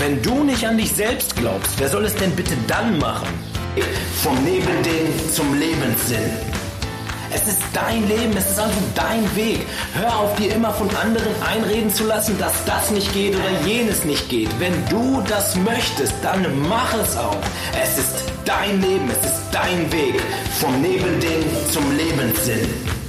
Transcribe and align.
Wenn 0.00 0.22
du 0.22 0.44
nicht 0.44 0.66
an 0.66 0.78
dich 0.78 0.92
selbst 0.92 1.36
glaubst, 1.36 1.78
wer 1.78 1.90
soll 1.90 2.06
es 2.06 2.14
denn 2.14 2.34
bitte 2.34 2.54
dann 2.66 2.98
machen? 2.98 3.28
Vom 4.22 4.34
Nebelding 4.44 5.12
zum 5.30 5.52
Lebenssinn. 5.60 6.32
Es 7.30 7.46
ist 7.46 7.60
dein 7.74 8.08
Leben, 8.08 8.34
es 8.34 8.50
ist 8.50 8.58
also 8.58 8.78
dein 8.94 9.36
Weg. 9.36 9.60
Hör 9.92 10.20
auf, 10.20 10.34
dir 10.36 10.54
immer 10.54 10.72
von 10.72 10.88
anderen 10.96 11.34
einreden 11.42 11.92
zu 11.92 12.06
lassen, 12.06 12.38
dass 12.38 12.64
das 12.64 12.90
nicht 12.90 13.12
geht 13.12 13.36
oder 13.36 13.66
jenes 13.66 14.06
nicht 14.06 14.26
geht. 14.30 14.48
Wenn 14.58 14.72
du 14.88 15.22
das 15.28 15.54
möchtest, 15.56 16.14
dann 16.22 16.46
mach 16.66 16.94
es 16.94 17.18
auch. 17.18 17.36
Es 17.80 17.98
ist 17.98 18.24
dein 18.46 18.80
Leben, 18.80 19.06
es 19.10 19.22
ist 19.22 19.42
dein 19.52 19.92
Weg. 19.92 20.18
Vom 20.60 20.80
Nebelding 20.80 21.44
zum 21.70 21.84
Lebenssinn. 21.94 22.99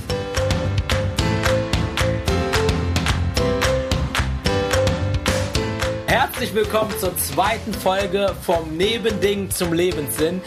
Herzlich 6.11 6.53
willkommen 6.53 6.91
zur 6.99 7.15
zweiten 7.15 7.73
Folge 7.73 8.35
vom 8.41 8.75
Nebending 8.75 9.49
zum 9.49 9.71
Lebenssinn. 9.71 10.41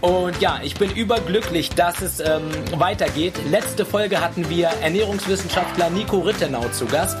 Und 0.00 0.40
ja, 0.40 0.60
ich 0.62 0.76
bin 0.76 0.92
überglücklich, 0.92 1.70
dass 1.70 2.02
es 2.02 2.20
ähm, 2.20 2.48
weitergeht. 2.76 3.34
Letzte 3.50 3.84
Folge 3.84 4.20
hatten 4.20 4.48
wir 4.48 4.68
Ernährungswissenschaftler 4.80 5.90
Nico 5.90 6.20
Rittenau 6.20 6.68
zu 6.68 6.86
Gast. 6.86 7.16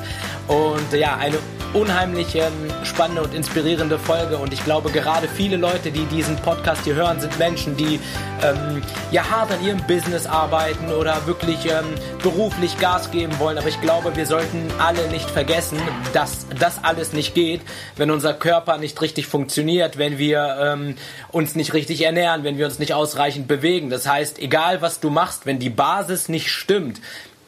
Und 0.46 0.92
ja, 0.92 1.16
eine 1.16 1.38
unheimlich 1.72 2.36
spannende 2.84 3.22
und 3.22 3.34
inspirierende 3.34 3.98
Folge. 3.98 4.38
Und 4.38 4.52
ich 4.52 4.64
glaube, 4.64 4.90
gerade 4.90 5.28
viele 5.28 5.56
Leute, 5.56 5.90
die 5.90 6.04
diesen 6.06 6.36
Podcast 6.36 6.84
hier 6.84 6.94
hören, 6.94 7.20
sind 7.20 7.38
Menschen, 7.38 7.76
die 7.76 8.00
ähm, 8.42 8.82
ja 9.10 9.28
hart 9.28 9.52
an 9.52 9.64
ihrem 9.64 9.84
Business 9.86 10.26
arbeiten 10.26 10.92
oder 10.92 11.26
wirklich 11.26 11.66
ähm, 11.66 11.86
beruflich 12.22 12.78
Gas 12.78 13.10
geben 13.10 13.38
wollen. 13.38 13.58
Aber 13.58 13.68
ich 13.68 13.80
glaube, 13.80 14.16
wir 14.16 14.26
sollten 14.26 14.70
alle 14.78 15.08
nicht 15.08 15.28
vergessen, 15.30 15.78
dass 16.12 16.46
das 16.58 16.82
alles 16.82 17.12
nicht 17.12 17.34
geht, 17.34 17.60
wenn 17.96 18.10
unser 18.10 18.34
Körper 18.34 18.78
nicht 18.78 19.00
richtig 19.00 19.26
funktioniert, 19.26 19.98
wenn 19.98 20.18
wir 20.18 20.56
ähm, 20.60 20.94
uns 21.32 21.54
nicht 21.54 21.74
richtig 21.74 22.02
ernähren, 22.02 22.44
wenn 22.44 22.58
wir 22.58 22.66
uns 22.66 22.78
nicht 22.78 22.94
ausreichend 22.94 23.48
bewegen. 23.48 23.90
Das 23.90 24.08
heißt, 24.08 24.38
egal 24.38 24.82
was 24.82 25.00
du 25.00 25.10
machst, 25.10 25.46
wenn 25.46 25.58
die 25.58 25.70
Basis 25.70 26.28
nicht 26.28 26.50
stimmt, 26.50 27.00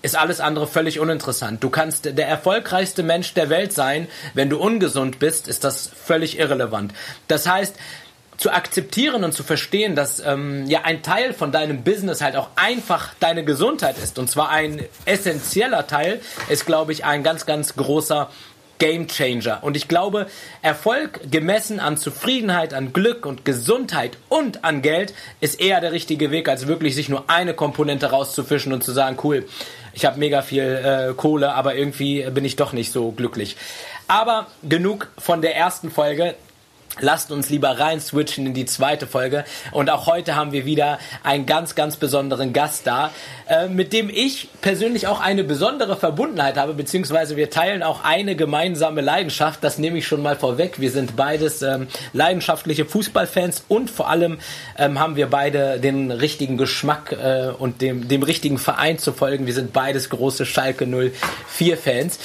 ist 0.02 0.16
alles 0.16 0.40
andere 0.40 0.66
völlig 0.66 1.00
uninteressant. 1.00 1.62
Du 1.62 1.70
kannst 1.70 2.04
der 2.04 2.28
erfolgreichste 2.28 3.02
Mensch 3.02 3.34
der 3.34 3.50
Welt 3.50 3.72
sein, 3.72 4.08
wenn 4.34 4.50
du 4.50 4.58
ungesund 4.58 5.18
bist, 5.18 5.48
ist 5.48 5.64
das 5.64 5.88
völlig 5.88 6.38
irrelevant. 6.38 6.92
Das 7.28 7.48
heißt, 7.48 7.76
zu 8.40 8.50
akzeptieren 8.50 9.22
und 9.22 9.32
zu 9.32 9.42
verstehen, 9.42 9.94
dass 9.94 10.18
ähm, 10.18 10.64
ja 10.66 10.80
ein 10.82 11.02
Teil 11.02 11.34
von 11.34 11.52
deinem 11.52 11.84
Business 11.84 12.22
halt 12.22 12.36
auch 12.36 12.48
einfach 12.56 13.12
deine 13.20 13.44
Gesundheit 13.44 13.98
ist 13.98 14.18
und 14.18 14.30
zwar 14.30 14.48
ein 14.48 14.82
essentieller 15.04 15.86
Teil, 15.86 16.22
ist 16.48 16.64
glaube 16.64 16.92
ich 16.92 17.04
ein 17.04 17.22
ganz 17.22 17.44
ganz 17.44 17.76
großer 17.76 18.30
Game 18.80 19.08
Changer. 19.08 19.62
Und 19.62 19.76
ich 19.76 19.88
glaube, 19.88 20.26
Erfolg 20.62 21.20
gemessen 21.30 21.80
an 21.80 21.98
Zufriedenheit, 21.98 22.72
an 22.72 22.94
Glück 22.94 23.26
und 23.26 23.44
Gesundheit 23.44 24.16
und 24.30 24.64
an 24.64 24.80
Geld 24.80 25.12
ist 25.40 25.60
eher 25.60 25.82
der 25.82 25.92
richtige 25.92 26.30
Weg, 26.30 26.48
als 26.48 26.66
wirklich 26.66 26.94
sich 26.94 27.10
nur 27.10 27.28
eine 27.28 27.52
Komponente 27.52 28.06
rauszufischen 28.06 28.72
und 28.72 28.82
zu 28.82 28.92
sagen, 28.92 29.18
cool, 29.22 29.46
ich 29.92 30.04
habe 30.04 30.18
mega 30.18 30.42
viel 30.42 30.62
äh, 30.62 31.14
Kohle, 31.14 31.54
aber 31.54 31.74
irgendwie 31.74 32.28
bin 32.30 32.44
ich 32.44 32.56
doch 32.56 32.72
nicht 32.72 32.92
so 32.92 33.10
glücklich. 33.12 33.56
Aber 34.08 34.46
genug 34.62 35.08
von 35.18 35.40
der 35.42 35.56
ersten 35.56 35.90
Folge. 35.90 36.34
Lasst 36.98 37.30
uns 37.30 37.48
lieber 37.50 37.78
rein 37.78 38.00
switchen 38.00 38.46
in 38.46 38.54
die 38.54 38.66
zweite 38.66 39.06
Folge. 39.06 39.44
Und 39.70 39.88
auch 39.90 40.06
heute 40.06 40.34
haben 40.34 40.50
wir 40.50 40.66
wieder 40.66 40.98
einen 41.22 41.46
ganz, 41.46 41.76
ganz 41.76 41.96
besonderen 41.96 42.52
Gast 42.52 42.86
da, 42.86 43.10
äh, 43.48 43.68
mit 43.68 43.92
dem 43.92 44.10
ich 44.10 44.48
persönlich 44.60 45.06
auch 45.06 45.20
eine 45.20 45.44
besondere 45.44 45.96
Verbundenheit 45.96 46.56
habe, 46.56 46.74
beziehungsweise 46.74 47.36
wir 47.36 47.48
teilen 47.48 47.84
auch 47.84 48.02
eine 48.02 48.34
gemeinsame 48.34 49.02
Leidenschaft. 49.02 49.62
Das 49.62 49.78
nehme 49.78 49.98
ich 49.98 50.06
schon 50.06 50.20
mal 50.20 50.36
vorweg. 50.36 50.80
Wir 50.80 50.90
sind 50.90 51.14
beides 51.14 51.62
ähm, 51.62 51.86
leidenschaftliche 52.12 52.84
Fußballfans 52.84 53.64
und 53.68 53.88
vor 53.88 54.10
allem 54.10 54.38
ähm, 54.76 54.98
haben 54.98 55.14
wir 55.14 55.28
beide 55.28 55.78
den 55.78 56.10
richtigen 56.10 56.58
Geschmack 56.58 57.12
äh, 57.12 57.50
und 57.56 57.82
dem, 57.82 58.08
dem 58.08 58.24
richtigen 58.24 58.58
Verein 58.58 58.98
zu 58.98 59.12
folgen. 59.12 59.46
Wir 59.46 59.54
sind 59.54 59.72
beides 59.72 60.10
große 60.10 60.44
Schalke 60.44 60.86
04 60.86 61.78
Fans. 61.78 62.18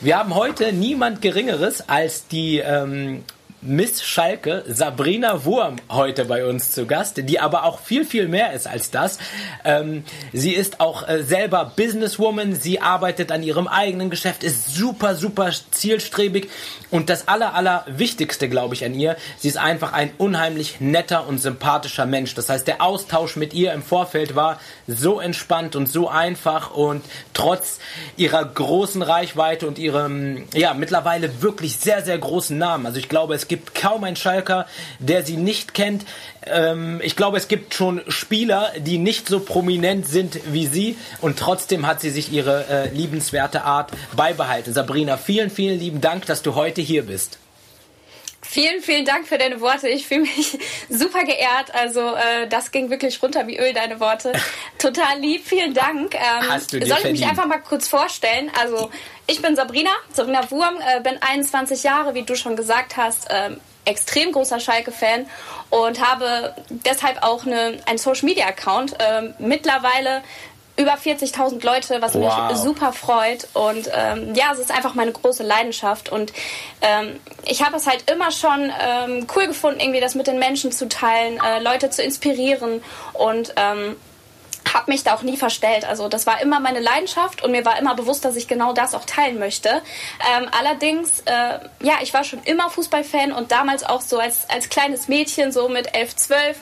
Wir 0.00 0.18
haben 0.18 0.34
heute 0.34 0.72
niemand 0.72 1.22
Geringeres 1.22 1.88
als 1.88 2.26
die 2.28 2.58
ähm, 2.58 3.24
Miss 3.60 4.04
Schalke, 4.04 4.62
Sabrina 4.68 5.44
Wurm, 5.44 5.76
heute 5.90 6.26
bei 6.26 6.46
uns 6.46 6.70
zu 6.70 6.86
Gast, 6.86 7.16
die 7.16 7.40
aber 7.40 7.64
auch 7.64 7.80
viel, 7.80 8.04
viel 8.04 8.28
mehr 8.28 8.52
ist 8.52 8.68
als 8.68 8.92
das. 8.92 9.18
Ähm, 9.64 10.04
sie 10.32 10.52
ist 10.52 10.78
auch 10.78 11.08
äh, 11.08 11.24
selber 11.24 11.72
Businesswoman, 11.74 12.54
sie 12.54 12.80
arbeitet 12.80 13.32
an 13.32 13.42
ihrem 13.42 13.66
eigenen 13.66 14.10
Geschäft, 14.10 14.44
ist 14.44 14.76
super, 14.76 15.16
super 15.16 15.50
zielstrebig 15.72 16.48
und 16.92 17.10
das 17.10 17.26
aller, 17.26 17.54
aller 17.54 17.84
Wichtigste, 17.88 18.48
glaube 18.48 18.74
ich, 18.74 18.84
an 18.84 18.94
ihr, 18.94 19.16
sie 19.38 19.48
ist 19.48 19.58
einfach 19.58 19.92
ein 19.92 20.12
unheimlich 20.18 20.80
netter 20.80 21.26
und 21.26 21.38
sympathischer 21.38 22.06
Mensch. 22.06 22.36
Das 22.36 22.48
heißt, 22.48 22.68
der 22.68 22.80
Austausch 22.80 23.34
mit 23.34 23.54
ihr 23.54 23.72
im 23.72 23.82
Vorfeld 23.82 24.36
war 24.36 24.60
so 24.86 25.18
entspannt 25.18 25.74
und 25.74 25.88
so 25.88 26.08
einfach 26.08 26.70
und 26.70 27.04
trotz 27.34 27.80
ihrer 28.16 28.44
großen 28.44 29.02
Reichweite 29.02 29.66
und 29.66 29.80
ihrem, 29.80 30.46
ja, 30.54 30.74
mittlerweile 30.74 31.42
wirklich 31.42 31.76
sehr, 31.76 32.04
sehr 32.04 32.18
großen 32.18 32.56
Namen. 32.56 32.86
Also 32.86 32.98
ich 32.98 33.08
glaube, 33.08 33.34
es 33.34 33.47
gibt 33.48 33.74
kaum 33.74 34.04
einen 34.04 34.16
Schalker, 34.16 34.66
der 34.98 35.24
sie 35.24 35.36
nicht 35.36 35.74
kennt. 35.74 36.04
Ähm, 36.46 37.00
ich 37.02 37.16
glaube, 37.16 37.36
es 37.36 37.48
gibt 37.48 37.74
schon 37.74 38.00
Spieler, 38.08 38.72
die 38.78 38.98
nicht 38.98 39.28
so 39.28 39.40
prominent 39.40 40.06
sind 40.06 40.38
wie 40.52 40.66
sie 40.66 40.96
und 41.20 41.38
trotzdem 41.38 41.86
hat 41.86 42.00
sie 42.00 42.10
sich 42.10 42.32
ihre 42.32 42.66
äh, 42.68 42.94
liebenswerte 42.94 43.64
Art 43.64 43.90
beibehalten. 44.16 44.72
Sabrina, 44.72 45.16
vielen, 45.16 45.50
vielen 45.50 45.78
lieben 45.78 46.00
Dank, 46.00 46.26
dass 46.26 46.42
du 46.42 46.54
heute 46.54 46.80
hier 46.80 47.04
bist. 47.06 47.38
Vielen, 48.50 48.80
vielen 48.80 49.04
Dank 49.04 49.28
für 49.28 49.36
deine 49.36 49.60
Worte. 49.60 49.88
Ich 49.88 50.06
fühle 50.06 50.22
mich 50.22 50.58
super 50.88 51.24
geehrt. 51.24 51.74
Also 51.74 52.00
äh, 52.00 52.48
das 52.48 52.70
ging 52.70 52.88
wirklich 52.88 53.22
runter 53.22 53.46
wie 53.46 53.58
Öl, 53.58 53.74
deine 53.74 54.00
Worte. 54.00 54.32
Total 54.78 55.20
lieb, 55.20 55.46
vielen 55.46 55.74
Dank. 55.74 56.14
Ähm, 56.14 56.50
Hast 56.50 56.72
du 56.72 56.80
dir 56.80 56.86
soll 56.86 56.98
ich 57.04 57.12
mich 57.12 57.26
einfach 57.26 57.44
mal 57.44 57.58
kurz 57.58 57.88
vorstellen? 57.88 58.50
Also 58.58 58.90
ich 59.26 59.42
bin 59.42 59.54
Sabrina, 59.54 59.90
Sabrina 60.14 60.50
Wurm, 60.50 60.76
äh, 60.80 61.02
bin 61.02 61.18
21 61.20 61.82
Jahre, 61.82 62.14
wie 62.14 62.22
du 62.22 62.36
schon 62.36 62.56
gesagt 62.56 62.96
hast, 62.96 63.26
ähm, 63.28 63.60
extrem 63.84 64.32
großer 64.32 64.60
Schalke-Fan 64.60 65.26
und 65.68 66.00
habe 66.00 66.54
deshalb 66.70 67.22
auch 67.22 67.44
eine, 67.44 67.80
einen 67.84 67.98
Social-Media-Account. 67.98 68.96
Ähm, 68.98 69.34
mittlerweile 69.38 70.22
über 70.78 70.94
40.000 70.94 71.64
Leute, 71.64 72.00
was 72.00 72.14
Wow. 72.14 72.50
mich 72.50 72.58
super 72.58 72.92
freut. 72.92 73.48
Und 73.52 73.90
ähm, 73.92 74.34
ja, 74.34 74.46
es 74.52 74.58
ist 74.58 74.70
einfach 74.70 74.94
meine 74.94 75.12
große 75.12 75.42
Leidenschaft. 75.42 76.08
Und 76.10 76.32
ähm, 76.80 77.18
ich 77.44 77.64
habe 77.64 77.76
es 77.76 77.86
halt 77.86 78.10
immer 78.10 78.30
schon 78.30 78.72
ähm, 78.80 79.26
cool 79.34 79.48
gefunden, 79.48 79.80
irgendwie 79.80 80.00
das 80.00 80.14
mit 80.14 80.26
den 80.26 80.38
Menschen 80.38 80.72
zu 80.72 80.88
teilen, 80.88 81.40
äh, 81.44 81.60
Leute 81.60 81.90
zu 81.90 82.02
inspirieren 82.02 82.82
und 83.14 83.52
ähm, 83.56 83.96
habe 84.74 84.90
mich 84.90 85.02
da 85.02 85.14
auch 85.14 85.22
nie 85.22 85.36
verstellt. 85.36 85.84
Also 85.88 86.08
das 86.08 86.26
war 86.26 86.40
immer 86.40 86.60
meine 86.60 86.80
Leidenschaft 86.80 87.42
und 87.42 87.50
mir 87.50 87.64
war 87.64 87.78
immer 87.78 87.94
bewusst, 87.94 88.24
dass 88.24 88.36
ich 88.36 88.48
genau 88.48 88.72
das 88.72 88.94
auch 88.94 89.04
teilen 89.04 89.38
möchte. 89.38 89.68
Ähm, 90.36 90.48
allerdings, 90.56 91.20
äh, 91.24 91.58
ja, 91.82 91.94
ich 92.02 92.12
war 92.14 92.22
schon 92.24 92.42
immer 92.44 92.70
Fußballfan 92.70 93.32
und 93.32 93.50
damals 93.50 93.82
auch 93.82 94.00
so 94.00 94.18
als, 94.18 94.48
als 94.50 94.68
kleines 94.68 95.08
Mädchen, 95.08 95.52
so 95.52 95.68
mit 95.68 95.94
11, 95.94 96.16
12. 96.16 96.56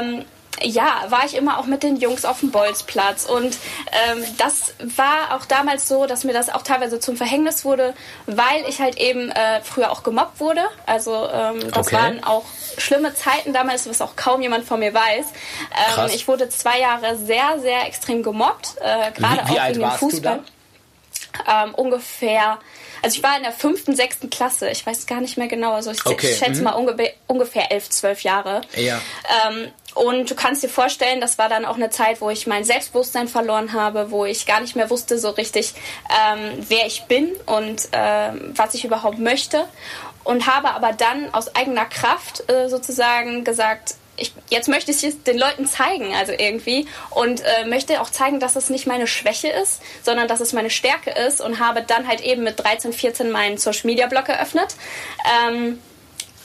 Ähm, 0.00 0.24
ja, 0.62 1.04
war 1.08 1.24
ich 1.24 1.34
immer 1.36 1.58
auch 1.58 1.66
mit 1.66 1.82
den 1.82 1.96
Jungs 1.96 2.24
auf 2.24 2.40
dem 2.40 2.50
Bolzplatz. 2.50 3.26
Und 3.26 3.56
ähm, 3.92 4.24
das 4.38 4.74
war 4.96 5.34
auch 5.36 5.44
damals 5.46 5.88
so, 5.88 6.06
dass 6.06 6.24
mir 6.24 6.32
das 6.32 6.48
auch 6.48 6.62
teilweise 6.62 7.00
zum 7.00 7.16
Verhängnis 7.16 7.64
wurde, 7.64 7.94
weil 8.26 8.64
ich 8.68 8.80
halt 8.80 8.96
eben 8.98 9.30
äh, 9.30 9.60
früher 9.62 9.90
auch 9.90 10.02
gemobbt 10.02 10.40
wurde. 10.40 10.62
Also 10.86 11.28
ähm, 11.32 11.70
das 11.72 11.88
Okay. 11.88 11.96
waren 11.96 12.24
auch 12.24 12.44
schlimme 12.78 13.14
Zeiten 13.14 13.52
damals, 13.52 13.88
was 13.88 14.00
auch 14.00 14.16
kaum 14.16 14.40
jemand 14.42 14.64
von 14.64 14.80
mir 14.80 14.94
weiß. 14.94 15.26
Ähm, 15.98 16.10
ich 16.14 16.26
wurde 16.28 16.48
zwei 16.48 16.78
Jahre 16.80 17.16
sehr, 17.16 17.58
sehr 17.60 17.86
extrem 17.86 18.22
gemobbt, 18.22 18.76
äh, 18.80 19.10
gerade 19.12 19.42
auch 19.44 19.68
wegen 19.68 19.80
dem 19.80 19.90
Fußball. 19.90 20.40
Ähm, 21.50 21.74
ungefähr, 21.74 22.58
also 23.04 23.18
ich 23.18 23.22
war 23.22 23.36
in 23.36 23.42
der 23.42 23.52
fünften, 23.52 23.94
sechsten 23.94 24.30
Klasse, 24.30 24.70
ich 24.70 24.84
weiß 24.86 25.06
gar 25.06 25.20
nicht 25.20 25.36
mehr 25.36 25.46
genau, 25.46 25.74
also 25.74 25.90
ich, 25.90 26.04
Okay, 26.06 26.30
ich 26.30 26.38
schätze 26.38 26.58
mhm. 26.58 26.64
mal 26.64 26.72
unge 26.72 27.12
ungefähr 27.26 27.70
elf, 27.70 27.90
zwölf 27.90 28.22
Jahre. 28.22 28.62
Ja. 28.76 28.98
Ähm, 29.46 29.68
und 29.94 30.30
du 30.30 30.34
kannst 30.34 30.62
dir 30.62 30.70
vorstellen, 30.70 31.20
das 31.20 31.36
war 31.36 31.50
dann 31.50 31.66
auch 31.66 31.76
eine 31.76 31.90
Zeit, 31.90 32.22
wo 32.22 32.30
ich 32.30 32.46
mein 32.46 32.64
Selbstbewusstsein 32.64 33.28
verloren 33.28 33.74
habe, 33.74 34.10
wo 34.10 34.24
ich 34.24 34.46
gar 34.46 34.60
nicht 34.60 34.74
mehr 34.74 34.88
wusste 34.88 35.18
so 35.18 35.30
richtig, 35.30 35.74
ähm, 36.08 36.64
wer 36.68 36.86
ich 36.86 37.04
bin 37.04 37.30
und 37.44 37.88
ähm, 37.92 38.52
was 38.56 38.72
ich 38.74 38.86
überhaupt 38.86 39.18
möchte. 39.18 39.66
Und 40.24 40.46
habe 40.46 40.70
aber 40.70 40.94
dann 40.94 41.32
aus 41.34 41.54
eigener 41.54 41.84
Kraft 41.84 42.50
äh, 42.50 42.70
sozusagen 42.70 43.44
gesagt, 43.44 43.96
ich, 44.16 44.32
jetzt 44.50 44.68
möchte 44.68 44.90
ich 44.90 45.02
es 45.02 45.22
den 45.22 45.38
Leuten 45.38 45.66
zeigen, 45.66 46.14
also 46.14 46.32
irgendwie. 46.32 46.86
Und 47.10 47.40
äh, 47.40 47.66
möchte 47.66 48.00
auch 48.00 48.10
zeigen, 48.10 48.40
dass 48.40 48.56
es 48.56 48.70
nicht 48.70 48.86
meine 48.86 49.06
Schwäche 49.06 49.48
ist, 49.48 49.82
sondern 50.02 50.28
dass 50.28 50.40
es 50.40 50.52
meine 50.52 50.70
Stärke 50.70 51.10
ist. 51.10 51.40
Und 51.40 51.60
habe 51.60 51.82
dann 51.82 52.06
halt 52.06 52.20
eben 52.20 52.44
mit 52.44 52.58
13, 52.62 52.92
14 52.92 53.30
meinen 53.30 53.58
Social 53.58 53.86
Media 53.86 54.06
Blog 54.06 54.28
eröffnet. 54.28 54.74
Ähm, 55.48 55.78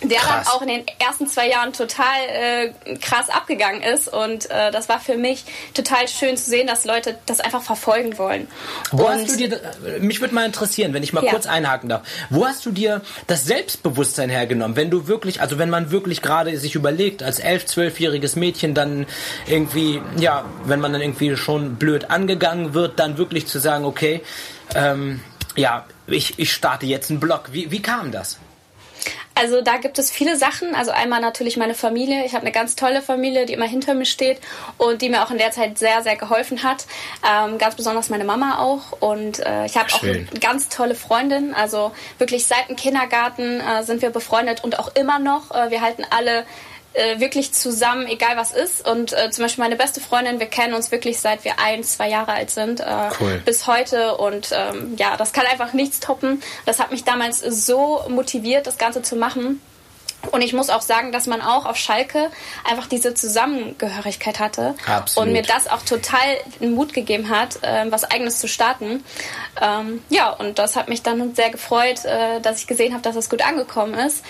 der 0.02 0.20
krass. 0.20 0.46
dann 0.46 0.56
auch 0.56 0.62
in 0.62 0.68
den 0.70 0.86
ersten 1.00 1.28
zwei 1.28 1.50
Jahren 1.50 1.74
total 1.74 2.16
äh, 2.28 2.96
krass 2.96 3.30
abgegangen 3.30 3.82
ist. 3.82 4.08
Und 4.08 4.50
äh, 4.50 4.72
das 4.72 4.90
war 4.90 5.00
für 5.00 5.18
mich 5.18 5.44
total 5.74 6.08
schön 6.08 6.38
zu 6.38 6.50
sehen, 6.50 6.68
dass 6.68 6.86
Leute 6.86 7.18
das 7.26 7.40
einfach 7.40 7.62
verfolgen 7.62 8.18
wollen. 8.18 8.48
Wo 8.92 9.06
und 9.06 9.12
hast 9.12 9.32
du 9.32 9.36
dir, 9.38 9.60
mich 10.00 10.22
würde 10.22 10.34
mal 10.34 10.46
interessieren, 10.46 10.94
wenn 10.94 11.04
ich 11.04 11.14
mal 11.14 11.24
ja. 11.24 11.32
kurz 11.32 11.46
einhaken 11.46 11.90
darf, 11.90 12.02
wo 12.30 12.46
hast 12.46 12.66
du 12.66 12.72
dir 12.72 13.02
das 13.28 13.46
Selbstbewusstsein 13.46 14.30
hergenommen, 14.30 14.78
wenn 14.78 14.90
du 14.90 15.08
wirklich, 15.08 15.42
also 15.42 15.58
wenn 15.58 15.70
man 15.70 15.92
wirklich 15.92 16.22
gerade 16.22 16.58
sich 16.58 16.76
überlegt, 16.76 17.24
als 17.24 17.40
elf, 17.40 17.66
zwölfjähriges 17.66 18.36
Mädchen 18.36 18.74
dann 18.74 19.06
irgendwie, 19.48 20.02
ja, 20.18 20.46
wenn 20.64 20.80
man 20.80 20.94
dann 20.94 21.02
irgendwie 21.02 21.36
schon 21.36 21.76
blöd 21.76 22.10
angegangen 22.10 22.74
wird, 22.74 23.00
dann 23.00 23.18
wirklich 23.18 23.48
zu 23.48 23.60
sagen, 23.60 23.86
okay, 23.86 24.22
ähm, 24.76 25.22
ja, 25.56 25.86
ich, 26.08 26.40
ich 26.40 26.54
starte 26.54 26.86
jetzt 26.86 27.10
einen 27.10 27.20
Blog. 27.20 27.50
Wie, 27.52 27.72
wie 27.72 27.82
kam 27.82 28.12
das? 28.12 28.38
Also 29.40 29.62
da 29.62 29.78
gibt 29.78 29.98
es 30.00 30.12
viele 30.12 30.36
Sachen. 30.36 30.76
Also 30.76 30.92
einmal 30.92 31.22
natürlich 31.22 31.56
meine 31.56 31.74
Familie. 31.74 32.26
Ich 32.26 32.34
habe 32.34 32.42
eine 32.42 32.52
ganz 32.52 32.76
tolle 32.76 33.02
Familie, 33.02 33.46
die 33.46 33.54
immer 33.54 33.68
hinter 33.68 33.94
mir 33.94 34.06
steht 34.06 34.40
und 34.78 35.02
die 35.02 35.10
mir 35.10 35.24
auch 35.24 35.32
in 35.32 35.38
der 35.38 35.52
Zeit 35.52 35.78
sehr, 35.78 36.04
sehr 36.04 36.18
geholfen 36.18 36.64
hat. 36.64 36.86
Ähm, 37.26 37.58
ganz 37.58 37.76
besonders 37.76 38.10
meine 38.10 38.26
Mama 38.26 38.60
auch. 38.60 39.02
Und 39.02 39.40
äh, 39.40 39.66
ich 39.66 39.78
habe 39.78 39.94
auch 39.94 40.04
eine 40.04 40.26
ganz 40.42 40.68
tolle 40.68 40.94
Freundin. 40.94 41.54
Also 41.54 41.92
wirklich 42.18 42.46
seit 42.46 42.68
dem 42.68 42.76
Kindergarten 42.76 43.62
äh, 43.62 43.84
sind 43.84 44.02
wir 44.02 44.10
befreundet 44.10 44.64
und 44.64 44.78
auch 44.78 44.94
immer 44.96 45.20
noch. 45.20 45.52
Äh, 45.52 45.72
wir 45.72 45.82
halten 45.82 46.06
alle 46.10 46.46
äh, 46.94 47.20
wirklich 47.20 47.54
zusammen, 47.54 48.08
egal 48.08 48.36
was 48.38 48.52
ist. 48.52 48.88
Und 48.88 49.14
äh, 49.14 49.30
zum 49.32 49.44
Beispiel 49.44 49.64
meine 49.64 49.76
beste 49.76 50.02
Freundin, 50.02 50.40
wir 50.40 50.48
kennen 50.48 50.74
uns 50.74 50.92
wirklich 50.92 51.20
seit 51.20 51.44
wir 51.44 51.60
ein, 51.60 51.84
zwei 51.84 52.10
Jahre 52.10 52.34
alt 52.34 52.50
sind, 52.50 52.80
äh, 52.80 53.10
cool. 53.20 53.42
bis 53.46 53.68
heute. 53.68 54.18
Und 54.18 54.50
ähm, 54.52 54.96
ja, 54.98 55.18
das 55.18 55.34
kann 55.34 55.46
einfach 55.46 55.74
nichts 55.74 56.00
toppen. 56.00 56.42
Das 56.66 56.80
hat 56.80 56.92
mich 56.92 57.04
damals 57.04 57.40
so 57.40 58.04
motiviert, 58.10 58.68
das 58.68 58.78
Ganze 58.78 59.02
zu 59.02 59.16
machen. 59.16 59.62
Und 60.32 60.42
ich 60.42 60.54
muss 60.54 60.70
auch 60.70 60.82
sagen, 60.82 61.12
dass 61.12 61.28
man 61.28 61.42
auch 61.42 61.66
auf 61.66 61.78
Schalke 61.78 62.30
einfach 62.70 62.88
diese 62.88 63.14
Zusammengehörigkeit 63.14 64.40
hatte 64.40 64.76
Absolut. 64.86 65.28
und 65.28 65.34
mir 65.34 65.44
das 65.44 65.68
auch 65.68 65.82
total 65.82 66.38
Mut 66.60 66.94
gegeben 66.94 67.30
hat, 67.30 67.64
äh, 67.64 67.90
was 67.90 68.04
eigenes 68.04 68.40
zu 68.40 68.48
starten. 68.48 69.04
Ähm, 69.62 70.04
ja, 70.10 70.30
und 70.32 70.60
das 70.60 70.76
hat 70.76 70.90
mich 70.90 71.04
dann 71.04 71.36
sehr 71.36 71.50
gefreut, 71.52 72.04
äh, 72.04 72.42
dass 72.42 72.60
ich 72.60 72.68
gesehen 72.68 72.94
habe, 72.94 73.02
dass 73.02 73.16
es 73.16 73.30
gut 73.30 73.42
angekommen 73.42 73.94
ist. 73.94 74.24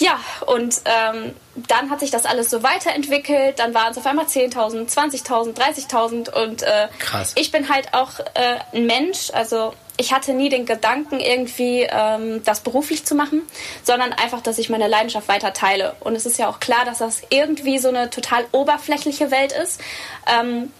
Ja, 0.00 0.18
und 0.46 0.80
ähm, 0.86 1.34
dann 1.68 1.90
hat 1.90 2.00
sich 2.00 2.10
das 2.10 2.24
alles 2.24 2.48
so 2.48 2.62
weiterentwickelt. 2.62 3.58
Dann 3.58 3.74
waren 3.74 3.92
es 3.92 3.98
auf 3.98 4.06
einmal 4.06 4.24
10.000, 4.24 4.88
20.000, 4.90 5.54
30.000 5.54 6.30
und 6.30 6.62
äh, 6.62 6.88
Krass. 6.98 7.32
ich 7.36 7.52
bin 7.52 7.68
halt 7.68 7.92
auch 7.92 8.18
äh, 8.18 8.56
ein 8.72 8.86
Mensch. 8.86 9.30
Also 9.34 9.74
ich 9.98 10.14
hatte 10.14 10.32
nie 10.32 10.48
den 10.48 10.64
Gedanken, 10.64 11.20
irgendwie 11.20 11.82
ähm, 11.82 12.42
das 12.44 12.60
beruflich 12.60 13.04
zu 13.04 13.14
machen, 13.14 13.42
sondern 13.82 14.14
einfach, 14.14 14.40
dass 14.40 14.56
ich 14.56 14.70
meine 14.70 14.88
Leidenschaft 14.88 15.28
weiter 15.28 15.52
teile. 15.52 15.94
Und 16.00 16.16
es 16.16 16.24
ist 16.24 16.38
ja 16.38 16.48
auch 16.48 16.60
klar, 16.60 16.86
dass 16.86 16.98
das 16.98 17.20
irgendwie 17.28 17.78
so 17.78 17.88
eine 17.88 18.08
total 18.08 18.46
oberflächliche 18.52 19.30
Welt 19.30 19.52
ist. 19.52 19.82
Ähm, 20.26 20.72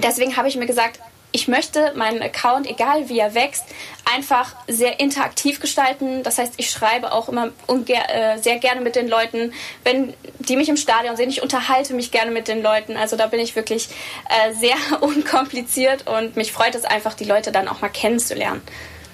deswegen 0.00 0.36
habe 0.36 0.46
ich 0.46 0.54
mir 0.54 0.66
gesagt, 0.66 1.00
ich 1.32 1.48
möchte 1.48 1.92
meinen 1.96 2.22
Account, 2.22 2.68
egal 2.68 3.08
wie 3.08 3.18
er 3.18 3.34
wächst, 3.34 3.64
einfach 4.14 4.54
sehr 4.68 5.00
interaktiv 5.00 5.60
gestalten. 5.60 6.22
Das 6.22 6.38
heißt, 6.38 6.54
ich 6.58 6.70
schreibe 6.70 7.12
auch 7.12 7.28
immer 7.28 7.48
äh, 7.68 8.38
sehr 8.38 8.58
gerne 8.58 8.82
mit 8.82 8.96
den 8.96 9.08
Leuten, 9.08 9.52
wenn 9.82 10.12
die 10.38 10.56
mich 10.56 10.68
im 10.68 10.76
Stadion 10.76 11.16
sehen. 11.16 11.30
Ich 11.30 11.42
unterhalte 11.42 11.94
mich 11.94 12.10
gerne 12.10 12.30
mit 12.30 12.48
den 12.48 12.62
Leuten. 12.62 12.96
Also 12.96 13.16
da 13.16 13.26
bin 13.26 13.40
ich 13.40 13.56
wirklich 13.56 13.88
äh, 14.28 14.54
sehr 14.54 14.76
unkompliziert 15.00 16.06
und 16.06 16.36
mich 16.36 16.52
freut 16.52 16.74
es 16.74 16.84
einfach, 16.84 17.14
die 17.14 17.24
Leute 17.24 17.50
dann 17.50 17.66
auch 17.66 17.80
mal 17.80 17.88
kennenzulernen. 17.88 18.60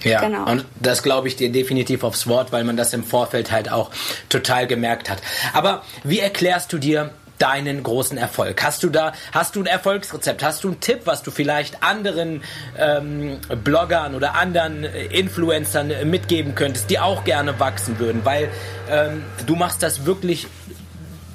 Ja, 0.05 0.21
genau. 0.21 0.49
und 0.49 0.65
das 0.79 1.03
glaube 1.03 1.27
ich 1.27 1.35
dir 1.35 1.51
definitiv 1.51 2.05
aufs 2.05 2.29
Wort, 2.29 2.53
weil 2.53 2.63
man 2.63 2.77
das 2.77 2.93
im 2.93 3.03
Vorfeld 3.03 3.51
halt 3.51 3.71
auch 3.71 3.91
total 4.29 4.69
gemerkt 4.69 5.11
hat. 5.11 5.19
Aber 5.53 5.83
wie 6.05 6.21
erklärst 6.21 6.73
du 6.73 6.79
dir 6.79 7.11
deinen 7.39 7.83
großen 7.83 8.19
Erfolg? 8.19 8.63
Hast 8.63 8.83
du 8.83 8.91
da, 8.91 9.13
hast 9.33 9.57
du 9.57 9.61
ein 9.61 9.67
Erfolgsrezept? 9.67 10.43
Hast 10.43 10.65
du 10.65 10.69
einen 10.69 10.81
Tipp, 10.81 11.03
was 11.05 11.23
du 11.23 11.31
vielleicht 11.31 11.83
anderen 11.83 12.43
ähm, 12.79 13.41
Bloggern 13.65 14.15
oder 14.15 14.35
anderen 14.35 14.85
äh, 14.85 15.07
Influencern 15.07 15.91
äh, 15.91 16.05
mitgeben 16.05 16.55
könntest, 16.55 16.91
die 16.91 16.99
auch 16.99 17.25
gerne 17.25 17.59
wachsen 17.61 17.99
würden? 17.99 18.25
Weil 18.25 18.51
ähm, 18.91 19.25
du 19.47 19.57
machst 19.57 19.83
das 19.83 20.05
wirklich 20.05 20.47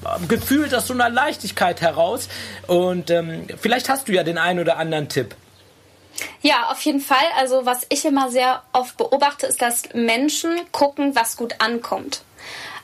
äh, 0.05 0.25
gefühlt 0.27 0.73
aus 0.75 0.87
so 0.87 0.93
einer 0.93 1.09
Leichtigkeit 1.09 1.81
heraus 1.81 2.29
und 2.67 3.09
ähm, 3.09 3.47
vielleicht 3.59 3.89
hast 3.89 4.07
du 4.07 4.13
ja 4.13 4.23
den 4.23 4.37
einen 4.37 4.59
oder 4.59 4.77
anderen 4.77 5.09
Tipp. 5.09 5.35
Ja, 6.41 6.69
auf 6.69 6.81
jeden 6.81 6.99
Fall. 6.99 7.25
Also 7.39 7.65
was 7.65 7.85
ich 7.89 8.05
immer 8.05 8.29
sehr 8.29 8.61
oft 8.71 8.97
beobachte, 8.97 9.47
ist, 9.47 9.61
dass 9.61 9.83
Menschen 9.93 10.51
gucken, 10.71 11.15
was 11.15 11.37
gut 11.37 11.55
ankommt 11.59 12.21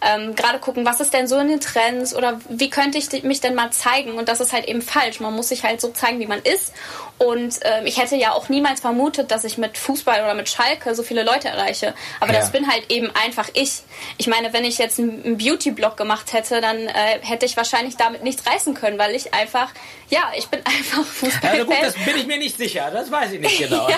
ähm, 0.01 0.35
gerade 0.35 0.59
gucken, 0.59 0.85
was 0.85 1.01
ist 1.01 1.13
denn 1.13 1.27
so 1.27 1.37
in 1.37 1.49
den 1.49 1.59
Trends 1.59 2.15
oder 2.15 2.39
wie 2.47 2.69
könnte 2.69 2.97
ich 2.97 3.23
mich 3.23 3.41
denn 3.41 3.55
mal 3.55 3.71
zeigen? 3.71 4.13
Und 4.13 4.29
das 4.29 4.39
ist 4.39 4.53
halt 4.53 4.67
eben 4.67 4.81
falsch. 4.81 5.19
Man 5.19 5.35
muss 5.35 5.49
sich 5.49 5.63
halt 5.63 5.81
so 5.81 5.89
zeigen, 5.89 6.19
wie 6.19 6.25
man 6.25 6.39
ist. 6.39 6.73
Und 7.17 7.59
ähm, 7.63 7.85
ich 7.85 8.01
hätte 8.01 8.15
ja 8.15 8.31
auch 8.31 8.47
niemals 8.47 8.79
vermutet, 8.79 9.29
dass 9.31 9.43
ich 9.43 9.57
mit 9.57 9.77
Fußball 9.77 10.21
oder 10.21 10.33
mit 10.35 10.47
Schalke 10.47 10.95
so 10.95 11.03
viele 11.03 11.23
Leute 11.23 11.49
erreiche. 11.49 11.93
Aber 12.21 12.31
ja. 12.33 12.39
das 12.39 12.51
bin 12.51 12.71
halt 12.71 12.89
eben 12.89 13.11
einfach 13.13 13.49
ich. 13.53 13.81
Ich 14.17 14.27
meine, 14.27 14.53
wenn 14.53 14.63
ich 14.63 14.77
jetzt 14.77 14.99
einen 14.99 15.37
Beauty-Blog 15.37 15.97
gemacht 15.97 16.31
hätte, 16.31 16.61
dann 16.61 16.77
äh, 16.77 17.19
hätte 17.21 17.45
ich 17.45 17.57
wahrscheinlich 17.57 17.97
damit 17.97 18.23
nichts 18.23 18.49
reißen 18.49 18.73
können, 18.73 18.97
weil 18.97 19.15
ich 19.15 19.33
einfach, 19.33 19.69
ja, 20.09 20.31
ich 20.35 20.47
bin 20.47 20.59
einfach 20.65 21.05
Fußball. 21.05 21.57
Ja, 21.57 21.63
gut, 21.63 21.75
das 21.81 21.93
bin 21.93 22.17
ich 22.17 22.27
mir 22.27 22.37
nicht 22.37 22.57
sicher. 22.57 22.89
Das 22.91 23.11
weiß 23.11 23.31
ich 23.33 23.39
nicht 23.39 23.57
genau. 23.69 23.87
ja. 23.89 23.97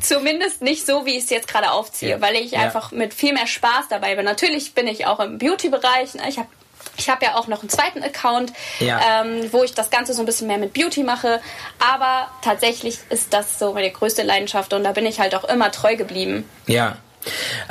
Zumindest 0.00 0.62
nicht 0.62 0.86
so, 0.86 1.04
wie 1.04 1.16
ich 1.16 1.24
es 1.24 1.30
jetzt 1.30 1.48
gerade 1.48 1.70
aufziehe, 1.70 2.12
ja. 2.12 2.20
weil 2.20 2.36
ich 2.36 2.56
einfach 2.56 2.90
mit 2.90 3.12
viel 3.12 3.32
mehr 3.32 3.46
Spaß 3.46 3.86
dabei 3.90 4.16
bin. 4.16 4.24
Natürlich 4.24 4.74
bin 4.74 4.86
ich 4.86 5.06
auch 5.06 5.20
im 5.20 5.38
Beauty-Bereich. 5.38 6.14
Ne? 6.14 6.22
Ich 6.28 6.38
habe 6.38 6.48
ich 6.96 7.08
habe 7.08 7.24
ja 7.24 7.36
auch 7.36 7.46
noch 7.46 7.60
einen 7.60 7.68
zweiten 7.68 8.02
Account, 8.02 8.52
ja. 8.80 9.22
ähm, 9.22 9.52
wo 9.52 9.62
ich 9.62 9.72
das 9.72 9.90
Ganze 9.90 10.14
so 10.14 10.22
ein 10.22 10.26
bisschen 10.26 10.48
mehr 10.48 10.58
mit 10.58 10.72
Beauty 10.72 11.04
mache. 11.04 11.40
Aber 11.78 12.28
tatsächlich 12.42 12.98
ist 13.10 13.32
das 13.32 13.58
so 13.58 13.72
meine 13.72 13.90
größte 13.90 14.22
Leidenschaft 14.22 14.72
und 14.72 14.84
da 14.84 14.92
bin 14.92 15.06
ich 15.06 15.20
halt 15.20 15.34
auch 15.34 15.44
immer 15.44 15.70
treu 15.70 15.96
geblieben. 15.96 16.48
Ja. 16.66 16.96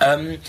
Ähm, 0.01 0.39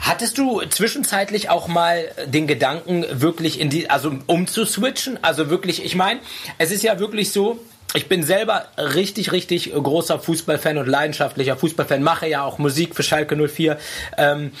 hattest 0.00 0.38
du 0.38 0.62
zwischenzeitlich 0.62 1.50
auch 1.50 1.68
mal 1.68 2.04
den 2.26 2.46
Gedanken, 2.46 3.04
wirklich 3.10 3.60
in 3.60 3.70
die, 3.70 3.90
also 3.90 4.12
umzuswitchen? 4.26 5.18
Also 5.22 5.50
wirklich, 5.50 5.84
ich 5.84 5.94
meine, 5.94 6.20
es 6.58 6.70
ist 6.70 6.82
ja 6.82 6.98
wirklich 6.98 7.32
so, 7.32 7.58
ich 7.94 8.08
bin 8.08 8.22
selber 8.22 8.66
richtig, 8.76 9.32
richtig 9.32 9.72
großer 9.72 10.18
Fußballfan 10.18 10.78
und 10.78 10.86
leidenschaftlicher 10.86 11.56
Fußballfan, 11.56 12.02
mache 12.02 12.28
ja 12.28 12.42
auch 12.42 12.58
Musik 12.58 12.94
für 12.94 13.02
Schalke 13.02 13.36
04. 13.36 13.78
Ähm, 14.18 14.52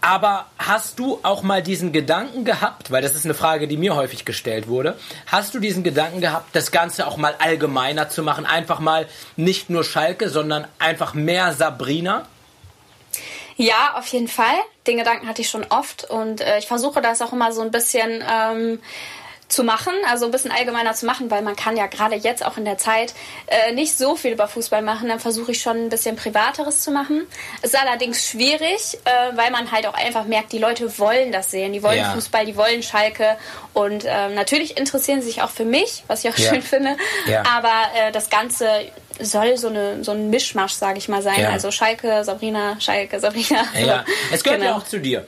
aber 0.00 0.46
hast 0.58 0.98
du 0.98 1.18
auch 1.22 1.42
mal 1.42 1.62
diesen 1.62 1.92
Gedanken 1.92 2.44
gehabt, 2.44 2.90
weil 2.90 3.02
das 3.02 3.14
ist 3.14 3.24
eine 3.24 3.34
Frage, 3.34 3.66
die 3.66 3.76
mir 3.76 3.96
häufig 3.96 4.24
gestellt 4.24 4.68
wurde, 4.68 4.96
hast 5.26 5.54
du 5.54 5.58
diesen 5.58 5.82
Gedanken 5.82 6.20
gehabt, 6.20 6.54
das 6.54 6.70
Ganze 6.70 7.06
auch 7.06 7.16
mal 7.16 7.34
allgemeiner 7.38 8.08
zu 8.08 8.22
machen, 8.22 8.46
einfach 8.46 8.78
mal 8.78 9.06
nicht 9.36 9.70
nur 9.70 9.84
Schalke, 9.84 10.28
sondern 10.28 10.66
einfach 10.78 11.14
mehr 11.14 11.52
Sabrina? 11.52 12.26
Ja, 13.58 13.94
auf 13.96 14.06
jeden 14.06 14.28
Fall. 14.28 14.54
Den 14.86 14.98
Gedanken 14.98 15.28
hatte 15.28 15.42
ich 15.42 15.50
schon 15.50 15.66
oft 15.68 16.08
und 16.08 16.40
äh, 16.40 16.58
ich 16.58 16.66
versuche 16.68 17.02
das 17.02 17.20
auch 17.20 17.32
immer 17.32 17.52
so 17.52 17.60
ein 17.60 17.72
bisschen 17.72 18.24
ähm, 18.26 18.78
zu 19.48 19.64
machen, 19.64 19.92
also 20.08 20.26
ein 20.26 20.30
bisschen 20.30 20.52
allgemeiner 20.52 20.94
zu 20.94 21.06
machen, 21.06 21.30
weil 21.30 21.42
man 21.42 21.56
kann 21.56 21.76
ja 21.76 21.86
gerade 21.86 22.14
jetzt 22.14 22.44
auch 22.44 22.56
in 22.56 22.64
der 22.64 22.78
Zeit 22.78 23.14
äh, 23.46 23.72
nicht 23.72 23.96
so 23.96 24.14
viel 24.14 24.32
über 24.32 24.46
Fußball 24.46 24.82
machen. 24.82 25.08
Dann 25.08 25.18
versuche 25.18 25.52
ich 25.52 25.60
schon 25.60 25.86
ein 25.86 25.88
bisschen 25.88 26.16
Privateres 26.16 26.82
zu 26.82 26.90
machen. 26.92 27.26
Es 27.62 27.72
ist 27.72 27.80
allerdings 27.80 28.28
schwierig, 28.28 28.98
äh, 29.04 29.36
weil 29.36 29.50
man 29.50 29.72
halt 29.72 29.86
auch 29.86 29.94
einfach 29.94 30.24
merkt, 30.24 30.52
die 30.52 30.58
Leute 30.58 30.98
wollen 30.98 31.32
das 31.32 31.50
sehen. 31.50 31.72
Die 31.72 31.82
wollen 31.82 31.98
ja. 31.98 32.12
Fußball, 32.12 32.46
die 32.46 32.56
wollen 32.56 32.82
Schalke. 32.82 33.36
Und 33.72 34.04
äh, 34.04 34.28
natürlich 34.28 34.76
interessieren 34.76 35.20
sie 35.20 35.28
sich 35.28 35.42
auch 35.42 35.50
für 35.50 35.64
mich, 35.64 36.04
was 36.06 36.24
ich 36.24 36.30
auch 36.30 36.38
ja. 36.38 36.50
schön 36.50 36.62
finde. 36.62 36.96
Ja. 37.26 37.42
Aber 37.44 37.72
äh, 37.96 38.12
das 38.12 38.30
Ganze 38.30 38.68
soll 39.20 39.56
so, 39.56 39.68
eine, 39.68 40.04
so 40.04 40.12
ein 40.12 40.30
Mischmasch, 40.30 40.72
sage 40.72 40.98
ich 40.98 41.08
mal, 41.08 41.22
sein. 41.22 41.46
Also 41.46 41.70
Schalke, 41.70 42.24
Sabrina, 42.24 42.80
Schalke, 42.80 43.20
Sabrina. 43.20 43.64
Ja, 43.78 44.04
es 44.32 44.42
gehört 44.42 44.60
genau. 44.60 44.72
ja 44.72 44.76
auch 44.78 44.84
zu 44.84 45.00
dir. 45.00 45.26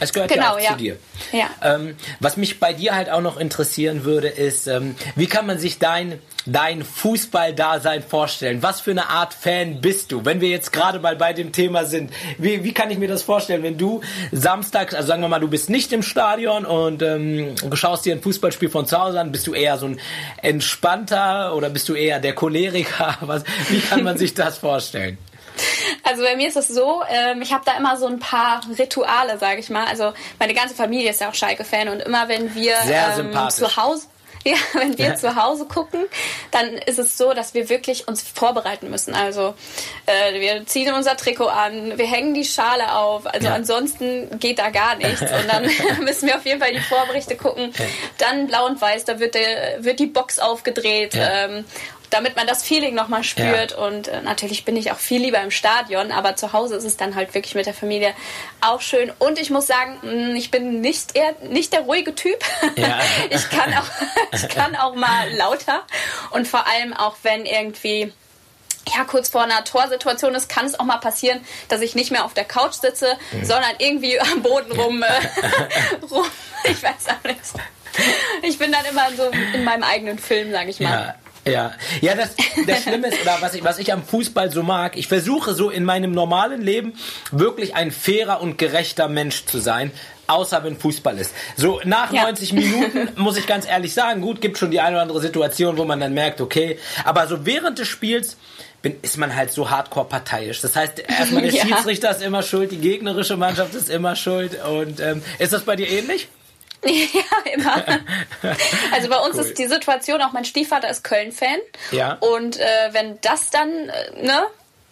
Es 0.00 0.12
gehört 0.12 0.30
genau, 0.30 0.42
ja 0.42 0.52
auch 0.54 0.60
ja. 0.60 0.70
zu 0.72 0.76
dir. 0.76 0.96
Ja. 1.32 1.50
Ähm, 1.62 1.96
was 2.20 2.36
mich 2.36 2.58
bei 2.60 2.72
dir 2.72 2.94
halt 2.94 3.10
auch 3.10 3.20
noch 3.20 3.38
interessieren 3.38 4.04
würde, 4.04 4.28
ist, 4.28 4.66
ähm, 4.66 4.96
wie 5.14 5.26
kann 5.26 5.46
man 5.46 5.58
sich 5.58 5.78
dein, 5.78 6.18
dein 6.46 6.82
Fußball-Dasein 6.82 8.02
vorstellen? 8.02 8.62
Was 8.62 8.80
für 8.80 8.90
eine 8.90 9.08
Art 9.08 9.34
Fan 9.34 9.80
bist 9.80 10.12
du? 10.12 10.24
Wenn 10.24 10.40
wir 10.40 10.48
jetzt 10.48 10.72
gerade 10.72 10.98
mal 10.98 11.16
bei 11.16 11.32
dem 11.32 11.52
Thema 11.52 11.84
sind, 11.84 12.12
wie, 12.38 12.64
wie 12.64 12.72
kann 12.72 12.90
ich 12.90 12.98
mir 12.98 13.08
das 13.08 13.22
vorstellen, 13.22 13.62
wenn 13.62 13.78
du 13.78 14.00
samstags, 14.32 14.94
also 14.94 15.08
sagen 15.08 15.22
wir 15.22 15.28
mal, 15.28 15.40
du 15.40 15.48
bist 15.48 15.70
nicht 15.70 15.92
im 15.92 16.02
Stadion 16.02 16.64
und 16.64 17.02
ähm, 17.02 17.54
schaust 17.74 18.04
dir 18.04 18.14
ein 18.14 18.22
Fußballspiel 18.22 18.70
von 18.70 18.86
zu 18.86 18.98
Hause 18.98 19.20
an, 19.20 19.32
bist 19.32 19.46
du 19.46 19.54
eher 19.54 19.78
so 19.78 19.86
ein 19.86 20.00
entspannter 20.42 21.54
oder 21.54 21.70
bist 21.70 21.88
du 21.88 21.94
eher 21.94 22.20
der 22.20 22.34
Choleriker? 22.34 23.18
Was, 23.20 23.44
wie 23.68 23.80
kann 23.80 24.02
man 24.02 24.18
sich 24.18 24.34
das 24.34 24.58
vorstellen? 24.58 25.18
Also 26.02 26.22
bei 26.22 26.36
mir 26.36 26.48
ist 26.48 26.56
es 26.56 26.68
so, 26.68 27.02
ähm, 27.08 27.42
ich 27.42 27.52
habe 27.52 27.64
da 27.64 27.76
immer 27.76 27.96
so 27.96 28.06
ein 28.06 28.18
paar 28.18 28.60
Rituale, 28.78 29.38
sage 29.38 29.60
ich 29.60 29.70
mal. 29.70 29.86
Also 29.86 30.12
meine 30.38 30.54
ganze 30.54 30.74
Familie 30.74 31.10
ist 31.10 31.20
ja 31.20 31.28
auch 31.28 31.34
Schalke-Fan 31.34 31.88
und 31.88 32.00
immer 32.00 32.28
wenn 32.28 32.54
wir 32.54 32.76
ähm, 32.86 33.50
zu 33.50 33.76
Hause 33.76 34.06
Ja, 34.46 34.56
wenn 34.74 34.98
wir 34.98 35.06
ja. 35.06 35.14
zu 35.14 35.36
Hause 35.36 35.64
gucken, 35.64 36.04
dann 36.50 36.74
ist 36.74 36.98
es 36.98 37.16
so, 37.16 37.32
dass 37.32 37.54
wir 37.54 37.70
wirklich 37.70 38.06
uns 38.08 38.22
vorbereiten 38.22 38.90
müssen. 38.90 39.14
Also 39.14 39.54
äh, 40.04 40.38
wir 40.38 40.66
ziehen 40.66 40.92
unser 40.92 41.16
Trikot 41.16 41.46
an, 41.46 41.96
wir 41.96 42.06
hängen 42.06 42.34
die 42.34 42.44
Schale 42.44 42.94
auf. 42.94 43.26
Also 43.26 43.46
ja. 43.46 43.54
ansonsten 43.54 44.38
geht 44.40 44.58
da 44.58 44.68
gar 44.68 44.96
nichts. 44.96 45.22
Und 45.22 45.48
dann 45.48 45.64
müssen 46.04 46.28
wir 46.28 46.36
auf 46.36 46.44
jeden 46.44 46.60
Fall 46.60 46.74
die 46.74 46.80
Vorberichte 46.80 47.36
gucken. 47.36 47.72
Dann 48.18 48.46
blau 48.46 48.66
und 48.66 48.78
weiß, 48.78 49.06
da 49.06 49.18
wird, 49.18 49.34
der, 49.34 49.82
wird 49.82 49.98
die 49.98 50.06
Box 50.06 50.38
aufgedreht. 50.38 51.14
Ähm, 51.14 51.64
damit 52.14 52.36
man 52.36 52.46
das 52.46 52.62
Feeling 52.62 52.94
nochmal 52.94 53.24
spürt. 53.24 53.72
Ja. 53.72 53.78
Und 53.78 54.06
äh, 54.06 54.22
natürlich 54.22 54.64
bin 54.64 54.76
ich 54.76 54.92
auch 54.92 54.98
viel 54.98 55.20
lieber 55.20 55.40
im 55.40 55.50
Stadion, 55.50 56.12
aber 56.12 56.36
zu 56.36 56.52
Hause 56.52 56.76
ist 56.76 56.84
es 56.84 56.96
dann 56.96 57.16
halt 57.16 57.34
wirklich 57.34 57.56
mit 57.56 57.66
der 57.66 57.74
Familie 57.74 58.14
auch 58.60 58.80
schön. 58.80 59.12
Und 59.18 59.38
ich 59.40 59.50
muss 59.50 59.66
sagen, 59.66 59.98
mm, 60.02 60.36
ich 60.36 60.52
bin 60.52 60.80
nicht 60.80 61.16
eher 61.16 61.34
nicht 61.42 61.72
der 61.72 61.80
ruhige 61.80 62.14
Typ. 62.14 62.38
Ja. 62.76 63.00
ich 63.30 63.50
kann 63.50 63.74
auch 63.74 63.86
ich 64.32 64.48
kann 64.48 64.76
auch 64.76 64.94
mal 64.94 65.28
lauter 65.34 65.82
und 66.30 66.46
vor 66.46 66.66
allem 66.68 66.92
auch 66.92 67.16
wenn 67.22 67.46
irgendwie 67.46 68.12
ja, 68.94 69.04
kurz 69.04 69.30
vor 69.30 69.42
einer 69.42 69.64
Torsituation 69.64 70.34
ist, 70.34 70.48
kann 70.48 70.66
es 70.66 70.78
auch 70.78 70.84
mal 70.84 70.98
passieren, 70.98 71.40
dass 71.68 71.80
ich 71.80 71.94
nicht 71.94 72.10
mehr 72.10 72.24
auf 72.24 72.34
der 72.34 72.44
Couch 72.44 72.74
sitze, 72.74 73.16
mhm. 73.32 73.44
sondern 73.44 73.70
irgendwie 73.78 74.20
am 74.20 74.42
Boden 74.42 74.70
rum, 74.72 75.02
äh, 75.02 76.06
rum. 76.10 76.26
Ich 76.64 76.82
weiß 76.82 77.08
auch 77.08 77.24
nicht. 77.24 77.40
Ich 78.42 78.58
bin 78.58 78.70
dann 78.70 78.84
immer 78.84 79.10
so 79.16 79.30
in 79.54 79.64
meinem 79.64 79.84
eigenen 79.84 80.18
Film, 80.18 80.52
sage 80.52 80.70
ich 80.70 80.80
mal. 80.80 80.90
Ja. 80.90 81.23
Ja, 81.46 81.72
ja, 82.00 82.14
das, 82.14 82.30
das 82.66 82.82
Schlimme 82.84 83.08
ist, 83.08 83.20
oder 83.20 83.36
was 83.40 83.54
ich, 83.54 83.62
was 83.62 83.78
ich 83.78 83.92
am 83.92 84.02
Fußball 84.02 84.50
so 84.50 84.62
mag, 84.62 84.96
ich 84.96 85.08
versuche 85.08 85.54
so 85.54 85.68
in 85.68 85.84
meinem 85.84 86.12
normalen 86.12 86.62
Leben 86.62 86.94
wirklich 87.32 87.74
ein 87.74 87.90
fairer 87.90 88.40
und 88.40 88.56
gerechter 88.56 89.08
Mensch 89.08 89.44
zu 89.44 89.58
sein, 89.58 89.90
außer 90.26 90.64
wenn 90.64 90.78
Fußball 90.78 91.18
ist. 91.18 91.32
So 91.56 91.80
nach 91.84 92.12
ja. 92.12 92.22
90 92.22 92.54
Minuten 92.54 93.08
muss 93.16 93.36
ich 93.36 93.46
ganz 93.46 93.66
ehrlich 93.66 93.92
sagen, 93.92 94.22
gut, 94.22 94.40
gibt 94.40 94.56
schon 94.56 94.70
die 94.70 94.80
eine 94.80 94.96
oder 94.96 95.02
andere 95.02 95.20
Situation, 95.20 95.76
wo 95.76 95.84
man 95.84 96.00
dann 96.00 96.14
merkt, 96.14 96.40
okay, 96.40 96.78
aber 97.04 97.26
so 97.26 97.44
während 97.44 97.78
des 97.78 97.88
Spiels 97.88 98.38
bin, 98.80 98.96
ist 99.02 99.18
man 99.18 99.34
halt 99.34 99.50
so 99.50 99.70
hardcore 99.70 100.06
parteiisch. 100.06 100.60
Das 100.60 100.76
heißt, 100.76 101.00
erstmal 101.00 101.42
der 101.42 101.52
ja. 101.54 101.66
Schiedsrichter 101.66 102.10
ist 102.10 102.22
immer 102.22 102.42
schuld, 102.42 102.70
die 102.70 102.78
gegnerische 102.78 103.36
Mannschaft 103.36 103.74
ist 103.74 103.90
immer 103.90 104.16
schuld. 104.16 104.58
Und 104.64 105.00
ähm, 105.00 105.22
ist 105.38 105.52
das 105.52 105.62
bei 105.62 105.76
dir 105.76 105.88
ähnlich? 105.88 106.28
Ja, 107.14 107.52
immer. 107.52 107.84
Also 108.92 109.08
bei 109.08 109.18
uns 109.18 109.36
cool. 109.36 109.44
ist 109.44 109.58
die 109.58 109.66
Situation, 109.66 110.20
auch 110.22 110.32
mein 110.32 110.44
Stiefvater 110.44 110.88
ist 110.88 111.04
Köln-Fan. 111.04 111.58
Ja. 111.90 112.14
Und 112.20 112.58
äh, 112.58 112.64
wenn 112.92 113.18
das 113.20 113.50
dann, 113.50 113.70
äh, 113.88 114.24
ne, 114.24 114.46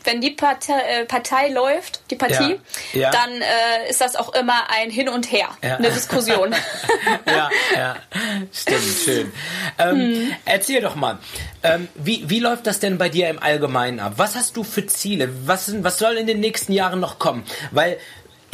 wenn 0.05 0.21
die 0.21 0.31
Partei, 0.31 0.81
äh, 0.81 1.05
Partei 1.05 1.49
läuft, 1.49 2.01
die 2.11 2.17
Partie, 2.17 2.59
ja. 2.93 3.01
Ja. 3.01 3.11
dann 3.11 3.31
äh, 3.31 3.89
ist 3.89 4.01
das 4.01 4.17
auch 4.17 4.35
immer 4.35 4.71
ein 4.71 4.91
Hin 4.91 5.09
und 5.09 5.31
Her, 5.31 5.49
ja. 5.63 5.77
eine 5.77 5.91
Diskussion. 5.91 6.55
ja, 7.27 7.51
ja, 7.75 7.97
stimmt, 8.53 8.83
schön. 9.05 9.33
Ähm, 9.79 9.97
hm. 9.97 10.33
Erzähl 10.45 10.81
doch 10.81 10.95
mal, 10.95 11.19
ähm, 11.63 11.89
wie, 11.95 12.29
wie 12.29 12.41
läuft 12.41 12.67
das 12.67 12.81
denn 12.81 12.99
bei 12.99 13.09
dir 13.09 13.29
im 13.29 13.41
Allgemeinen 13.41 14.01
ab? 14.01 14.15
Was 14.17 14.35
hast 14.35 14.57
du 14.57 14.65
für 14.65 14.87
Ziele? 14.87 15.29
Was, 15.47 15.73
was 15.83 15.99
soll 15.99 16.17
in 16.17 16.27
den 16.27 16.41
nächsten 16.41 16.73
Jahren 16.73 17.01
noch 17.01 17.19
kommen? 17.19 17.45
Weil 17.71 17.99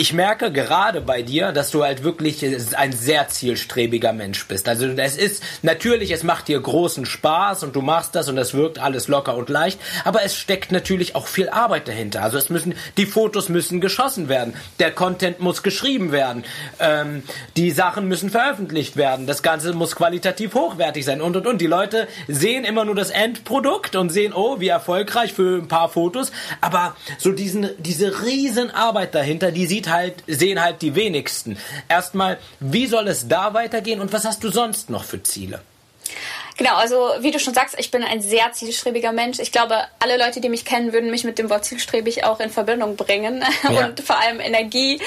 ich 0.00 0.12
merke 0.12 0.52
gerade 0.52 1.00
bei 1.00 1.22
dir, 1.22 1.50
dass 1.50 1.72
du 1.72 1.82
halt 1.82 2.04
wirklich 2.04 2.46
ein 2.76 2.92
sehr 2.92 3.26
zielstrebiger 3.26 4.12
Mensch 4.12 4.46
bist. 4.46 4.68
Also 4.68 4.86
es 4.86 5.16
ist 5.16 5.42
natürlich, 5.62 6.12
es 6.12 6.22
macht 6.22 6.46
dir 6.46 6.60
großen 6.60 7.04
Spaß 7.04 7.64
und 7.64 7.74
du 7.74 7.82
machst 7.82 8.14
das 8.14 8.28
und 8.28 8.36
das 8.36 8.54
wirkt 8.54 8.78
alles 8.78 9.08
locker 9.08 9.34
und 9.36 9.48
leicht, 9.48 9.80
aber 10.04 10.22
es 10.22 10.36
steckt 10.36 10.70
natürlich 10.70 11.16
auch 11.16 11.26
viel 11.26 11.48
Arbeit 11.48 11.88
dahinter. 11.88 12.22
Also 12.22 12.38
es 12.38 12.48
müssen 12.48 12.74
die 12.96 13.06
Fotos 13.06 13.48
müssen 13.48 13.80
geschossen 13.80 14.28
werden, 14.28 14.54
der 14.78 14.92
Content 14.92 15.40
muss 15.40 15.64
geschrieben 15.64 16.12
werden, 16.12 16.44
ähm, 16.78 17.24
die 17.56 17.72
Sachen 17.72 18.06
müssen 18.06 18.30
veröffentlicht 18.30 18.96
werden, 18.96 19.26
das 19.26 19.42
Ganze 19.42 19.72
muss 19.72 19.96
qualitativ 19.96 20.54
hochwertig 20.54 21.04
sein 21.04 21.20
und 21.20 21.34
und 21.34 21.44
und. 21.48 21.60
Die 21.60 21.66
Leute 21.66 22.06
sehen 22.28 22.64
immer 22.64 22.84
nur 22.84 22.94
das 22.94 23.10
Endprodukt 23.10 23.96
und 23.96 24.10
sehen, 24.10 24.32
oh, 24.32 24.60
wie 24.60 24.68
erfolgreich 24.68 25.32
für 25.32 25.60
ein 25.60 25.66
paar 25.66 25.88
Fotos, 25.88 26.30
aber 26.60 26.94
so 27.18 27.32
diesen 27.32 27.70
diese 27.78 28.22
riesen 28.22 28.70
Arbeit 28.70 29.16
dahinter, 29.16 29.50
die 29.50 29.66
sieht 29.66 29.87
halt, 29.90 30.22
sehen 30.26 30.60
halt 30.60 30.82
die 30.82 30.94
wenigsten. 30.94 31.58
Erstmal, 31.88 32.38
wie 32.60 32.86
soll 32.86 33.08
es 33.08 33.28
da 33.28 33.54
weitergehen 33.54 34.00
und 34.00 34.12
was 34.12 34.24
hast 34.24 34.42
du 34.44 34.50
sonst 34.50 34.90
noch 34.90 35.04
für 35.04 35.22
Ziele? 35.22 35.60
Genau, 36.58 36.74
also 36.74 37.10
wie 37.20 37.30
du 37.30 37.38
schon 37.38 37.54
sagst, 37.54 37.76
ich 37.78 37.92
bin 37.92 38.02
ein 38.02 38.20
sehr 38.20 38.50
zielstrebiger 38.50 39.12
Mensch. 39.12 39.38
Ich 39.38 39.52
glaube, 39.52 39.76
alle 40.00 40.18
Leute, 40.18 40.40
die 40.40 40.48
mich 40.48 40.64
kennen, 40.64 40.92
würden 40.92 41.08
mich 41.08 41.22
mit 41.22 41.38
dem 41.38 41.50
Wort 41.50 41.64
zielstrebig 41.64 42.24
auch 42.24 42.40
in 42.40 42.50
Verbindung 42.50 42.96
bringen 42.96 43.44
ja. 43.62 43.86
und 43.86 44.00
vor 44.00 44.18
allem 44.18 44.40
Energie. 44.40 45.00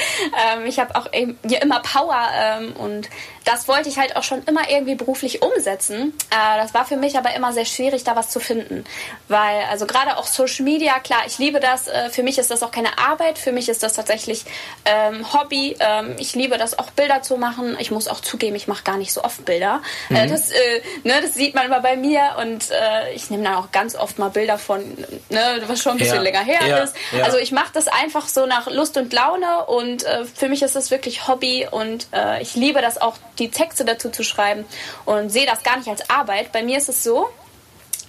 Ähm, 0.54 0.66
ich 0.66 0.80
habe 0.80 0.96
auch 0.96 1.08
immer 1.12 1.82
Power 1.82 2.30
ähm, 2.34 2.74
und 2.78 3.10
das 3.44 3.68
wollte 3.68 3.90
ich 3.90 3.98
halt 3.98 4.16
auch 4.16 4.24
schon 4.24 4.44
immer 4.44 4.70
irgendwie 4.70 4.96
beruflich 4.96 5.42
umsetzen. 5.42 6.14
Äh, 6.30 6.58
das 6.58 6.74
war 6.74 6.86
für 6.86 6.98
mich 6.98 7.18
aber 7.18 7.34
immer 7.34 7.54
sehr 7.54 7.66
schwierig, 7.66 8.04
da 8.04 8.16
was 8.16 8.30
zu 8.30 8.40
finden. 8.40 8.84
Weil, 9.28 9.64
also 9.70 9.88
gerade 9.88 10.18
auch 10.18 10.28
Social 10.28 10.64
Media, 10.64 11.00
klar, 11.00 11.22
ich 11.26 11.38
liebe 11.38 11.60
das. 11.60 11.88
Äh, 11.88 12.10
für 12.10 12.24
mich 12.24 12.38
ist 12.38 12.52
das 12.52 12.62
auch 12.64 12.72
keine 12.72 12.98
Arbeit. 12.98 13.38
Für 13.38 13.52
mich 13.52 13.70
ist 13.70 13.84
das 13.84 13.94
tatsächlich 13.94 14.46
ähm, 14.86 15.26
Hobby. 15.34 15.76
Ähm, 15.80 16.16
ich 16.20 16.36
liebe 16.36 16.58
das 16.58 16.78
auch, 16.78 16.92
Bilder 16.92 17.22
zu 17.22 17.38
machen. 17.38 17.78
Ich 17.80 17.90
muss 17.90 18.08
auch 18.08 18.20
zugeben, 18.20 18.56
ich 18.56 18.68
mache 18.68 18.84
gar 18.84 18.98
nicht 18.98 19.14
so 19.14 19.24
oft 19.24 19.44
Bilder. 19.46 19.82
Äh, 20.10 20.14
mhm. 20.14 20.18
Äh, 20.18 20.28
das, 20.28 20.52
äh, 20.52 20.82
ne, 21.04 21.14
das 21.22 21.34
sieht 21.34 21.56
man 21.56 21.66
immer 21.66 21.80
bei 21.80 21.96
mir 21.96 22.36
und 22.40 22.70
äh, 22.70 23.14
ich 23.14 23.30
nehme 23.30 23.44
dann 23.44 23.56
auch 23.56 23.72
ganz 23.72 23.96
oft 23.96 24.20
mal 24.20 24.30
Bilder 24.30 24.58
von, 24.58 24.82
ne, 25.30 25.62
was 25.66 25.82
schon 25.82 25.94
ein 25.94 25.98
bisschen 25.98 26.18
ja. 26.18 26.22
länger 26.22 26.44
her 26.44 26.60
ja. 26.68 26.78
ist. 26.78 26.96
Ja. 27.12 27.24
Also 27.24 27.38
ich 27.38 27.52
mache 27.52 27.72
das 27.74 27.88
einfach 27.88 28.28
so 28.28 28.46
nach 28.46 28.70
Lust 28.70 28.98
und 28.98 29.14
Laune 29.14 29.66
und 29.66 30.06
für 30.36 30.50
mich 30.50 30.62
ist 30.62 30.76
das 30.76 30.92
wirklich 30.92 31.28
Hobby 31.28 31.68
und 31.70 32.08
ich 32.42 32.56
liebe 32.56 32.82
das 32.82 33.00
auch 33.00 33.16
die 33.40 33.50
Texte 33.50 33.86
dazu 33.86 34.10
zu 34.10 34.24
schreiben 34.24 34.66
und 35.06 35.30
sehe 35.30 35.46
das 35.46 35.64
gar 35.64 35.78
nicht 35.78 35.90
als 35.90 36.10
Arbeit. 36.10 36.52
Bei 36.52 36.64
mir 36.64 36.78
ist 36.78 36.90
es 36.90 37.04
so, 37.04 37.30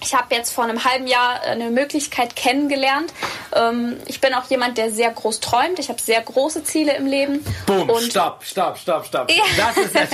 ich 0.01 0.13
habe 0.13 0.35
jetzt 0.35 0.51
vor 0.51 0.65
einem 0.65 0.83
halben 0.83 1.07
Jahr 1.07 1.41
eine 1.41 1.69
Möglichkeit 1.69 2.35
kennengelernt. 2.35 3.13
Ähm, 3.55 3.97
ich 4.05 4.19
bin 4.19 4.33
auch 4.33 4.49
jemand, 4.49 4.77
der 4.77 4.91
sehr 4.91 5.11
groß 5.11 5.39
träumt. 5.39 5.79
Ich 5.79 5.89
habe 5.89 6.01
sehr 6.01 6.21
große 6.21 6.63
Ziele 6.63 6.95
im 6.95 7.05
Leben. 7.05 7.45
Boom, 7.65 7.89
und 7.89 8.03
stopp, 8.03 8.43
stopp, 8.43 8.77
stopp, 8.77 9.05
stopp. 9.05 9.31
Ja. 9.31 9.43
Das 9.55 9.77
ist 9.77 9.95
es. 9.95 10.09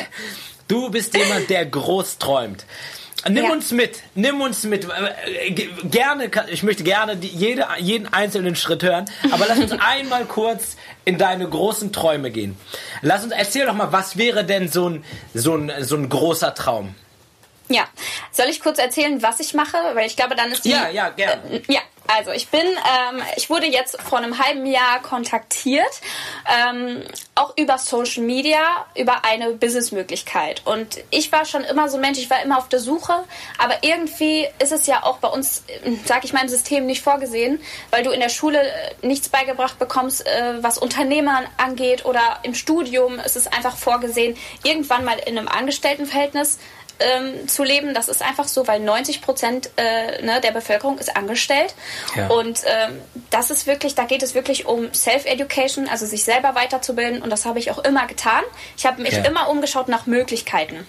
Du 0.68 0.92
bist 0.92 1.18
jemand, 1.18 1.50
der 1.50 1.66
groß 1.66 2.20
träumt. 2.20 2.66
Nimm 3.28 3.46
ja. 3.46 3.52
uns 3.52 3.72
mit, 3.72 4.02
nimm 4.16 4.40
uns 4.40 4.64
mit. 4.64 4.86
Äh, 4.86 5.52
gerne, 5.52 6.32
ich 6.50 6.64
möchte 6.64 6.84
gerne 6.84 7.18
die, 7.18 7.28
jede, 7.28 7.68
jeden 7.78 8.12
einzelnen 8.14 8.56
Schritt 8.56 8.82
hören, 8.82 9.06
aber 9.32 9.46
lass 9.48 9.60
uns 9.60 9.72
einmal 9.80 10.26
kurz 10.26 10.78
in 11.04 11.18
deine 11.18 11.48
großen 11.48 11.92
Träume 11.92 12.32
gehen. 12.32 12.58
Lass 13.02 13.24
uns, 13.24 13.34
erzähl 13.34 13.66
doch 13.66 13.74
mal, 13.74 13.92
was 13.92 14.18
wäre 14.18 14.46
denn 14.46 14.70
so 14.70 14.90
ein, 14.90 15.04
so 15.34 15.56
ein, 15.56 15.72
so 15.82 15.98
ein 15.98 16.08
großer 16.08 16.54
Traum? 16.54 16.96
Ja, 17.68 17.88
soll 18.32 18.48
ich 18.48 18.62
kurz 18.62 18.80
erzählen, 18.80 19.22
was 19.22 19.40
ich 19.40 19.54
mache? 19.54 19.78
Weil 19.94 20.08
ich 20.08 20.16
glaube, 20.16 20.36
dann 20.36 20.52
ist 20.52 20.66
die. 20.66 20.72
Ja, 20.72 20.90
ja, 20.90 21.10
gerne. 21.10 21.42
Äh, 21.52 21.62
ja, 21.68 21.82
also 22.16 22.32
ich 22.32 22.50
bin, 22.50 22.62
ähm, 22.62 23.22
ich 23.36 23.50
wurde 23.50 23.68
jetzt 23.68 24.02
vor 24.02 24.18
einem 24.18 24.40
halben 24.40 24.66
Jahr 24.66 25.02
kontaktiert, 25.02 26.02
ähm, 26.48 27.04
auch 27.36 27.56
über 27.56 27.78
Social 27.78 28.24
Media, 28.24 28.86
über 28.96 29.24
eine 29.26 29.52
Businessmöglichkeit. 29.52 30.64
Und 30.66 30.98
ich 31.12 31.32
war 31.32 31.46
schon 31.46 31.64
immer 31.64 31.88
so 31.88 31.98
ein 31.98 32.02
Mensch, 32.02 32.18
ich 32.18 32.30
war 32.30 32.42
immer 32.42 32.58
auf 32.58 32.68
der 32.68 32.80
Suche, 32.80 33.24
aber 33.58 33.76
irgendwie 33.84 34.48
ist 34.60 34.72
es 34.72 34.88
ja 34.88 35.04
auch 35.04 35.18
bei 35.18 35.28
uns, 35.28 35.64
sag 36.06 36.26
ich 36.26 36.34
mal, 36.34 36.42
im 36.42 36.50
System 36.50 36.86
nicht 36.86 37.04
vorgesehen, 37.04 37.62
weil 37.92 38.04
du 38.04 38.12
in 38.12 38.20
der 38.20 38.30
Schule 38.30 38.60
äh, 38.62 39.06
nichts 39.06 39.30
beigebracht 39.30 39.78
bekommst, 39.78 40.26
äh, 40.26 40.64
was 40.64 40.78
Unternehmern 40.78 41.46
angeht 41.58 42.06
oder 42.06 42.40
im 42.44 42.56
Studium 42.56 43.20
ist 43.20 43.36
es 43.36 43.48
einfach 43.48 43.78
vorgesehen, 43.78 44.36
irgendwann 44.64 45.06
mal 45.06 45.20
in 45.26 45.38
einem 45.38 45.48
Angestelltenverhältnis 45.48 46.58
ähm, 47.00 47.48
zu 47.48 47.64
leben. 47.64 47.94
Das 47.94 48.10
ist 48.10 48.22
einfach 48.22 48.48
so, 48.48 48.68
weil 48.68 48.80
90 48.80 49.22
Prozent 49.22 49.70
äh, 49.78 50.22
ne, 50.22 50.42
der 50.42 50.52
Bevölkerung 50.52 50.98
ist 50.98 51.16
angestellt. 51.16 51.74
Ja. 52.16 52.28
Und 52.28 52.62
ähm, 52.66 53.00
das 53.30 53.52
ist 53.52 53.68
wirklich, 53.68 53.96
da 53.96 54.06
geht 54.06 54.24
es 54.24 54.36
wirklich 54.36 54.66
um 54.66 54.94
Self-Education, 54.94 55.88
also 55.88 56.06
sich 56.06 56.24
selber 56.24 56.56
weiterzubilden. 56.56 57.22
Und 57.22 57.30
das 57.30 57.46
habe 57.46 57.60
ich 57.60 57.72
auch 57.72 57.80
immer 57.80 58.08
getan. 58.08 58.44
Ich 58.78 58.86
habe 58.86 59.02
mich 59.02 59.14
ja. 59.14 59.24
immer 59.24 59.50
umgeschaut 59.50 59.88
nach 59.88 60.06
Möglichkeiten. 60.06 60.86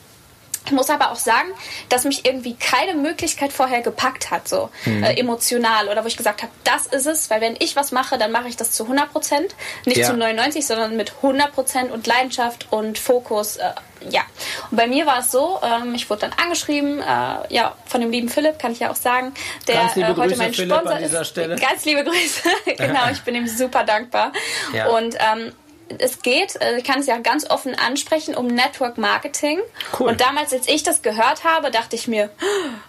Ich 0.67 0.73
muss 0.73 0.91
aber 0.91 1.11
auch 1.11 1.17
sagen, 1.17 1.49
dass 1.89 2.05
mich 2.05 2.27
irgendwie 2.27 2.55
keine 2.55 2.95
Möglichkeit 2.95 3.53
vorher 3.53 3.81
gepackt 3.81 4.31
hat, 4.31 4.49
so 4.49 4.71
mhm. 4.85 5.03
äh, 5.03 5.15
emotional 5.19 5.89
oder 5.89 6.05
wo 6.05 6.07
ich 6.07 6.17
gesagt 6.17 6.43
habe, 6.43 6.53
das 6.65 6.87
ist 6.87 7.07
es, 7.07 7.31
weil 7.31 7.41
wenn 7.41 7.57
ich 7.59 7.77
was 7.77 7.93
mache, 7.93 8.19
dann 8.19 8.31
mache 8.31 8.49
ich 8.49 8.57
das 8.57 8.73
zu 8.73 8.85
100 8.85 9.11
Prozent, 9.11 9.55
nicht 9.87 9.99
ja. 9.99 10.07
zu 10.07 10.17
99, 10.17 10.67
sondern 10.67 10.97
mit 10.97 11.15
100 11.17 11.53
Prozent 11.53 11.91
und 11.91 12.07
Leidenschaft 12.07 12.67
und 12.71 12.99
Fokus. 12.99 13.57
Äh, 13.57 13.71
ja, 14.09 14.23
und 14.71 14.77
bei 14.77 14.87
mir 14.87 15.07
war 15.07 15.19
es 15.19 15.31
so, 15.31 15.61
ähm, 15.63 15.95
ich 15.95 16.09
wurde 16.09 16.23
dann 16.23 16.33
angeschrieben, 16.43 17.01
äh, 17.01 17.55
ja, 17.55 17.75
von 17.87 18.01
dem 18.01 18.11
lieben 18.11 18.29
Philipp, 18.29 18.59
kann 18.59 18.73
ich 18.73 18.81
ja 18.81 18.91
auch 18.91 18.97
sagen, 18.97 19.35
der 19.67 19.75
ganz 19.75 19.97
liebe 19.97 20.09
äh, 20.09 20.17
heute 20.17 20.29
Grüße, 20.29 20.37
mein 20.39 20.55
Sponsor 20.55 20.93
an 20.93 21.03
dieser 21.03 21.25
Stelle. 21.25 21.55
ist. 21.55 21.63
Ganz 21.63 21.85
liebe 21.85 22.05
Grüße, 22.05 22.49
genau, 22.79 23.11
ich 23.13 23.21
bin 23.23 23.35
ihm 23.35 23.47
super 23.47 23.85
dankbar. 23.85 24.33
Ja. 24.73 24.89
Und 24.89 25.17
ähm, 25.19 25.53
es 25.99 26.23
geht, 26.23 26.61
äh, 26.61 26.79
ich 26.79 26.85
kann 26.85 27.01
es 27.01 27.07
ja 27.07 27.19
ganz 27.19 27.49
offen 27.49 27.75
ansprechen, 27.75 28.35
um 28.35 28.47
Network 28.47 28.99
Marketing. 28.99 29.61
Cool. 29.99 30.09
Und 30.09 30.21
damals, 30.21 30.53
als 30.53 30.69
ich 30.69 30.83
das 30.83 31.03
gehört 31.03 31.45
habe, 31.45 31.71
dachte 31.71 31.97
ich 31.97 32.09
mir, 32.09 32.31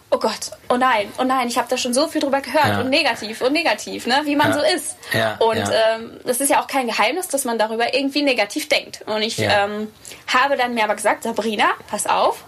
oh 0.10 0.20
Gott, 0.20 0.52
oh 0.70 0.78
nein, 0.78 1.12
oh 1.18 1.24
nein, 1.24 1.48
ich 1.48 1.58
habe 1.58 1.68
da 1.70 1.78
schon 1.78 1.94
so 1.94 2.08
viel 2.08 2.22
drüber 2.22 2.42
gehört 2.42 2.68
ja. 2.68 2.82
und 2.82 2.90
negativ 2.90 3.42
und 3.42 3.54
negativ, 3.54 4.08
ne, 4.08 4.22
wie 4.26 4.36
man 4.36 4.52
ja. 4.52 4.54
so 4.54 4.76
ist. 4.76 4.98
Ja. 5.14 5.36
Und 5.40 5.58
ähm, 5.58 6.20
das 6.26 6.40
ist 6.42 6.50
ja 6.50 6.62
auch 6.62 6.68
kein 6.68 6.88
Geheimnis, 6.88 7.28
dass 7.28 7.46
man 7.46 7.58
darüber 7.58 7.94
irgendwie 7.94 8.22
negativ 8.22 8.70
denkt. 8.70 9.04
Und 9.06 9.22
ich 9.22 9.40
ähm, 9.40 9.92
habe 10.28 10.58
dann 10.58 10.74
mir 10.74 10.84
aber 10.84 10.96
gesagt, 10.96 11.24
Sabrina, 11.24 11.66
pass 11.90 12.08
auf, 12.08 12.44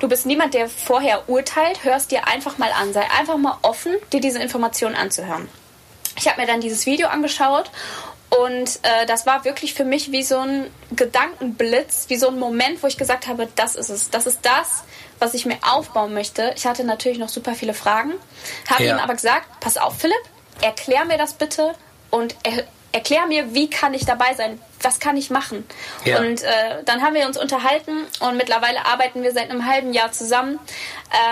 du 0.00 0.08
bist 0.08 0.26
niemand, 0.26 0.54
der 0.54 0.68
vorher 0.68 1.28
urteilt, 1.28 1.84
hörst 1.84 2.10
dir 2.10 2.26
einfach 2.26 2.58
mal 2.58 2.70
an. 2.72 2.92
Sei 2.92 3.06
einfach 3.18 3.36
mal 3.36 3.58
offen, 3.62 3.94
dir 4.12 4.20
diese 4.20 4.40
Informationen 4.40 4.94
anzuhören. 4.94 5.48
Ich 6.16 6.28
habe 6.28 6.40
mir 6.40 6.46
dann 6.46 6.60
dieses 6.60 6.86
Video 6.86 7.08
angeschaut 7.08 7.70
und 8.40 8.80
äh, 8.82 9.06
das 9.06 9.26
war 9.26 9.44
wirklich 9.44 9.74
für 9.74 9.84
mich 9.84 10.10
wie 10.12 10.22
so 10.22 10.38
ein 10.38 10.70
Gedankenblitz, 10.92 12.06
wie 12.08 12.16
so 12.16 12.28
ein 12.28 12.38
Moment, 12.38 12.82
wo 12.82 12.86
ich 12.86 12.96
gesagt 12.96 13.26
habe, 13.26 13.48
das 13.54 13.74
ist 13.74 13.90
es, 13.90 14.10
das 14.10 14.26
ist 14.26 14.40
das, 14.42 14.84
was 15.18 15.34
ich 15.34 15.46
mir 15.46 15.58
aufbauen 15.62 16.14
möchte. 16.14 16.52
Ich 16.56 16.66
hatte 16.66 16.84
natürlich 16.84 17.18
noch 17.18 17.28
super 17.28 17.54
viele 17.54 17.74
Fragen, 17.74 18.12
habe 18.68 18.84
ja. 18.84 18.94
ihm 18.94 19.00
aber 19.00 19.14
gesagt, 19.14 19.48
pass 19.60 19.76
auf, 19.76 19.98
Philipp, 19.98 20.16
erklär 20.62 21.04
mir 21.04 21.18
das 21.18 21.34
bitte 21.34 21.74
und 22.10 22.34
er, 22.42 22.64
erklär 22.92 23.26
mir, 23.26 23.54
wie 23.54 23.68
kann 23.68 23.92
ich 23.92 24.06
dabei 24.06 24.34
sein, 24.34 24.60
was 24.80 25.00
kann 25.00 25.16
ich 25.16 25.28
machen. 25.28 25.66
Ja. 26.04 26.20
Und 26.20 26.42
äh, 26.42 26.82
dann 26.84 27.02
haben 27.02 27.14
wir 27.14 27.26
uns 27.26 27.36
unterhalten 27.36 28.06
und 28.20 28.36
mittlerweile 28.36 28.86
arbeiten 28.86 29.22
wir 29.22 29.32
seit 29.32 29.50
einem 29.50 29.66
halben 29.66 29.92
Jahr 29.92 30.12
zusammen. 30.12 30.60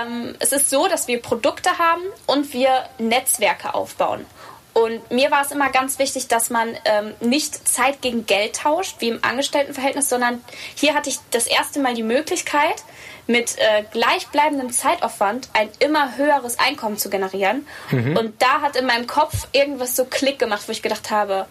Ähm, 0.02 0.34
es 0.40 0.52
ist 0.52 0.70
so, 0.70 0.88
dass 0.88 1.06
wir 1.06 1.22
Produkte 1.22 1.78
haben 1.78 2.02
und 2.26 2.52
wir 2.52 2.84
Netzwerke 2.98 3.74
aufbauen. 3.74 4.26
Und 4.74 5.10
mir 5.10 5.30
war 5.30 5.42
es 5.42 5.50
immer 5.50 5.70
ganz 5.70 5.98
wichtig, 5.98 6.28
dass 6.28 6.48
man 6.48 6.76
ähm, 6.84 7.14
nicht 7.20 7.68
Zeit 7.68 8.00
gegen 8.00 8.24
Geld 8.24 8.56
tauscht, 8.56 8.96
wie 9.00 9.08
im 9.08 9.22
Angestelltenverhältnis, 9.22 10.08
sondern 10.08 10.42
hier 10.74 10.94
hatte 10.94 11.10
ich 11.10 11.18
das 11.30 11.46
erste 11.46 11.80
Mal 11.80 11.94
die 11.94 12.02
Möglichkeit, 12.02 12.82
mit 13.26 13.56
äh, 13.58 13.84
gleichbleibendem 13.92 14.72
Zeitaufwand 14.72 15.48
ein 15.52 15.68
immer 15.78 16.16
höheres 16.16 16.58
Einkommen 16.58 16.98
zu 16.98 17.08
generieren. 17.10 17.66
Mhm. 17.90 18.16
Und 18.16 18.42
da 18.42 18.62
hat 18.62 18.76
in 18.76 18.86
meinem 18.86 19.06
Kopf 19.06 19.46
irgendwas 19.52 19.94
so 19.94 20.04
Klick 20.04 20.38
gemacht, 20.38 20.62
wo 20.66 20.72
ich 20.72 20.82
gedacht 20.82 21.10
habe, 21.10 21.46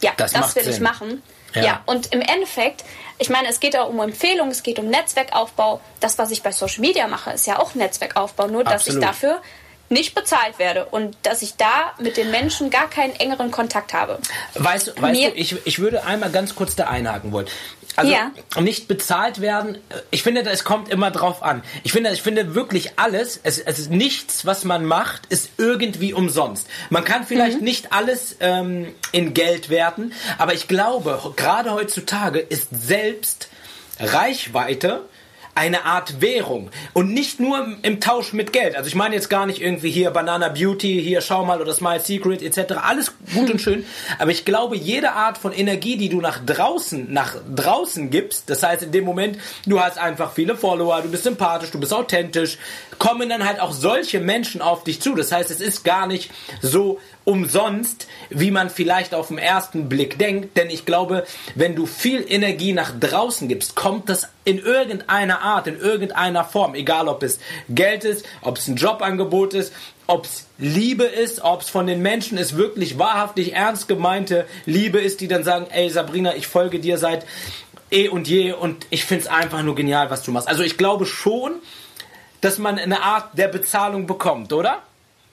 ja, 0.00 0.12
das, 0.16 0.32
das 0.32 0.54
will 0.56 0.64
Sinn. 0.64 0.72
ich 0.72 0.80
machen. 0.80 1.22
Ja. 1.54 1.62
ja, 1.62 1.82
und 1.86 2.12
im 2.12 2.20
Endeffekt, 2.20 2.84
ich 3.18 3.28
meine, 3.28 3.48
es 3.48 3.58
geht 3.58 3.76
auch 3.76 3.88
um 3.88 3.98
Empfehlungen, 4.00 4.52
es 4.52 4.62
geht 4.62 4.78
um 4.78 4.86
Netzwerkaufbau. 4.86 5.80
Das, 5.98 6.16
was 6.16 6.30
ich 6.30 6.42
bei 6.42 6.52
Social 6.52 6.80
Media 6.80 7.08
mache, 7.08 7.32
ist 7.32 7.46
ja 7.46 7.58
auch 7.58 7.74
Netzwerkaufbau, 7.74 8.46
nur 8.46 8.62
dass 8.62 8.86
Absolut. 8.86 9.02
ich 9.02 9.08
dafür 9.08 9.42
nicht 9.90 10.14
bezahlt 10.14 10.58
werde 10.58 10.86
und 10.86 11.16
dass 11.24 11.42
ich 11.42 11.56
da 11.56 11.92
mit 11.98 12.16
den 12.16 12.30
Menschen 12.30 12.70
gar 12.70 12.88
keinen 12.88 13.14
engeren 13.16 13.50
Kontakt 13.50 13.92
habe. 13.92 14.18
Weißt, 14.54 15.00
weißt 15.02 15.20
du, 15.20 15.32
ich, 15.34 15.56
ich 15.66 15.78
würde 15.80 16.04
einmal 16.04 16.30
ganz 16.30 16.54
kurz 16.54 16.76
da 16.76 16.86
einhaken 16.86 17.32
wollen. 17.32 17.48
Also 17.96 18.12
ja. 18.12 18.30
nicht 18.60 18.86
bezahlt 18.86 19.40
werden, 19.40 19.78
ich 20.12 20.22
finde, 20.22 20.48
es 20.48 20.62
kommt 20.62 20.88
immer 20.90 21.10
drauf 21.10 21.42
an. 21.42 21.62
Ich 21.82 21.92
finde, 21.92 22.10
ich 22.12 22.22
finde 22.22 22.54
wirklich 22.54 22.92
alles, 22.96 23.40
es, 23.42 23.58
es 23.58 23.80
ist 23.80 23.90
nichts, 23.90 24.46
was 24.46 24.64
man 24.64 24.84
macht, 24.84 25.26
ist 25.26 25.50
irgendwie 25.58 26.14
umsonst. 26.14 26.68
Man 26.88 27.04
kann 27.04 27.26
vielleicht 27.26 27.58
mhm. 27.58 27.64
nicht 27.64 27.92
alles 27.92 28.36
ähm, 28.38 28.94
in 29.10 29.34
Geld 29.34 29.70
werten, 29.70 30.12
aber 30.38 30.54
ich 30.54 30.68
glaube, 30.68 31.20
gerade 31.34 31.72
heutzutage 31.72 32.38
ist 32.38 32.68
selbst 32.70 33.48
Reichweite 33.98 35.02
eine 35.60 35.84
Art 35.84 36.22
Währung 36.22 36.70
und 36.94 37.12
nicht 37.12 37.38
nur 37.38 37.76
im 37.82 38.00
Tausch 38.00 38.32
mit 38.32 38.50
Geld. 38.50 38.76
Also 38.76 38.88
ich 38.88 38.94
meine 38.94 39.14
jetzt 39.14 39.28
gar 39.28 39.44
nicht 39.44 39.60
irgendwie 39.60 39.90
hier 39.90 40.10
Banana 40.10 40.48
Beauty, 40.48 41.02
hier 41.02 41.20
schau 41.20 41.44
mal 41.44 41.60
oder 41.60 41.74
Smile 41.74 42.00
Secret 42.00 42.40
etc. 42.40 42.76
Alles 42.82 43.12
gut 43.34 43.50
und 43.50 43.60
schön, 43.60 43.84
aber 44.18 44.30
ich 44.30 44.46
glaube, 44.46 44.74
jede 44.74 45.12
Art 45.12 45.36
von 45.36 45.52
Energie, 45.52 45.98
die 45.98 46.08
du 46.08 46.22
nach 46.22 46.38
draußen, 46.42 47.12
nach 47.12 47.36
draußen 47.54 48.08
gibst, 48.08 48.48
das 48.48 48.62
heißt 48.62 48.84
in 48.84 48.92
dem 48.92 49.04
Moment, 49.04 49.36
du 49.66 49.78
hast 49.80 49.98
einfach 49.98 50.32
viele 50.32 50.56
Follower, 50.56 51.02
du 51.02 51.10
bist 51.10 51.24
sympathisch, 51.24 51.70
du 51.72 51.78
bist 51.78 51.92
authentisch, 51.92 52.56
kommen 52.98 53.28
dann 53.28 53.46
halt 53.46 53.60
auch 53.60 53.72
solche 53.72 54.18
Menschen 54.18 54.62
auf 54.62 54.82
dich 54.84 55.02
zu. 55.02 55.14
Das 55.14 55.30
heißt, 55.30 55.50
es 55.50 55.60
ist 55.60 55.84
gar 55.84 56.06
nicht 56.06 56.30
so 56.62 56.98
umsonst, 57.30 58.08
wie 58.28 58.50
man 58.50 58.70
vielleicht 58.70 59.14
auf 59.14 59.28
den 59.28 59.38
ersten 59.38 59.88
Blick 59.88 60.18
denkt. 60.18 60.56
Denn 60.56 60.68
ich 60.68 60.84
glaube, 60.84 61.24
wenn 61.54 61.76
du 61.76 61.86
viel 61.86 62.24
Energie 62.28 62.72
nach 62.72 62.92
draußen 62.98 63.46
gibst, 63.46 63.76
kommt 63.76 64.08
das 64.08 64.28
in 64.44 64.58
irgendeiner 64.58 65.40
Art, 65.42 65.68
in 65.68 65.78
irgendeiner 65.78 66.44
Form, 66.44 66.74
egal 66.74 67.06
ob 67.06 67.22
es 67.22 67.38
Geld 67.68 68.04
ist, 68.04 68.26
ob 68.42 68.58
es 68.58 68.66
ein 68.66 68.74
Jobangebot 68.74 69.54
ist, 69.54 69.72
ob 70.08 70.24
es 70.24 70.46
Liebe 70.58 71.04
ist, 71.04 71.42
ob 71.42 71.62
es 71.62 71.70
von 71.70 71.86
den 71.86 72.02
Menschen 72.02 72.36
ist, 72.36 72.56
wirklich 72.56 72.98
wahrhaftig 72.98 73.52
ernst 73.52 73.86
gemeinte 73.86 74.44
Liebe 74.66 74.98
ist, 74.98 75.20
die 75.20 75.28
dann 75.28 75.44
sagen, 75.44 75.66
ey 75.70 75.88
Sabrina, 75.88 76.34
ich 76.34 76.48
folge 76.48 76.80
dir 76.80 76.98
seit 76.98 77.24
eh 77.92 78.08
und 78.08 78.26
je 78.26 78.52
und 78.52 78.88
ich 78.90 79.04
finde 79.04 79.24
es 79.24 79.30
einfach 79.30 79.62
nur 79.62 79.76
genial, 79.76 80.10
was 80.10 80.24
du 80.24 80.32
machst. 80.32 80.48
Also 80.48 80.64
ich 80.64 80.76
glaube 80.76 81.06
schon, 81.06 81.52
dass 82.40 82.58
man 82.58 82.76
eine 82.76 83.02
Art 83.02 83.38
der 83.38 83.48
Bezahlung 83.48 84.08
bekommt, 84.08 84.52
oder? 84.52 84.82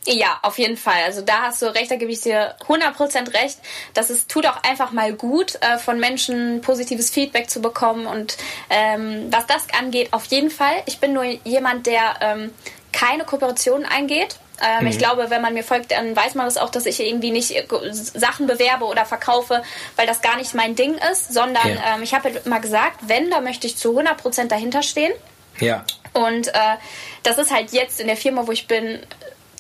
Ja, 0.10 0.40
auf 0.42 0.58
jeden 0.58 0.78
Fall. 0.78 1.04
Also 1.06 1.22
da 1.22 1.44
hast 1.44 1.62
du 1.62 1.66
recht, 1.66 1.92
da 1.92 1.98
gebe 1.98 2.12
ich 2.12 2.22
dir 2.22 2.56
100% 2.68 3.34
recht. 3.34 3.60
dass 3.94 4.10
es 4.10 4.26
tut 4.26 4.46
auch 4.46 4.64
einfach 4.64 4.92
mal 4.92 5.14
gut, 5.14 5.56
äh, 5.62 5.78
von 5.78 6.00
Menschen 6.00 6.62
positives 6.62 7.10
Feedback 7.10 7.50
zu 7.50 7.62
bekommen. 7.62 8.08
Und 8.08 8.38
ähm, 8.70 9.28
was 9.32 9.46
das 9.48 9.68
angeht, 9.78 10.14
auf 10.14 10.26
jeden 10.26 10.50
Fall. 10.50 10.76
Ich 10.86 11.00
bin 11.00 11.14
nur 11.14 11.26
jemand, 11.44 11.88
der 11.88 12.16
ähm, 12.22 12.54
keine 12.94 13.26
Kooperationen 13.26 13.86
eingeht. 13.86 14.38
Ähm, 14.66 14.86
mhm. 14.86 14.88
Ich 14.88 14.98
glaube, 14.98 15.30
wenn 15.30 15.42
man 15.42 15.54
mir 15.54 15.64
folgt, 15.64 15.92
dann 15.92 16.16
weiß 16.16 16.36
man 16.36 16.46
das 16.46 16.58
auch, 16.58 16.70
dass 16.70 16.86
ich 16.86 17.00
irgendwie 17.00 17.32
nicht 17.32 17.52
äh, 17.52 17.66
Sachen 17.92 18.48
bewerbe 18.48 18.86
oder 18.86 19.06
verkaufe, 19.06 19.62
weil 19.98 20.08
das 20.08 20.22
gar 20.22 20.38
nicht 20.38 20.54
mein 20.56 20.76
Ding 20.76 20.96
ist, 21.12 21.34
sondern 21.34 21.68
ja. 21.68 21.96
ähm, 21.96 22.04
ich 22.04 22.14
habe 22.14 22.30
immer 22.30 22.62
gesagt, 22.62 23.02
wenn, 23.08 23.30
da 23.30 23.42
möchte 23.42 23.68
ich 23.68 23.76
zu 23.76 24.00
100% 24.00 24.48
dahinter 24.48 24.84
stehen. 24.84 25.12
Ja. 25.60 25.84
Und 26.14 26.48
äh, 26.48 26.78
das 27.24 27.38
ist 27.38 27.54
halt 27.54 27.72
jetzt 27.72 28.00
in 28.00 28.08
der 28.08 28.18
Firma, 28.18 28.48
wo 28.48 28.52
ich 28.52 28.68
bin, 28.68 29.00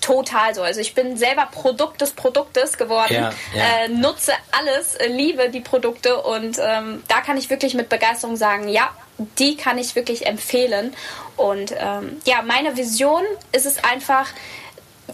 total 0.07 0.55
so. 0.55 0.61
Also 0.61 0.79
ich 0.79 0.95
bin 0.95 1.17
selber 1.17 1.47
Produkt 1.51 1.99
des 2.01 2.11
Produktes 2.11 2.77
geworden, 2.77 3.13
ja, 3.13 3.33
ja. 3.53 3.63
Äh, 3.83 3.89
nutze 3.89 4.31
alles, 4.51 4.95
äh, 4.95 5.07
liebe 5.07 5.49
die 5.49 5.59
Produkte 5.59 6.21
und 6.21 6.57
ähm, 6.61 7.03
da 7.07 7.19
kann 7.21 7.37
ich 7.37 7.49
wirklich 7.49 7.73
mit 7.73 7.89
Begeisterung 7.89 8.37
sagen, 8.37 8.69
ja, 8.69 8.89
die 9.37 9.57
kann 9.57 9.77
ich 9.77 9.95
wirklich 9.95 10.25
empfehlen. 10.25 10.93
Und 11.35 11.73
ähm, 11.77 12.21
ja, 12.25 12.41
meine 12.43 12.77
Vision 12.77 13.23
ist 13.51 13.65
es 13.65 13.83
einfach, 13.83 14.27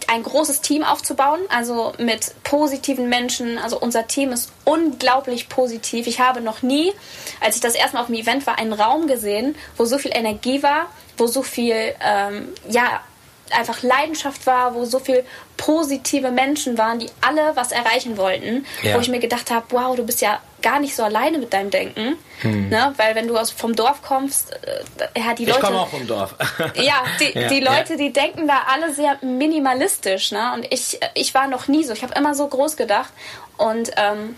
ein 0.08 0.24
großes 0.24 0.62
Team 0.62 0.84
aufzubauen, 0.84 1.40
also 1.50 1.94
mit 2.00 2.34
positiven 2.44 3.10
Menschen. 3.10 3.60
Also 3.60 3.80
unser 3.80 4.08
Team 4.08 4.32
ist 4.32 4.52
unglaublich 4.66 5.50
positiv. 5.50 6.08
Ich 6.08 6.20
habe 6.20 6.42
noch 6.42 6.64
nie, 6.64 6.92
als 7.40 7.56
ich 7.56 7.62
das 7.62 7.76
erste 7.76 7.96
Mal 7.96 8.02
auf 8.02 8.08
dem 8.08 8.16
Event 8.16 8.48
war, 8.48 8.58
einen 8.58 8.74
Raum 8.74 9.06
gesehen, 9.06 9.56
wo 9.78 9.86
so 9.86 10.00
viel 10.00 10.12
Energie 10.14 10.64
war, 10.64 10.88
wo 11.16 11.28
so 11.28 11.44
viel 11.44 11.94
ähm, 12.04 12.50
ja 12.68 13.02
einfach 13.54 13.84
Leidenschaft 13.84 14.46
war, 14.46 14.76
wo 14.76 14.86
so 14.86 15.00
viel 15.00 15.24
positive 15.58 16.32
Menschen 16.32 16.78
waren, 16.78 17.00
die 17.00 17.10
alle 17.22 17.56
was 17.56 17.72
erreichen 17.72 18.18
wollten, 18.18 18.66
ja. 18.82 18.96
wo 18.96 19.00
ich 19.00 19.10
mir 19.10 19.20
gedacht 19.20 19.52
habe, 19.52 19.66
wow, 19.70 19.96
du 19.96 20.06
bist 20.06 20.22
ja 20.22 20.40
gar 20.62 20.80
nicht 20.80 20.96
so 20.96 21.04
alleine 21.04 21.38
mit 21.38 21.54
deinem 21.54 21.70
Denken, 21.70 22.18
hm. 22.42 22.70
ne? 22.70 22.94
weil 22.98 23.16
wenn 23.16 23.28
du 23.28 23.38
aus 23.38 23.52
vom 23.52 23.76
Dorf 23.76 24.02
kommst, 24.02 24.54
äh, 24.54 25.20
ja 25.20 25.34
die 25.34 25.46
Leute, 25.46 25.60
ich 25.60 25.66
komme 25.66 25.80
auch 25.80 25.90
vom 25.90 26.08
Dorf, 26.08 26.36
ja, 26.76 27.04
die, 27.20 27.38
ja, 27.38 27.48
die 27.50 27.60
Leute, 27.60 27.94
ja. 27.94 27.98
die 27.98 28.14
denken 28.14 28.48
da 28.48 28.62
alle 28.68 28.94
sehr 28.94 29.18
minimalistisch, 29.22 30.32
ne? 30.32 30.54
Und 30.54 30.66
ich, 30.72 31.00
ich 31.14 31.34
war 31.34 31.48
noch 31.48 31.68
nie 31.68 31.84
so, 31.84 31.94
ich 31.94 32.02
habe 32.02 32.14
immer 32.16 32.34
so 32.34 32.48
groß 32.48 32.78
gedacht 32.78 33.12
und 33.58 33.92
ähm, 33.98 34.36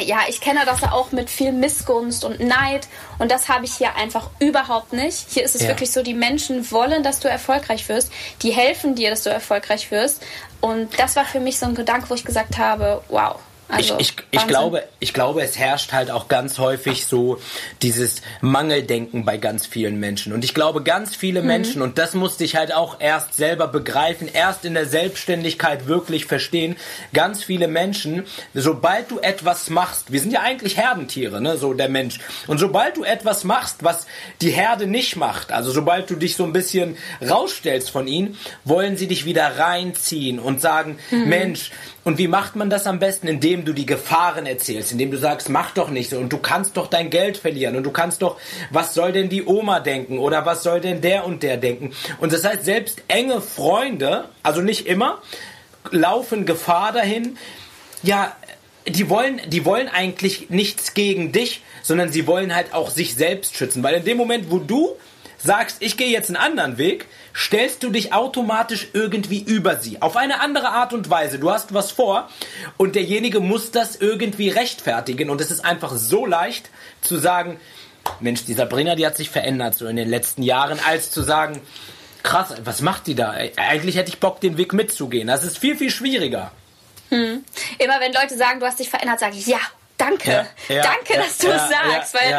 ja, 0.00 0.20
ich 0.28 0.40
kenne 0.40 0.60
das 0.64 0.82
auch 0.82 1.12
mit 1.12 1.30
viel 1.30 1.52
Missgunst 1.52 2.24
und 2.24 2.40
Neid 2.40 2.88
und 3.18 3.30
das 3.30 3.48
habe 3.48 3.64
ich 3.64 3.74
hier 3.74 3.96
einfach 3.96 4.30
überhaupt 4.38 4.92
nicht. 4.92 5.26
Hier 5.30 5.44
ist 5.44 5.54
es 5.54 5.62
ja. 5.62 5.68
wirklich 5.68 5.92
so, 5.92 6.02
die 6.02 6.14
Menschen 6.14 6.70
wollen, 6.70 7.02
dass 7.02 7.20
du 7.20 7.28
erfolgreich 7.28 7.88
wirst, 7.88 8.12
die 8.42 8.50
helfen 8.50 8.94
dir, 8.94 9.10
dass 9.10 9.22
du 9.22 9.30
erfolgreich 9.30 9.90
wirst 9.90 10.22
und 10.60 10.98
das 10.98 11.16
war 11.16 11.24
für 11.24 11.40
mich 11.40 11.58
so 11.58 11.66
ein 11.66 11.74
Gedanke, 11.74 12.10
wo 12.10 12.14
ich 12.14 12.24
gesagt 12.24 12.58
habe, 12.58 13.02
wow, 13.08 13.38
also, 13.76 13.96
ich, 13.98 14.08
ich, 14.08 14.40
ich, 14.40 14.46
glaube, 14.46 14.84
ich 15.00 15.12
glaube, 15.12 15.42
es 15.42 15.58
herrscht 15.58 15.92
halt 15.92 16.10
auch 16.10 16.28
ganz 16.28 16.58
häufig 16.58 17.06
so 17.06 17.38
dieses 17.82 18.22
Mangeldenken 18.40 19.24
bei 19.24 19.36
ganz 19.36 19.66
vielen 19.66 19.98
Menschen. 19.98 20.32
Und 20.32 20.44
ich 20.44 20.54
glaube, 20.54 20.82
ganz 20.82 21.16
viele 21.16 21.40
mhm. 21.40 21.46
Menschen, 21.46 21.82
und 21.82 21.98
das 21.98 22.14
musste 22.14 22.44
ich 22.44 22.56
halt 22.56 22.72
auch 22.74 23.00
erst 23.00 23.34
selber 23.34 23.68
begreifen, 23.68 24.28
erst 24.32 24.64
in 24.64 24.74
der 24.74 24.86
Selbstständigkeit 24.86 25.86
wirklich 25.86 26.26
verstehen, 26.26 26.76
ganz 27.12 27.42
viele 27.42 27.68
Menschen, 27.68 28.24
sobald 28.54 29.10
du 29.10 29.18
etwas 29.18 29.70
machst, 29.70 30.12
wir 30.12 30.20
sind 30.20 30.32
ja 30.32 30.40
eigentlich 30.40 30.76
Herdentiere, 30.76 31.40
ne, 31.40 31.56
so 31.56 31.74
der 31.74 31.88
Mensch. 31.88 32.18
Und 32.46 32.58
sobald 32.58 32.96
du 32.96 33.04
etwas 33.04 33.44
machst, 33.44 33.84
was 33.84 34.06
die 34.40 34.50
Herde 34.50 34.86
nicht 34.86 35.16
macht, 35.16 35.52
also 35.52 35.70
sobald 35.70 36.10
du 36.10 36.16
dich 36.16 36.36
so 36.36 36.44
ein 36.44 36.52
bisschen 36.52 36.96
rausstellst 37.26 37.90
von 37.90 38.06
ihnen, 38.06 38.38
wollen 38.64 38.96
sie 38.96 39.08
dich 39.08 39.24
wieder 39.24 39.58
reinziehen 39.58 40.38
und 40.38 40.60
sagen, 40.60 40.98
mhm. 41.10 41.28
Mensch, 41.28 41.70
und 42.04 42.18
wie 42.18 42.28
macht 42.28 42.54
man 42.54 42.70
das 42.70 42.86
am 42.86 42.98
besten? 42.98 43.26
Indem 43.26 43.64
du 43.64 43.72
die 43.72 43.86
Gefahren 43.86 44.46
erzählst, 44.46 44.92
indem 44.92 45.10
du 45.10 45.16
sagst, 45.16 45.48
mach 45.48 45.72
doch 45.72 45.88
nicht 45.88 46.10
so 46.10 46.18
und 46.18 46.32
du 46.32 46.38
kannst 46.38 46.76
doch 46.76 46.86
dein 46.86 47.10
Geld 47.10 47.38
verlieren 47.38 47.76
und 47.76 47.82
du 47.82 47.90
kannst 47.90 48.22
doch, 48.22 48.38
was 48.70 48.94
soll 48.94 49.12
denn 49.12 49.30
die 49.30 49.44
Oma 49.44 49.80
denken 49.80 50.18
oder 50.18 50.44
was 50.44 50.62
soll 50.62 50.80
denn 50.80 51.00
der 51.00 51.24
und 51.24 51.42
der 51.42 51.56
denken? 51.56 51.92
Und 52.20 52.32
das 52.32 52.44
heißt, 52.44 52.64
selbst 52.64 53.02
enge 53.08 53.40
Freunde, 53.40 54.28
also 54.42 54.60
nicht 54.60 54.86
immer, 54.86 55.22
laufen 55.90 56.44
Gefahr 56.44 56.92
dahin, 56.92 57.38
ja, 58.02 58.36
die 58.86 59.08
wollen, 59.08 59.40
die 59.46 59.64
wollen 59.64 59.88
eigentlich 59.88 60.50
nichts 60.50 60.92
gegen 60.92 61.32
dich, 61.32 61.62
sondern 61.82 62.12
sie 62.12 62.26
wollen 62.26 62.54
halt 62.54 62.74
auch 62.74 62.90
sich 62.90 63.14
selbst 63.14 63.56
schützen. 63.56 63.82
Weil 63.82 63.94
in 63.94 64.04
dem 64.04 64.18
Moment, 64.18 64.50
wo 64.50 64.58
du 64.58 64.90
sagst, 65.38 65.78
ich 65.80 65.96
gehe 65.96 66.08
jetzt 66.08 66.28
einen 66.28 66.36
anderen 66.36 66.76
Weg, 66.76 67.06
stellst 67.34 67.82
du 67.82 67.90
dich 67.90 68.12
automatisch 68.12 68.88
irgendwie 68.92 69.40
über 69.40 69.76
sie. 69.76 70.00
Auf 70.00 70.16
eine 70.16 70.40
andere 70.40 70.68
Art 70.68 70.92
und 70.92 71.10
Weise. 71.10 71.38
Du 71.38 71.50
hast 71.50 71.74
was 71.74 71.90
vor 71.90 72.28
und 72.76 72.94
derjenige 72.94 73.40
muss 73.40 73.70
das 73.70 73.96
irgendwie 73.96 74.48
rechtfertigen. 74.48 75.30
Und 75.30 75.40
es 75.40 75.50
ist 75.50 75.64
einfach 75.64 75.92
so 75.96 76.26
leicht 76.26 76.70
zu 77.00 77.18
sagen, 77.18 77.58
Mensch, 78.20 78.44
die 78.44 78.54
Sabrina, 78.54 78.94
die 78.94 79.06
hat 79.06 79.16
sich 79.16 79.30
verändert 79.30 79.74
so 79.74 79.86
in 79.86 79.96
den 79.96 80.08
letzten 80.08 80.42
Jahren, 80.42 80.78
als 80.86 81.10
zu 81.10 81.22
sagen, 81.22 81.60
krass, 82.22 82.54
was 82.62 82.82
macht 82.82 83.06
die 83.06 83.14
da? 83.14 83.34
Eigentlich 83.56 83.96
hätte 83.96 84.10
ich 84.10 84.20
Bock, 84.20 84.40
den 84.40 84.56
Weg 84.56 84.72
mitzugehen. 84.72 85.26
Das 85.26 85.42
ist 85.42 85.58
viel, 85.58 85.76
viel 85.76 85.90
schwieriger. 85.90 86.52
Hm. 87.08 87.44
Immer 87.78 88.00
wenn 88.00 88.12
Leute 88.12 88.36
sagen, 88.36 88.60
du 88.60 88.66
hast 88.66 88.78
dich 88.78 88.90
verändert, 88.90 89.20
sage 89.20 89.36
ich, 89.36 89.46
ja, 89.46 89.60
danke. 89.96 90.46
Ja, 90.68 90.74
ja, 90.74 90.82
danke, 90.82 91.14
dass 91.14 91.38
du 91.38 91.48
es 91.48 91.68
sagst. 91.68 92.14
weil 92.14 92.32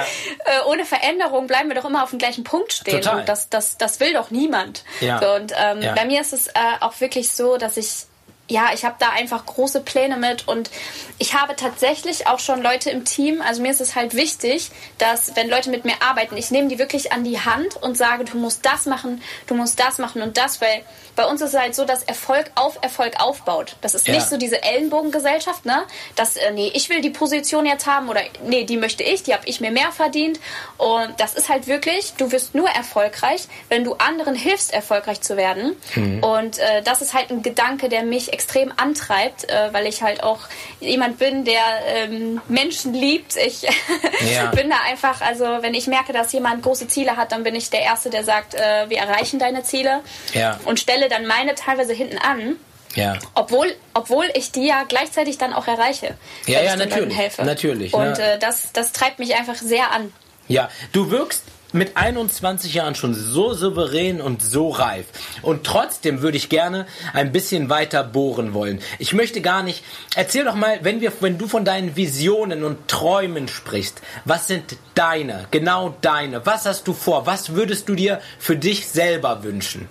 äh, 0.46 0.62
ohne 0.68 0.86
Veränderung 0.86 1.48
bleiben 1.48 1.70
wir 1.70 1.76
doch 1.76 1.86
immer 1.86 2.04
auf 2.04 2.10
dem 2.10 2.20
gleichen 2.20 2.44
Punkt 2.44 2.74
stehen. 2.74 3.02
Total. 3.02 3.20
Und 3.20 3.30
das, 3.30 3.50
das, 3.50 3.78
das 3.78 4.00
will 4.00 4.14
doch 4.14 4.32
niemand. 4.32 4.84
So, 5.20 5.34
und 5.34 5.54
ähm, 5.58 5.82
bei 5.96 6.06
mir 6.06 6.22
ist 6.22 6.34
es 6.34 6.48
äh, 6.48 6.52
auch 6.82 7.00
wirklich 7.00 7.32
so, 7.32 7.58
dass 7.58 7.78
ich 7.78 8.06
ja, 8.48 8.70
ich 8.74 8.86
habe 8.86 8.96
da 9.00 9.10
einfach 9.10 9.46
große 9.46 9.82
Pläne 9.82 10.18
mit 10.18 10.48
und 10.48 10.70
ich 11.18 11.34
habe 11.34 11.56
tatsächlich 11.56 12.28
auch 12.28 12.40
schon 12.40 12.62
Leute 12.62 12.92
im 12.92 13.04
Team. 13.04 13.42
Also 13.42 13.62
mir 13.62 13.72
ist 13.72 13.82
es 13.82 13.96
halt 13.96 14.14
wichtig, 14.14 14.70
dass 15.00 15.36
wenn 15.36 15.50
Leute 15.50 15.70
mit 15.70 15.84
mir 15.84 15.96
arbeiten, 16.02 16.38
ich 16.38 16.52
nehme 16.52 16.68
die 16.68 16.78
wirklich 16.78 17.12
an 17.12 17.24
die 17.24 17.40
Hand 17.40 17.76
und 17.82 17.98
sage, 17.98 18.26
du 18.26 18.38
musst 18.38 18.66
das 18.66 18.86
machen, 18.86 19.22
du 19.48 19.56
musst 19.56 19.80
das 19.80 19.98
machen 19.98 20.22
und 20.22 20.38
das, 20.38 20.62
weil 20.62 20.84
bei 21.16 21.26
uns 21.26 21.42
ist 21.42 21.54
es 21.54 21.60
halt 21.60 21.76
so, 21.76 21.86
dass 21.86 22.04
Erfolg 22.04 22.52
auf 22.56 22.78
Erfolg 22.82 23.20
aufbaut. 23.20 23.78
Das 23.82 23.96
ist 23.96 24.08
ja. 24.08 24.16
nicht 24.16 24.28
so 24.28 24.38
diese 24.38 24.62
Ellenbogengesellschaft, 24.62 25.66
ne? 25.66 25.84
Dass, 26.16 26.36
äh, 26.36 26.52
nee, 26.52 26.72
ich 26.74 26.90
will 26.90 27.02
die 27.02 27.10
Position 27.10 27.66
jetzt 27.66 27.88
haben 27.88 28.10
oder 28.10 28.22
nee, 28.44 28.66
die 28.66 28.78
möchte 28.78 29.04
ich, 29.04 29.24
die 29.24 29.34
habe 29.34 29.44
ich 29.48 29.62
mir 29.62 29.72
mehr 29.72 29.92
verdient. 29.92 30.40
Und 30.78 31.14
das 31.18 31.34
ist 31.34 31.50
halt 31.50 31.68
wirklich, 31.68 32.14
du 32.18 32.32
wirst 32.32 32.54
nur 32.54 32.70
erfolgreich, 32.70 33.48
wenn 33.70 33.84
du 33.84 33.94
anderen 33.94 34.36
hilfst, 34.36 34.74
erfolgreich 34.74 35.22
zu 35.22 35.38
werden. 35.38 35.76
Mhm. 35.96 36.24
Und 36.24 36.60
äh, 36.60 36.84
das 36.84 37.02
ist 37.02 37.14
halt 37.14 37.32
ein 37.32 37.42
Gedanke, 37.42 37.90
der 37.90 38.04
mich 38.04 38.34
extrem 38.36 38.74
antreibt, 38.76 39.50
äh, 39.50 39.72
weil 39.72 39.88
ich 39.88 40.04
halt 40.04 40.22
auch 40.22 40.42
jemand 40.82 41.18
bin, 41.18 41.46
der 41.46 41.64
ähm, 41.88 42.42
Menschen 42.50 42.94
liebt. 42.94 43.38
Ich 43.38 43.62
ja. 44.34 44.52
bin 44.52 44.70
da 44.70 44.76
einfach, 44.86 45.22
also 45.22 45.46
wenn 45.62 45.74
ich 45.74 45.88
merke, 45.88 46.12
dass 46.12 46.34
jemand 46.34 46.64
große 46.64 46.88
Ziele 46.88 47.16
hat, 47.16 47.32
dann 47.32 47.44
bin 47.44 47.56
ich 47.56 47.70
der 47.70 47.82
Erste, 47.82 48.10
der 48.10 48.26
sagt, 48.26 48.54
äh, 48.56 48.90
wir 48.90 48.98
erreichen 48.98 49.40
deine 49.40 49.64
Ziele 49.64 50.02
ja. 50.34 50.60
und 50.66 50.80
stelle 50.80 51.08
dann 51.08 51.26
meine 51.26 51.56
teilweise 51.56 51.94
hinten 51.94 52.18
an. 52.18 52.58
Ja. 52.96 53.18
Obwohl, 53.34 53.74
obwohl 53.94 54.26
ich 54.36 54.52
die 54.52 54.68
ja 54.68 54.84
gleichzeitig 54.84 55.38
dann 55.38 55.54
auch 55.54 55.68
erreiche. 55.68 56.16
Ja, 56.46 56.62
ja, 56.62 56.76
natürlich. 56.76 57.18
Helfe. 57.18 57.44
Natürlich. 57.44 57.94
Und 57.94 58.18
ne? 58.18 58.34
äh, 58.34 58.40
das, 58.40 58.72
das 58.74 58.92
treibt 58.92 59.20
mich 59.20 59.36
einfach 59.36 59.56
sehr 59.56 59.92
an. 59.92 60.14
Ja, 60.48 60.70
du 60.92 61.10
wirkst 61.10 61.44
mit 61.76 61.98
21 61.98 62.74
Jahren 62.74 62.96
schon 62.96 63.14
so 63.14 63.54
souverän 63.54 64.22
und 64.22 64.42
so 64.42 64.70
reif. 64.70 65.08
Und 65.42 65.66
trotzdem 65.66 66.22
würde 66.22 66.38
ich 66.38 66.50
gerne 66.50 66.88
ein 67.14 67.32
bisschen 67.32 67.70
weiter 67.70 68.04
bohren 68.04 68.54
wollen. 68.54 68.80
Ich 68.98 69.14
möchte 69.14 69.42
gar 69.42 69.62
nicht. 69.64 69.84
Erzähl 70.16 70.46
doch 70.46 70.56
mal, 70.56 70.80
wenn 70.82 71.02
wir, 71.02 71.12
wenn 71.20 71.38
du 71.38 71.48
von 71.48 71.66
deinen 71.66 71.96
Visionen 71.96 72.64
und 72.64 72.88
Träumen 72.88 73.48
sprichst, 73.48 74.02
was 74.24 74.48
sind 74.48 74.78
deine, 74.96 75.48
genau 75.52 75.96
deine? 76.02 76.46
Was 76.46 76.66
hast 76.66 76.88
du 76.88 76.94
vor? 76.94 77.26
Was 77.26 77.54
würdest 77.54 77.90
du 77.90 77.96
dir 77.96 78.22
für 78.40 78.56
dich 78.56 78.88
selber 78.88 79.44
wünschen? 79.44 79.88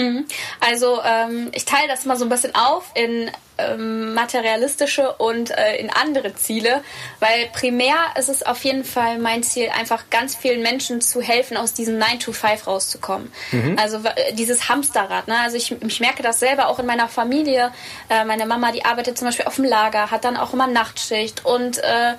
Mhm. 0.00 0.26
Also 0.60 1.00
ähm, 1.04 1.50
ich 1.52 1.64
teile 1.64 1.88
das 1.88 2.04
mal 2.04 2.16
so 2.16 2.24
ein 2.24 2.28
bisschen 2.28 2.54
auf 2.54 2.90
in 2.94 3.30
ähm, 3.58 4.14
materialistische 4.14 5.12
und 5.12 5.50
äh, 5.50 5.76
in 5.76 5.90
andere 5.90 6.34
Ziele, 6.34 6.82
weil 7.18 7.48
primär 7.52 7.94
ist 8.18 8.28
es 8.28 8.42
auf 8.42 8.64
jeden 8.64 8.84
Fall 8.84 9.18
mein 9.18 9.42
Ziel, 9.42 9.68
einfach 9.70 10.04
ganz 10.10 10.34
vielen 10.34 10.62
Menschen 10.62 11.00
zu 11.00 11.20
helfen, 11.20 11.56
aus 11.56 11.74
diesem 11.74 11.98
9 11.98 12.20
to 12.20 12.32
5 12.32 12.66
rauszukommen. 12.66 13.32
Mhm. 13.52 13.76
Also 13.78 13.98
äh, 13.98 14.32
dieses 14.34 14.68
Hamsterrad. 14.68 15.28
Ne? 15.28 15.38
Also 15.38 15.56
ich, 15.56 15.72
ich 15.82 16.00
merke 16.00 16.22
das 16.22 16.40
selber 16.40 16.68
auch 16.68 16.78
in 16.78 16.86
meiner 16.86 17.08
Familie. 17.08 17.72
Äh, 18.08 18.24
meine 18.24 18.46
Mama, 18.46 18.72
die 18.72 18.84
arbeitet 18.84 19.18
zum 19.18 19.28
Beispiel 19.28 19.46
auf 19.46 19.56
dem 19.56 19.64
Lager, 19.64 20.10
hat 20.10 20.24
dann 20.24 20.36
auch 20.36 20.52
immer 20.52 20.66
Nachtschicht 20.66 21.44
und 21.44 21.78
äh, 21.78 22.14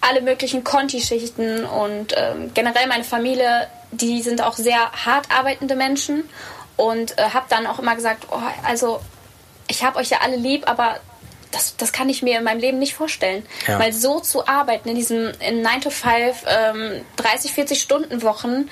alle 0.00 0.20
möglichen 0.20 0.64
Conti-Schichten 0.64 1.64
und 1.64 2.14
ähm, 2.16 2.50
generell 2.52 2.86
meine 2.88 3.04
Familie, 3.04 3.68
die 3.90 4.22
sind 4.22 4.42
auch 4.42 4.54
sehr 4.54 4.92
hart 4.92 5.28
arbeitende 5.30 5.76
Menschen 5.76 6.24
und 6.76 7.18
äh, 7.18 7.30
habe 7.30 7.46
dann 7.48 7.66
auch 7.66 7.78
immer 7.78 7.94
gesagt, 7.94 8.26
oh, 8.30 8.40
also 8.66 9.00
ich 9.68 9.84
habe 9.84 9.98
euch 9.98 10.10
ja 10.10 10.18
alle 10.22 10.36
lieb, 10.36 10.68
aber 10.68 11.00
das, 11.50 11.76
das 11.76 11.92
kann 11.92 12.08
ich 12.08 12.22
mir 12.22 12.38
in 12.38 12.44
meinem 12.44 12.60
Leben 12.60 12.78
nicht 12.78 12.94
vorstellen. 12.94 13.46
Ja. 13.66 13.78
Weil 13.78 13.92
so 13.92 14.20
zu 14.20 14.46
arbeiten 14.46 14.88
in 14.88 14.96
diesen 14.96 15.30
in 15.40 15.62
9 15.62 15.82
to 15.82 15.90
5, 15.90 16.44
ähm, 16.46 17.04
30, 17.16 17.52
40 17.52 17.80
Stunden 17.80 18.22
Wochen, 18.22 18.68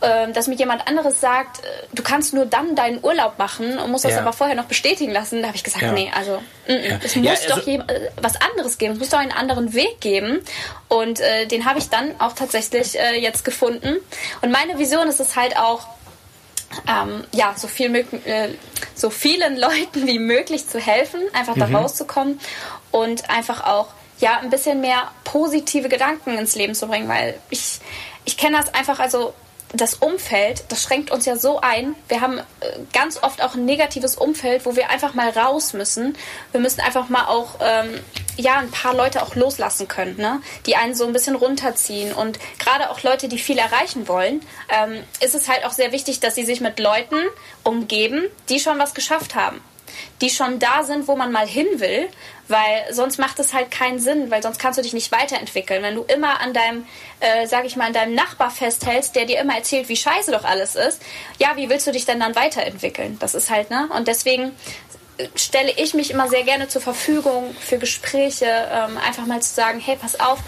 ähm, 0.00 0.32
dass 0.32 0.46
mir 0.46 0.54
jemand 0.54 0.86
anderes 0.86 1.20
sagt, 1.20 1.58
äh, 1.58 1.68
du 1.92 2.04
kannst 2.04 2.32
nur 2.32 2.46
dann 2.46 2.76
deinen 2.76 3.02
Urlaub 3.02 3.36
machen 3.38 3.78
und 3.78 3.90
musst 3.90 4.04
das 4.04 4.12
ja. 4.12 4.20
aber 4.20 4.32
vorher 4.32 4.54
noch 4.54 4.66
bestätigen 4.66 5.10
lassen, 5.10 5.40
da 5.40 5.48
habe 5.48 5.56
ich 5.56 5.64
gesagt, 5.64 5.82
ja. 5.82 5.90
nee, 5.90 6.08
also 6.14 6.40
mm, 6.68 6.72
mm, 6.72 7.00
es 7.02 7.16
muss 7.16 7.28
also, 7.28 7.56
doch 7.56 7.66
äh, 7.66 8.10
was 8.20 8.40
anderes 8.40 8.78
geben, 8.78 8.92
es 8.92 9.00
muss 9.00 9.08
doch 9.08 9.18
einen 9.18 9.32
anderen 9.32 9.74
Weg 9.74 10.00
geben. 10.00 10.40
Und 10.86 11.18
äh, 11.18 11.46
den 11.46 11.64
habe 11.64 11.80
ich 11.80 11.88
dann 11.88 12.14
auch 12.20 12.32
tatsächlich 12.32 12.96
äh, 12.96 13.18
jetzt 13.20 13.44
gefunden. 13.44 13.96
Und 14.40 14.52
meine 14.52 14.78
Vision 14.78 15.08
ist 15.08 15.18
es 15.18 15.34
halt 15.34 15.56
auch, 15.56 15.88
ähm, 16.86 17.24
ja, 17.32 17.54
so, 17.56 17.68
viel, 17.68 17.94
äh, 17.94 18.50
so 18.94 19.10
vielen 19.10 19.56
Leuten 19.60 20.06
wie 20.06 20.18
möglich 20.18 20.68
zu 20.68 20.78
helfen, 20.78 21.20
einfach 21.32 21.56
mhm. 21.56 21.60
da 21.60 21.78
rauszukommen 21.78 22.40
und 22.90 23.30
einfach 23.30 23.64
auch 23.64 23.88
ja, 24.20 24.38
ein 24.40 24.50
bisschen 24.50 24.80
mehr 24.80 25.10
positive 25.24 25.88
Gedanken 25.88 26.36
ins 26.36 26.56
Leben 26.56 26.74
zu 26.74 26.88
bringen, 26.88 27.08
weil 27.08 27.38
ich, 27.50 27.78
ich 28.24 28.36
kenne 28.36 28.56
das 28.56 28.74
einfach, 28.74 28.98
also 28.98 29.32
das 29.72 29.94
Umfeld, 29.94 30.64
das 30.68 30.82
schränkt 30.82 31.10
uns 31.10 31.26
ja 31.26 31.36
so 31.36 31.60
ein. 31.60 31.94
Wir 32.08 32.20
haben 32.20 32.38
äh, 32.38 32.42
ganz 32.92 33.22
oft 33.22 33.42
auch 33.42 33.54
ein 33.54 33.64
negatives 33.64 34.16
Umfeld, 34.16 34.64
wo 34.64 34.76
wir 34.76 34.90
einfach 34.90 35.14
mal 35.14 35.28
raus 35.30 35.74
müssen. 35.74 36.16
Wir 36.52 36.60
müssen 36.60 36.80
einfach 36.80 37.08
mal 37.08 37.26
auch 37.26 37.56
ähm, 37.60 38.00
ja 38.36 38.58
ein 38.58 38.70
paar 38.70 38.94
Leute 38.94 39.22
auch 39.22 39.34
loslassen 39.34 39.86
können, 39.86 40.16
ne? 40.16 40.40
die 40.66 40.76
einen 40.76 40.94
so 40.94 41.06
ein 41.06 41.12
bisschen 41.12 41.34
runterziehen. 41.34 42.12
Und 42.12 42.38
gerade 42.58 42.90
auch 42.90 43.02
Leute, 43.02 43.28
die 43.28 43.38
viel 43.38 43.58
erreichen 43.58 44.08
wollen, 44.08 44.40
ähm, 44.70 45.02
ist 45.20 45.34
es 45.34 45.48
halt 45.48 45.66
auch 45.66 45.72
sehr 45.72 45.92
wichtig, 45.92 46.20
dass 46.20 46.34
sie 46.34 46.44
sich 46.44 46.60
mit 46.60 46.78
Leuten 46.78 47.16
umgeben, 47.62 48.24
die 48.48 48.60
schon 48.60 48.78
was 48.78 48.94
geschafft 48.94 49.34
haben 49.34 49.60
die 50.20 50.30
schon 50.30 50.58
da 50.58 50.82
sind, 50.84 51.08
wo 51.08 51.16
man 51.16 51.32
mal 51.32 51.46
hin 51.46 51.66
will, 51.76 52.08
weil 52.48 52.92
sonst 52.92 53.18
macht 53.18 53.38
es 53.38 53.52
halt 53.52 53.70
keinen 53.70 53.98
Sinn, 53.98 54.30
weil 54.30 54.42
sonst 54.42 54.58
kannst 54.58 54.78
du 54.78 54.82
dich 54.82 54.94
nicht 54.94 55.12
weiterentwickeln. 55.12 55.82
Wenn 55.82 55.94
du 55.94 56.02
immer 56.02 56.40
an 56.40 56.52
deinem, 56.52 56.86
äh, 57.20 57.46
sag 57.46 57.64
ich 57.64 57.76
mal, 57.76 57.86
an 57.86 57.92
deinem 57.92 58.14
Nachbar 58.14 58.50
festhältst, 58.50 59.14
der 59.14 59.26
dir 59.26 59.38
immer 59.40 59.56
erzählt, 59.56 59.88
wie 59.88 59.96
scheiße 59.96 60.32
doch 60.32 60.44
alles 60.44 60.74
ist, 60.74 61.02
ja, 61.38 61.56
wie 61.56 61.68
willst 61.68 61.86
du 61.86 61.92
dich 61.92 62.06
denn 62.06 62.20
dann 62.20 62.34
weiterentwickeln? 62.34 63.18
Das 63.20 63.34
ist 63.34 63.50
halt, 63.50 63.70
ne? 63.70 63.88
Und 63.94 64.08
deswegen 64.08 64.52
äh, 65.18 65.28
stelle 65.34 65.72
ich 65.76 65.94
mich 65.94 66.10
immer 66.10 66.28
sehr 66.28 66.44
gerne 66.44 66.68
zur 66.68 66.80
Verfügung 66.80 67.54
für 67.60 67.78
Gespräche, 67.78 68.46
ähm, 68.46 68.98
einfach 68.98 69.26
mal 69.26 69.40
zu 69.40 69.54
sagen, 69.54 69.80
hey, 69.80 69.96
pass 70.00 70.18
auf, 70.18 70.38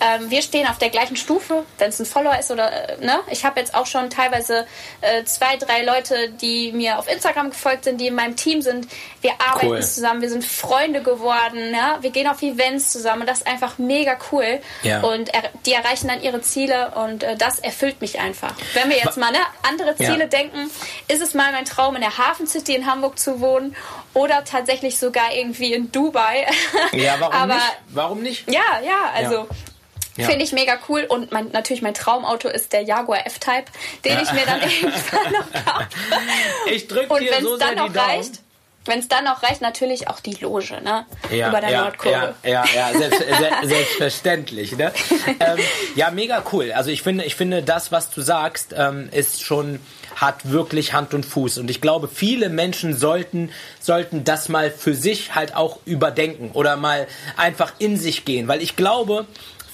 ähm, 0.00 0.30
wir 0.30 0.42
stehen 0.42 0.66
auf 0.66 0.78
der 0.78 0.88
gleichen 0.88 1.16
Stufe, 1.16 1.64
wenn 1.78 1.90
es 1.90 2.00
ein 2.00 2.06
Follower 2.06 2.38
ist 2.38 2.50
oder 2.50 2.70
äh, 2.70 3.04
ne. 3.04 3.20
Ich 3.30 3.44
habe 3.44 3.60
jetzt 3.60 3.74
auch 3.74 3.86
schon 3.86 4.08
teilweise 4.08 4.66
äh, 5.02 5.24
zwei, 5.24 5.56
drei 5.56 5.82
Leute, 5.82 6.30
die 6.30 6.72
mir 6.72 6.98
auf 6.98 7.10
Instagram 7.10 7.50
gefolgt 7.50 7.84
sind, 7.84 8.00
die 8.00 8.06
in 8.06 8.14
meinem 8.14 8.36
Team 8.36 8.62
sind. 8.62 8.88
Wir 9.20 9.32
arbeiten 9.38 9.72
cool. 9.72 9.82
zusammen, 9.82 10.22
wir 10.22 10.30
sind 10.30 10.44
Freunde 10.44 11.02
geworden, 11.02 11.74
ja. 11.74 11.98
Wir 12.00 12.10
gehen 12.10 12.26
auf 12.26 12.40
Events 12.42 12.92
zusammen 12.92 13.22
und 13.22 13.28
das 13.28 13.38
ist 13.38 13.46
einfach 13.46 13.78
mega 13.78 14.16
cool. 14.32 14.60
Ja. 14.82 15.02
Und 15.02 15.34
er, 15.34 15.42
die 15.66 15.72
erreichen 15.72 16.08
dann 16.08 16.22
ihre 16.22 16.40
Ziele 16.40 16.92
und 16.94 17.22
äh, 17.22 17.36
das 17.36 17.58
erfüllt 17.58 18.00
mich 18.00 18.18
einfach. 18.20 18.54
Wenn 18.72 18.88
wir 18.88 18.96
jetzt 18.96 19.18
mal 19.18 19.30
ne, 19.32 19.38
andere 19.68 19.96
Ziele 19.96 20.20
ja. 20.20 20.26
denken, 20.26 20.70
ist 21.08 21.20
es 21.20 21.34
mal 21.34 21.52
mein 21.52 21.66
Traum, 21.66 21.94
in 21.94 22.00
der 22.00 22.16
Hafen 22.16 22.46
City 22.46 22.74
in 22.74 22.86
Hamburg 22.86 23.18
zu 23.18 23.40
wohnen 23.40 23.76
oder 24.14 24.44
tatsächlich 24.44 24.98
sogar 24.98 25.34
irgendwie 25.34 25.74
in 25.74 25.92
Dubai. 25.92 26.46
Ja, 26.92 27.16
warum 27.18 27.34
Aber, 27.42 27.54
nicht? 27.54 27.76
Warum 27.88 28.22
nicht? 28.22 28.50
Ja, 28.50 28.80
ja, 28.82 29.10
also 29.14 29.34
ja. 29.34 29.46
Ja. 30.20 30.26
Finde 30.28 30.44
ich 30.44 30.52
mega 30.52 30.78
cool. 30.88 31.04
Und 31.08 31.32
mein, 31.32 31.50
natürlich 31.52 31.82
mein 31.82 31.94
Traumauto 31.94 32.48
ist 32.48 32.72
der 32.72 32.82
Jaguar 32.82 33.26
F-Type, 33.26 33.66
den 34.04 34.12
ja. 34.12 34.22
ich 34.22 34.32
mir 34.32 34.46
dann 34.46 34.60
irgendwann 34.82 35.32
noch 35.32 35.52
kaufe. 35.52 35.88
Ich 36.70 36.88
drücke 36.88 37.20
dir 37.20 37.40
so 37.40 37.56
sehr 37.56 37.70
die 37.70 37.76
Daumen. 37.76 37.96
Reicht, 37.96 38.40
wenn 38.86 38.98
es 38.98 39.08
dann 39.08 39.24
noch 39.24 39.42
reicht, 39.42 39.60
natürlich 39.60 40.08
auch 40.08 40.20
die 40.20 40.34
Loge, 40.40 40.80
ne? 40.82 41.04
Ja, 41.30 41.48
Über 41.48 41.60
der 41.60 41.70
ja, 41.70 41.82
Nordkurve. 41.82 42.34
Ja, 42.42 42.64
ja, 42.64 42.92
ja 42.92 42.98
selbst, 42.98 43.22
selbstverständlich, 43.62 44.76
ne? 44.76 44.92
ähm, 45.40 45.58
ja, 45.96 46.10
mega 46.10 46.42
cool. 46.52 46.72
Also 46.72 46.90
ich 46.90 47.02
finde, 47.02 47.24
ich 47.24 47.34
finde, 47.34 47.62
das, 47.62 47.92
was 47.92 48.10
du 48.10 48.22
sagst, 48.22 48.74
ähm, 48.76 49.08
ist 49.12 49.42
schon 49.42 49.80
hat 50.16 50.50
wirklich 50.50 50.92
Hand 50.92 51.14
und 51.14 51.24
Fuß. 51.24 51.58
Und 51.58 51.70
ich 51.70 51.80
glaube, 51.80 52.08
viele 52.08 52.48
Menschen 52.48 52.96
sollten, 52.96 53.50
sollten 53.80 54.24
das 54.24 54.48
mal 54.48 54.70
für 54.70 54.94
sich 54.94 55.34
halt 55.34 55.56
auch 55.56 55.78
überdenken 55.86 56.50
oder 56.52 56.76
mal 56.76 57.06
einfach 57.36 57.72
in 57.78 57.96
sich 57.96 58.24
gehen. 58.24 58.48
Weil 58.48 58.60
ich 58.60 58.76
glaube, 58.76 59.26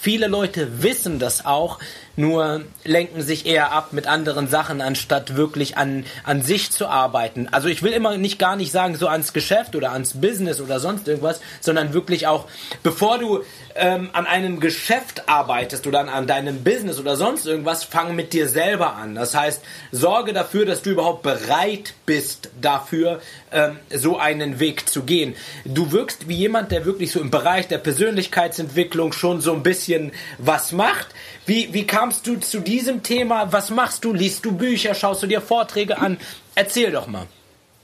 Viele 0.06 0.28
Leute 0.28 0.84
wissen 0.84 1.18
das 1.18 1.46
auch, 1.46 1.80
nur 2.14 2.62
lenken 2.84 3.22
sich 3.22 3.44
eher 3.44 3.72
ab 3.72 3.92
mit 3.92 4.06
anderen 4.06 4.46
Sachen, 4.46 4.80
anstatt 4.80 5.34
wirklich 5.34 5.76
an, 5.78 6.04
an 6.22 6.42
sich 6.42 6.70
zu 6.70 6.86
arbeiten. 6.86 7.48
Also 7.50 7.66
ich 7.66 7.82
will 7.82 7.90
immer 7.90 8.16
nicht 8.16 8.38
gar 8.38 8.54
nicht 8.54 8.70
sagen, 8.70 8.94
so 8.94 9.08
ans 9.08 9.32
Geschäft 9.32 9.74
oder 9.74 9.90
ans 9.90 10.20
Business 10.20 10.60
oder 10.60 10.78
sonst 10.78 11.08
irgendwas, 11.08 11.40
sondern 11.60 11.92
wirklich 11.92 12.28
auch, 12.28 12.46
bevor 12.84 13.18
du 13.18 13.42
ähm, 13.78 14.08
an 14.14 14.26
einem 14.26 14.60
Geschäft 14.60 15.28
arbeitest 15.28 15.86
oder 15.86 16.00
an, 16.00 16.08
an 16.08 16.26
deinem 16.26 16.64
Business 16.64 16.98
oder 16.98 17.16
sonst 17.16 17.46
irgendwas, 17.46 17.84
fang 17.84 18.16
mit 18.16 18.32
dir 18.32 18.48
selber 18.48 18.94
an. 18.94 19.14
Das 19.14 19.34
heißt, 19.34 19.62
sorge 19.92 20.32
dafür, 20.32 20.64
dass 20.64 20.82
du 20.82 20.90
überhaupt 20.90 21.22
bereit 21.22 21.92
bist 22.06 22.48
dafür, 22.60 23.20
ähm, 23.52 23.78
so 23.92 24.18
einen 24.18 24.58
Weg 24.58 24.88
zu 24.88 25.02
gehen. 25.02 25.34
Du 25.66 25.92
wirkst 25.92 26.28
wie 26.28 26.36
jemand, 26.36 26.72
der 26.72 26.86
wirklich 26.86 27.12
so 27.12 27.20
im 27.20 27.30
Bereich 27.30 27.68
der 27.68 27.78
Persönlichkeitsentwicklung 27.78 29.12
schon 29.12 29.42
so 29.42 29.52
ein 29.52 29.62
bisschen 29.62 30.12
was 30.38 30.72
macht. 30.72 31.08
Wie, 31.44 31.72
wie 31.72 31.86
kam 31.86 32.06
kamst 32.06 32.26
du 32.28 32.36
zu 32.36 32.60
diesem 32.60 33.02
Thema? 33.02 33.52
Was 33.52 33.70
machst 33.70 34.04
du? 34.04 34.12
Liest 34.12 34.44
du 34.44 34.52
Bücher? 34.52 34.94
Schaust 34.94 35.24
du 35.24 35.26
dir 35.26 35.40
Vorträge 35.40 35.98
an? 35.98 36.18
Erzähl 36.54 36.92
doch 36.92 37.08
mal. 37.08 37.26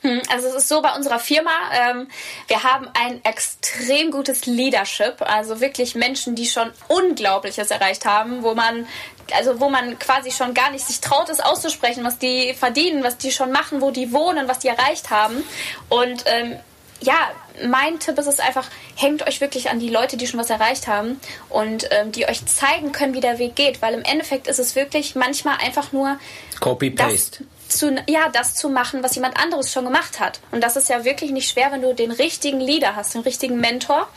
Hm, 0.03 0.21
also 0.33 0.49
es 0.49 0.55
ist 0.55 0.69
so 0.69 0.83
bei 0.83 0.95
unserer 0.95 1.19
Firma, 1.19 1.51
ähm, 1.73 2.09
wir 2.49 2.63
haben 2.63 2.89
ein 2.95 3.25
extrem 3.25 4.11
gutes 4.11 4.47
Leadership, 4.47 5.23
also 5.23 5.61
wirklich 5.61 5.95
Menschen, 5.95 6.35
die 6.35 6.47
schon 6.47 6.71
Unglaubliches 6.89 7.71
erreicht 7.71 8.05
haben, 8.05 8.43
wo 8.43 8.55
man 8.55 8.87
also 9.35 9.61
wo 9.61 9.69
man 9.69 9.99
quasi 9.99 10.31
schon 10.31 10.53
gar 10.53 10.71
nicht 10.71 10.85
sich 10.85 11.01
traut, 11.01 11.29
es 11.29 11.41
auszusprechen, 11.41 12.05
was 12.05 12.19
die 12.19 12.55
verdienen, 12.55 13.05
was 13.05 13.19
die 13.19 13.31
schon 13.31 13.53
machen, 13.53 13.81
wo 13.81 13.91
die 13.91 14.13
wohnen, 14.13 14.49
was 14.49 14.59
die 14.59 14.69
erreicht 14.69 15.11
haben. 15.11 15.45
Und 15.89 16.25
ähm, 16.27 16.57
ja, 17.01 17.31
mein 17.65 17.99
Tipp 17.99 18.19
ist 18.19 18.27
es 18.27 18.41
einfach, 18.41 18.69
hängt 18.97 19.27
euch 19.27 19.41
wirklich 19.41 19.71
an 19.71 19.79
die 19.79 19.89
Leute, 19.89 20.17
die 20.17 20.27
schon 20.27 20.41
was 20.41 20.51
erreicht 20.51 20.87
haben 20.87 21.21
und 21.49 21.89
ähm, 21.91 22.13
die 22.13 22.27
euch 22.29 22.45
zeigen 22.47 22.93
können, 22.93 23.15
wie 23.15 23.21
der 23.21 23.39
Weg 23.39 23.57
geht. 23.57 23.83
Weil 23.83 23.95
im 23.95 24.03
Endeffekt 24.03 24.47
ist 24.47 24.59
es 24.59 24.75
wirklich 24.75 25.15
manchmal 25.15 25.59
einfach 25.59 25.93
nur 25.93 26.19
Copy-Paste 26.61 27.45
zu, 27.79 27.95
ja, 28.09 28.29
das 28.29 28.55
zu 28.55 28.69
machen, 28.69 29.03
was 29.03 29.15
jemand 29.15 29.39
anderes 29.39 29.73
schon 29.73 29.85
gemacht 29.85 30.21
hat. 30.21 30.41
Und 30.51 30.63
das 30.63 30.77
ist 30.77 30.89
ja 30.89 31.05
wirklich 31.05 31.31
nicht 31.31 31.49
schwer, 31.49 31.73
wenn 31.73 31.83
du 31.83 31.95
den 31.95 32.11
richtigen 32.11 32.61
Leader 32.61 32.97
hast, 32.97 33.15
den 33.15 33.23
richtigen 33.23 33.59
Mentor. 33.59 34.09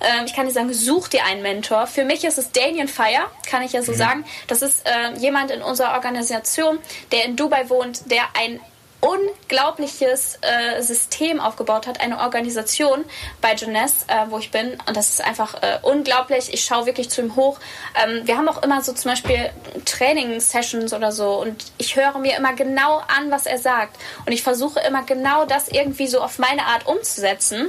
Ähm, 0.00 0.24
ich 0.26 0.34
kann 0.34 0.46
dir 0.46 0.52
sagen, 0.52 0.72
such 0.72 1.08
dir 1.08 1.24
einen 1.24 1.42
Mentor. 1.42 1.86
Für 1.86 2.04
mich 2.04 2.24
ist 2.24 2.38
es 2.38 2.52
Damien 2.52 2.88
Fire, 2.88 3.30
kann 3.48 3.62
ich 3.62 3.72
ja 3.72 3.82
so 3.82 3.92
mhm. 3.92 3.96
sagen. 3.96 4.24
Das 4.46 4.62
ist 4.62 4.86
äh, 4.86 5.18
jemand 5.18 5.50
in 5.50 5.62
unserer 5.62 5.94
Organisation, 5.94 6.78
der 7.12 7.24
in 7.24 7.36
Dubai 7.36 7.68
wohnt, 7.68 8.10
der 8.10 8.22
ein 8.34 8.60
unglaubliches 9.00 10.38
äh, 10.40 10.82
System 10.82 11.40
aufgebaut 11.40 11.86
hat, 11.86 12.00
eine 12.00 12.18
Organisation 12.18 13.04
bei 13.40 13.54
Jeunesse, 13.54 14.06
äh, 14.08 14.26
wo 14.28 14.38
ich 14.38 14.50
bin. 14.50 14.76
Und 14.86 14.96
das 14.96 15.10
ist 15.10 15.24
einfach 15.24 15.62
äh, 15.62 15.78
unglaublich. 15.82 16.52
Ich 16.52 16.64
schaue 16.64 16.86
wirklich 16.86 17.08
zu 17.08 17.20
ihm 17.20 17.36
hoch. 17.36 17.60
Ähm, 18.02 18.26
wir 18.26 18.36
haben 18.36 18.48
auch 18.48 18.62
immer 18.62 18.82
so 18.82 18.92
zum 18.92 19.12
Beispiel 19.12 19.50
Training-Sessions 19.84 20.92
oder 20.92 21.12
so. 21.12 21.40
Und 21.40 21.72
ich 21.78 21.94
höre 21.94 22.18
mir 22.18 22.36
immer 22.36 22.54
genau 22.54 22.98
an, 22.98 23.30
was 23.30 23.46
er 23.46 23.58
sagt. 23.58 23.96
Und 24.26 24.32
ich 24.32 24.42
versuche 24.42 24.80
immer 24.80 25.04
genau 25.04 25.44
das 25.44 25.68
irgendwie 25.68 26.08
so 26.08 26.20
auf 26.20 26.38
meine 26.38 26.64
Art 26.66 26.86
umzusetzen. 26.86 27.68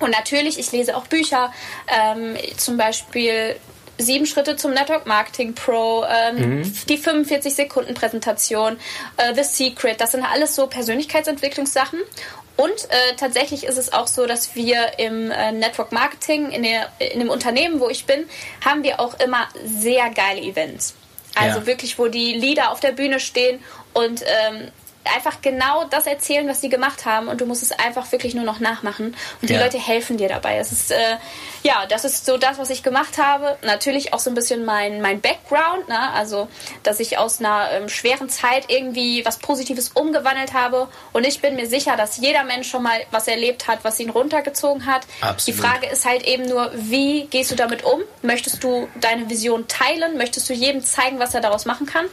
Und 0.00 0.10
natürlich, 0.10 0.58
ich 0.58 0.70
lese 0.70 0.96
auch 0.96 1.06
Bücher, 1.06 1.52
ähm, 1.88 2.36
zum 2.56 2.76
Beispiel 2.76 3.56
sieben 3.98 4.26
Schritte 4.26 4.56
zum 4.56 4.72
Network 4.72 5.06
Marketing 5.06 5.54
Pro, 5.54 6.04
ähm, 6.04 6.60
mhm. 6.60 6.72
die 6.88 6.96
45 6.96 7.54
Sekunden 7.54 7.94
Präsentation, 7.94 8.78
äh, 9.16 9.34
The 9.34 9.42
Secret, 9.42 10.00
das 10.00 10.12
sind 10.12 10.24
alles 10.24 10.54
so 10.54 10.66
Persönlichkeitsentwicklungssachen. 10.66 11.98
Und 12.56 12.90
äh, 12.90 13.14
tatsächlich 13.16 13.64
ist 13.64 13.78
es 13.78 13.92
auch 13.92 14.08
so, 14.08 14.26
dass 14.26 14.56
wir 14.56 14.98
im 14.98 15.30
äh, 15.30 15.52
Network 15.52 15.92
Marketing, 15.92 16.50
in, 16.50 16.64
der, 16.64 16.88
in 16.98 17.20
dem 17.20 17.30
Unternehmen, 17.30 17.78
wo 17.78 17.88
ich 17.88 18.04
bin, 18.04 18.24
haben 18.64 18.82
wir 18.82 18.98
auch 18.98 19.18
immer 19.20 19.48
sehr 19.64 20.10
geile 20.10 20.40
Events. 20.40 20.94
Also 21.36 21.60
ja. 21.60 21.66
wirklich, 21.66 21.98
wo 21.98 22.08
die 22.08 22.34
Leader 22.34 22.72
auf 22.72 22.80
der 22.80 22.92
Bühne 22.92 23.20
stehen 23.20 23.60
und 23.92 24.22
ähm, 24.22 24.72
einfach 25.14 25.40
genau 25.42 25.84
das 25.84 26.06
erzählen, 26.06 26.48
was 26.48 26.60
sie 26.60 26.68
gemacht 26.68 27.04
haben 27.04 27.28
und 27.28 27.40
du 27.40 27.46
musst 27.46 27.62
es 27.62 27.72
einfach 27.72 28.10
wirklich 28.12 28.34
nur 28.34 28.44
noch 28.44 28.60
nachmachen 28.60 29.16
und 29.40 29.50
die 29.50 29.54
ja. 29.54 29.62
Leute 29.62 29.78
helfen 29.78 30.16
dir 30.16 30.28
dabei. 30.28 30.58
Es 30.58 30.72
ist 30.72 30.90
äh, 30.90 31.16
ja, 31.62 31.86
das 31.86 32.04
ist 32.04 32.24
so 32.24 32.36
das, 32.36 32.58
was 32.58 32.70
ich 32.70 32.82
gemacht 32.82 33.18
habe. 33.18 33.58
Natürlich 33.62 34.12
auch 34.12 34.18
so 34.18 34.30
ein 34.30 34.34
bisschen 34.34 34.64
mein 34.64 35.00
mein 35.00 35.20
Background, 35.20 35.88
ne? 35.88 36.12
also 36.12 36.48
dass 36.82 37.00
ich 37.00 37.18
aus 37.18 37.40
einer 37.40 37.70
ähm, 37.72 37.88
schweren 37.88 38.28
Zeit 38.28 38.64
irgendwie 38.68 39.24
was 39.24 39.38
Positives 39.38 39.90
umgewandelt 39.90 40.54
habe 40.54 40.88
und 41.12 41.26
ich 41.26 41.40
bin 41.40 41.56
mir 41.56 41.66
sicher, 41.66 41.96
dass 41.96 42.16
jeder 42.18 42.44
Mensch 42.44 42.68
schon 42.68 42.82
mal 42.82 43.00
was 43.10 43.28
erlebt 43.28 43.68
hat, 43.68 43.80
was 43.82 43.98
ihn 44.00 44.10
runtergezogen 44.10 44.86
hat. 44.86 45.02
Absolut. 45.20 45.46
Die 45.46 45.62
Frage 45.62 45.86
ist 45.86 46.04
halt 46.04 46.26
eben 46.26 46.46
nur, 46.46 46.70
wie 46.74 47.26
gehst 47.26 47.50
du 47.50 47.56
damit 47.56 47.84
um? 47.84 48.00
Möchtest 48.22 48.62
du 48.62 48.88
deine 49.00 49.28
Vision 49.28 49.66
teilen? 49.68 50.16
Möchtest 50.16 50.48
du 50.48 50.54
jedem 50.54 50.82
zeigen, 50.82 51.18
was 51.18 51.34
er 51.34 51.40
daraus 51.40 51.64
machen 51.64 51.86
kann? 51.86 52.06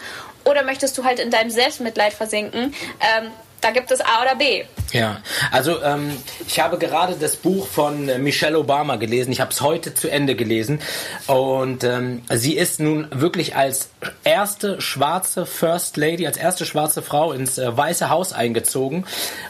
Oder 0.46 0.64
möchtest 0.64 0.98
du 0.98 1.04
halt 1.04 1.20
in 1.20 1.32
deinem 1.32 1.50
Selbstmitleid 1.50 2.14
versinken? 2.14 2.74
Ähm, 3.02 3.32
da 3.66 3.72
gibt 3.72 3.90
es 3.90 4.00
A 4.00 4.22
oder 4.22 4.36
B. 4.36 4.64
Ja, 4.92 5.22
also 5.52 5.82
ähm, 5.82 6.12
ich 6.48 6.60
habe 6.60 6.78
gerade 6.78 7.16
das 7.20 7.36
Buch 7.36 7.68
von 7.68 8.08
äh, 8.08 8.20
Michelle 8.20 8.58
Obama 8.60 8.96
gelesen. 8.96 9.32
Ich 9.32 9.42
habe 9.42 9.52
es 9.52 9.60
heute 9.60 9.96
zu 9.96 10.08
Ende 10.08 10.36
gelesen. 10.36 10.80
Und 11.26 11.84
ähm, 11.84 12.22
sie 12.30 12.56
ist 12.56 12.80
nun 12.80 13.08
wirklich 13.12 13.56
als 13.56 13.90
erste 14.24 14.80
schwarze 14.80 15.48
First 15.48 15.98
Lady, 15.98 16.28
als 16.28 16.38
erste 16.38 16.66
schwarze 16.66 17.02
Frau 17.02 17.32
ins 17.32 17.58
äh, 17.58 17.76
Weiße 17.76 18.10
Haus 18.10 18.34
eingezogen. 18.34 19.06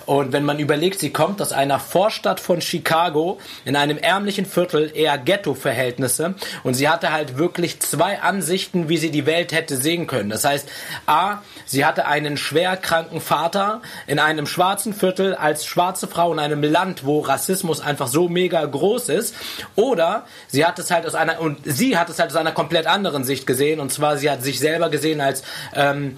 Und 0.05 0.31
wenn 0.31 0.45
man 0.45 0.59
überlegt, 0.59 0.99
sie 0.99 1.11
kommt 1.11 1.41
aus 1.41 1.51
einer 1.51 1.79
Vorstadt 1.79 2.39
von 2.39 2.61
Chicago, 2.61 3.39
in 3.65 3.75
einem 3.75 3.97
ärmlichen 3.97 4.45
Viertel, 4.45 4.91
eher 4.95 5.17
Ghetto-Verhältnisse. 5.17 6.35
Und 6.63 6.75
sie 6.75 6.87
hatte 6.87 7.11
halt 7.11 7.37
wirklich 7.37 7.81
zwei 7.81 8.21
Ansichten, 8.21 8.87
wie 8.87 8.97
sie 8.97 9.11
die 9.11 9.25
Welt 9.25 9.51
hätte 9.51 9.75
sehen 9.75 10.07
können. 10.07 10.29
Das 10.29 10.45
heißt, 10.45 10.69
A, 11.05 11.41
sie 11.65 11.85
hatte 11.85 12.07
einen 12.07 12.37
schwer 12.37 12.77
kranken 12.77 13.19
Vater, 13.19 13.81
in 14.07 14.19
einem 14.19 14.47
schwarzen 14.47 14.93
Viertel 14.93 15.35
als 15.35 15.65
schwarze 15.65 16.07
Frau 16.07 16.31
in 16.33 16.39
einem 16.39 16.63
Land, 16.63 17.05
wo 17.05 17.21
Rassismus 17.21 17.81
einfach 17.81 18.07
so 18.07 18.29
mega 18.29 18.63
groß 18.63 19.09
ist. 19.09 19.35
Oder 19.75 20.25
sie 20.47 20.65
hat 20.65 20.79
es 20.79 20.91
halt 20.91 21.05
aus 21.05 21.15
einer 21.15 21.39
und 21.39 21.59
sie 21.63 21.97
hat 21.97 22.09
es 22.09 22.19
halt 22.19 22.31
aus 22.31 22.37
einer 22.37 22.51
komplett 22.51 22.87
anderen 22.87 23.23
Sicht 23.23 23.47
gesehen 23.47 23.79
und 23.79 23.91
zwar 23.91 24.17
sie 24.17 24.29
hat 24.29 24.43
sich 24.43 24.59
selber 24.59 24.89
gesehen 24.89 25.21
als 25.21 25.43
ähm, 25.73 26.17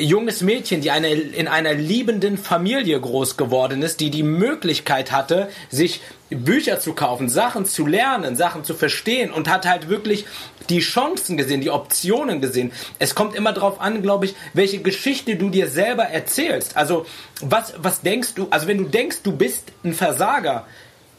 junges 0.00 0.40
Mädchen, 0.40 0.80
die 0.80 0.90
eine, 0.90 1.10
in 1.10 1.48
einer 1.48 1.74
liebenden 1.74 2.38
Familie 2.38 3.00
groß 3.00 3.36
geworden 3.36 3.82
ist, 3.82 4.00
die 4.00 4.10
die 4.10 4.22
Möglichkeit 4.22 5.12
hatte, 5.12 5.48
sich 5.70 6.00
Bücher 6.30 6.78
zu 6.78 6.92
kaufen, 6.92 7.28
Sachen 7.28 7.64
zu 7.64 7.86
lernen, 7.86 8.36
Sachen 8.36 8.64
zu 8.64 8.74
verstehen 8.74 9.32
und 9.32 9.48
hat 9.48 9.66
halt 9.66 9.88
wirklich 9.88 10.26
die 10.68 10.80
Chancen 10.80 11.36
gesehen, 11.36 11.60
die 11.60 11.70
Optionen 11.70 12.40
gesehen. 12.40 12.72
Es 12.98 13.14
kommt 13.14 13.34
immer 13.34 13.52
darauf 13.52 13.80
an, 13.80 14.02
glaube 14.02 14.26
ich, 14.26 14.34
welche 14.54 14.80
Geschichte 14.80 15.36
du 15.36 15.50
dir 15.50 15.68
selber 15.68 16.04
erzählst. 16.04 16.76
Also 16.76 17.06
was, 17.40 17.74
was 17.78 18.02
denkst 18.02 18.34
du, 18.34 18.46
also 18.50 18.68
wenn 18.68 18.78
du 18.78 18.84
denkst, 18.84 19.18
du 19.22 19.32
bist 19.32 19.72
ein 19.84 19.94
Versager, 19.94 20.66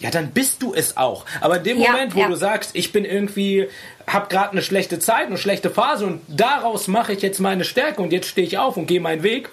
ja, 0.01 0.09
dann 0.09 0.31
bist 0.31 0.61
du 0.61 0.73
es 0.73 0.97
auch. 0.97 1.25
Aber 1.41 1.57
in 1.57 1.63
dem 1.63 1.79
ja, 1.79 1.91
Moment, 1.91 2.15
wo 2.15 2.21
ja. 2.21 2.27
du 2.27 2.35
sagst, 2.35 2.71
ich 2.73 2.91
bin 2.91 3.05
irgendwie, 3.05 3.67
hab 4.07 4.29
gerade 4.29 4.51
eine 4.51 4.61
schlechte 4.61 4.99
Zeit, 4.99 5.27
eine 5.27 5.37
schlechte 5.37 5.69
Phase 5.69 6.05
und 6.05 6.21
daraus 6.27 6.87
mache 6.87 7.13
ich 7.13 7.21
jetzt 7.21 7.39
meine 7.39 7.63
Stärke 7.63 8.01
und 8.01 8.11
jetzt 8.11 8.27
stehe 8.27 8.45
ich 8.45 8.57
auf 8.57 8.77
und 8.77 8.87
gehe 8.87 8.99
meinen 8.99 9.23
Weg, 9.23 9.49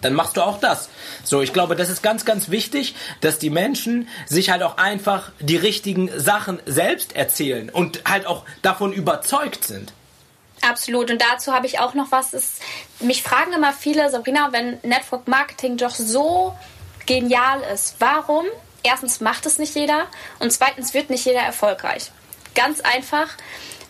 dann 0.00 0.14
machst 0.14 0.36
du 0.36 0.42
auch 0.42 0.58
das. 0.58 0.88
So, 1.22 1.42
ich 1.42 1.52
glaube, 1.52 1.76
das 1.76 1.90
ist 1.90 2.02
ganz, 2.02 2.24
ganz 2.24 2.50
wichtig, 2.50 2.94
dass 3.20 3.38
die 3.38 3.50
Menschen 3.50 4.08
sich 4.26 4.50
halt 4.50 4.62
auch 4.62 4.78
einfach 4.78 5.32
die 5.40 5.56
richtigen 5.56 6.10
Sachen 6.18 6.60
selbst 6.66 7.14
erzählen 7.14 7.68
und 7.68 8.02
halt 8.04 8.26
auch 8.26 8.44
davon 8.62 8.92
überzeugt 8.92 9.64
sind. 9.64 9.92
Absolut. 10.62 11.10
Und 11.10 11.22
dazu 11.22 11.52
habe 11.52 11.66
ich 11.66 11.78
auch 11.78 11.94
noch 11.94 12.10
was. 12.10 12.32
Ist, 12.32 12.62
mich 13.00 13.22
fragen 13.22 13.52
immer 13.52 13.72
viele, 13.72 14.10
Sabrina, 14.10 14.48
wenn 14.52 14.78
Network 14.82 15.28
Marketing 15.28 15.76
doch 15.76 15.94
so 15.94 16.56
genial 17.06 17.62
ist, 17.72 17.96
warum? 17.98 18.44
Erstens 18.88 19.20
macht 19.20 19.44
es 19.44 19.58
nicht 19.58 19.74
jeder 19.74 20.06
und 20.38 20.50
zweitens 20.50 20.94
wird 20.94 21.10
nicht 21.10 21.26
jeder 21.26 21.40
erfolgreich. 21.40 22.10
Ganz 22.54 22.80
einfach, 22.80 23.28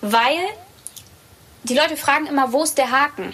weil 0.00 0.38
die 1.62 1.74
Leute 1.74 1.96
fragen 1.96 2.26
immer, 2.26 2.52
wo 2.52 2.64
ist 2.64 2.78
der 2.78 2.90
Haken? 2.90 3.32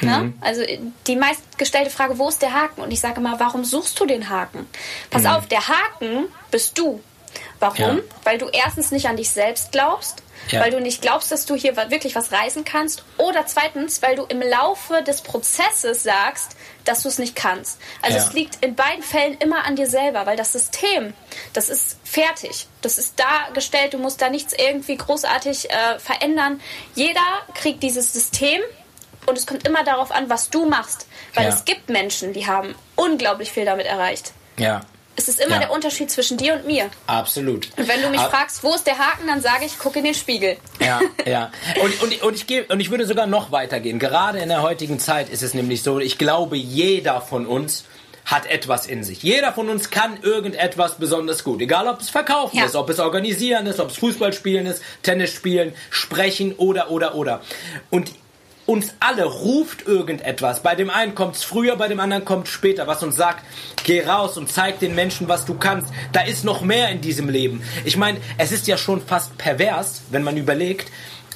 Ne? 0.00 0.18
Mhm. 0.18 0.38
Also 0.40 0.62
die 1.06 1.16
meistgestellte 1.16 1.90
Frage, 1.90 2.18
wo 2.18 2.28
ist 2.28 2.42
der 2.42 2.52
Haken? 2.52 2.80
Und 2.82 2.90
ich 2.90 2.98
sage 2.98 3.20
immer, 3.20 3.38
warum 3.38 3.64
suchst 3.64 3.98
du 4.00 4.06
den 4.06 4.28
Haken? 4.28 4.66
Pass 5.10 5.22
mhm. 5.22 5.28
auf, 5.28 5.46
der 5.46 5.68
Haken 5.68 6.26
bist 6.50 6.76
du. 6.76 7.00
Warum? 7.60 7.98
Ja. 7.98 8.02
Weil 8.24 8.38
du 8.38 8.48
erstens 8.48 8.90
nicht 8.90 9.08
an 9.08 9.16
dich 9.16 9.30
selbst 9.30 9.70
glaubst, 9.70 10.23
ja. 10.50 10.60
weil 10.60 10.70
du 10.70 10.80
nicht 10.80 11.02
glaubst, 11.02 11.32
dass 11.32 11.46
du 11.46 11.54
hier 11.54 11.76
wirklich 11.76 12.14
was 12.14 12.32
reißen 12.32 12.64
kannst. 12.64 13.04
Oder 13.18 13.46
zweitens, 13.46 14.02
weil 14.02 14.16
du 14.16 14.24
im 14.24 14.40
Laufe 14.40 15.02
des 15.02 15.22
Prozesses 15.22 16.02
sagst, 16.02 16.56
dass 16.84 17.02
du 17.02 17.08
es 17.08 17.18
nicht 17.18 17.34
kannst. 17.34 17.78
Also 18.02 18.18
ja. 18.18 18.24
es 18.24 18.32
liegt 18.32 18.64
in 18.64 18.74
beiden 18.74 19.02
Fällen 19.02 19.36
immer 19.38 19.64
an 19.64 19.76
dir 19.76 19.86
selber, 19.86 20.26
weil 20.26 20.36
das 20.36 20.52
System, 20.52 21.14
das 21.52 21.68
ist 21.68 21.98
fertig. 22.04 22.66
Das 22.82 22.98
ist 22.98 23.18
dargestellt, 23.18 23.94
du 23.94 23.98
musst 23.98 24.20
da 24.20 24.28
nichts 24.28 24.52
irgendwie 24.52 24.96
großartig 24.96 25.70
äh, 25.70 25.98
verändern. 25.98 26.60
Jeder 26.94 27.20
kriegt 27.54 27.82
dieses 27.82 28.12
System 28.12 28.60
und 29.26 29.38
es 29.38 29.46
kommt 29.46 29.66
immer 29.66 29.84
darauf 29.84 30.10
an, 30.10 30.28
was 30.28 30.50
du 30.50 30.66
machst. 30.66 31.06
Weil 31.34 31.44
ja. 31.44 31.54
es 31.54 31.64
gibt 31.64 31.88
Menschen, 31.88 32.32
die 32.32 32.46
haben 32.46 32.74
unglaublich 32.96 33.50
viel 33.50 33.64
damit 33.64 33.86
erreicht. 33.86 34.32
Ja. 34.56 34.82
Es 35.16 35.28
ist 35.28 35.40
immer 35.40 35.54
ja. 35.54 35.60
der 35.60 35.70
Unterschied 35.70 36.10
zwischen 36.10 36.36
dir 36.36 36.54
und 36.54 36.66
mir. 36.66 36.90
Absolut. 37.06 37.68
Und 37.76 37.88
wenn 37.88 38.02
du 38.02 38.10
mich 38.10 38.20
Ab 38.20 38.30
fragst, 38.30 38.64
wo 38.64 38.74
ist 38.74 38.86
der 38.86 38.98
Haken, 38.98 39.26
dann 39.26 39.40
sage 39.40 39.64
ich, 39.64 39.78
guck 39.78 39.96
in 39.96 40.04
den 40.04 40.14
Spiegel. 40.14 40.56
Ja, 40.80 41.00
ja. 41.26 41.50
Und, 41.82 42.02
und, 42.02 42.22
und, 42.22 42.34
ich 42.34 42.46
geh, 42.46 42.62
und 42.62 42.80
ich 42.80 42.90
würde 42.90 43.06
sogar 43.06 43.26
noch 43.26 43.52
weitergehen. 43.52 43.98
Gerade 43.98 44.38
in 44.40 44.48
der 44.48 44.62
heutigen 44.62 44.98
Zeit 44.98 45.28
ist 45.28 45.42
es 45.42 45.54
nämlich 45.54 45.82
so, 45.82 46.00
ich 46.00 46.18
glaube, 46.18 46.56
jeder 46.56 47.20
von 47.20 47.46
uns 47.46 47.84
hat 48.24 48.46
etwas 48.46 48.86
in 48.86 49.04
sich. 49.04 49.22
Jeder 49.22 49.52
von 49.52 49.68
uns 49.68 49.90
kann 49.90 50.22
irgendetwas 50.22 50.96
besonders 50.96 51.44
gut. 51.44 51.60
Egal, 51.60 51.86
ob 51.88 52.00
es 52.00 52.08
verkaufen 52.08 52.56
ja. 52.56 52.64
ist, 52.64 52.74
ob 52.74 52.88
es 52.88 52.98
organisieren 52.98 53.66
ist, 53.66 53.80
ob 53.80 53.90
es 53.90 53.98
Fußball 53.98 54.32
spielen 54.32 54.66
ist, 54.66 54.82
Tennis 55.02 55.30
spielen, 55.32 55.74
sprechen 55.90 56.54
oder, 56.54 56.90
oder, 56.90 57.14
oder. 57.14 57.42
Und 57.90 58.12
uns 58.66 58.94
alle 59.00 59.24
ruft 59.24 59.86
irgendetwas. 59.86 60.62
Bei 60.62 60.74
dem 60.74 60.90
einen 60.90 61.14
kommt 61.14 61.36
es 61.36 61.44
früher, 61.44 61.76
bei 61.76 61.88
dem 61.88 62.00
anderen 62.00 62.24
kommt 62.24 62.48
später, 62.48 62.86
was 62.86 63.02
uns 63.02 63.16
sagt, 63.16 63.44
geh 63.84 64.04
raus 64.04 64.38
und 64.38 64.50
zeig 64.50 64.78
den 64.78 64.94
Menschen, 64.94 65.28
was 65.28 65.44
du 65.44 65.54
kannst. 65.54 65.92
Da 66.12 66.22
ist 66.22 66.44
noch 66.44 66.62
mehr 66.62 66.88
in 66.88 67.00
diesem 67.00 67.28
Leben. 67.28 67.62
Ich 67.84 67.96
meine, 67.96 68.18
es 68.38 68.52
ist 68.52 68.66
ja 68.66 68.76
schon 68.76 69.00
fast 69.00 69.36
pervers, 69.36 70.02
wenn 70.10 70.22
man 70.22 70.36
überlegt, 70.36 70.90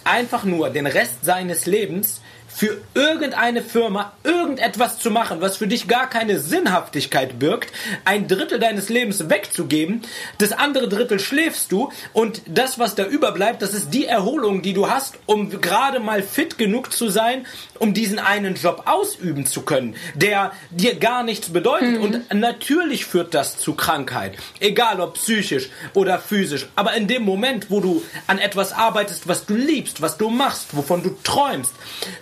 einfach 0.04 0.44
nur 0.44 0.70
den 0.70 0.86
Rest 0.86 1.24
seines 1.24 1.66
Lebens 1.66 2.20
für 2.58 2.80
irgendeine 2.94 3.62
Firma 3.62 4.14
irgendetwas 4.24 4.98
zu 4.98 5.12
machen, 5.12 5.40
was 5.40 5.58
für 5.58 5.68
dich 5.68 5.86
gar 5.86 6.10
keine 6.10 6.40
Sinnhaftigkeit 6.40 7.38
birgt, 7.38 7.72
ein 8.04 8.26
Drittel 8.26 8.58
deines 8.58 8.88
Lebens 8.88 9.30
wegzugeben, 9.30 10.02
das 10.38 10.50
andere 10.50 10.88
Drittel 10.88 11.20
schläfst 11.20 11.70
du 11.70 11.92
und 12.12 12.42
das, 12.46 12.80
was 12.80 12.96
da 12.96 13.04
überbleibt, 13.04 13.62
das 13.62 13.74
ist 13.74 13.94
die 13.94 14.06
Erholung, 14.06 14.60
die 14.60 14.72
du 14.72 14.90
hast, 14.90 15.18
um 15.26 15.50
gerade 15.50 16.00
mal 16.00 16.20
fit 16.20 16.58
genug 16.58 16.92
zu 16.92 17.08
sein, 17.10 17.46
um 17.78 17.94
diesen 17.94 18.18
einen 18.18 18.54
Job 18.54 18.82
ausüben 18.86 19.46
zu 19.46 19.62
können, 19.62 19.96
der 20.14 20.52
dir 20.70 20.96
gar 20.96 21.22
nichts 21.22 21.50
bedeutet. 21.50 21.98
Mhm. 21.98 22.02
Und 22.02 22.34
natürlich 22.34 23.04
führt 23.04 23.34
das 23.34 23.58
zu 23.58 23.74
Krankheit, 23.74 24.34
egal 24.60 25.00
ob 25.00 25.14
psychisch 25.14 25.70
oder 25.94 26.18
physisch. 26.18 26.68
Aber 26.74 26.94
in 26.94 27.06
dem 27.06 27.22
Moment, 27.22 27.70
wo 27.70 27.80
du 27.80 28.02
an 28.26 28.38
etwas 28.38 28.72
arbeitest, 28.72 29.28
was 29.28 29.46
du 29.46 29.54
liebst, 29.54 30.00
was 30.02 30.16
du 30.16 30.30
machst, 30.30 30.76
wovon 30.76 31.02
du 31.02 31.16
träumst, 31.22 31.72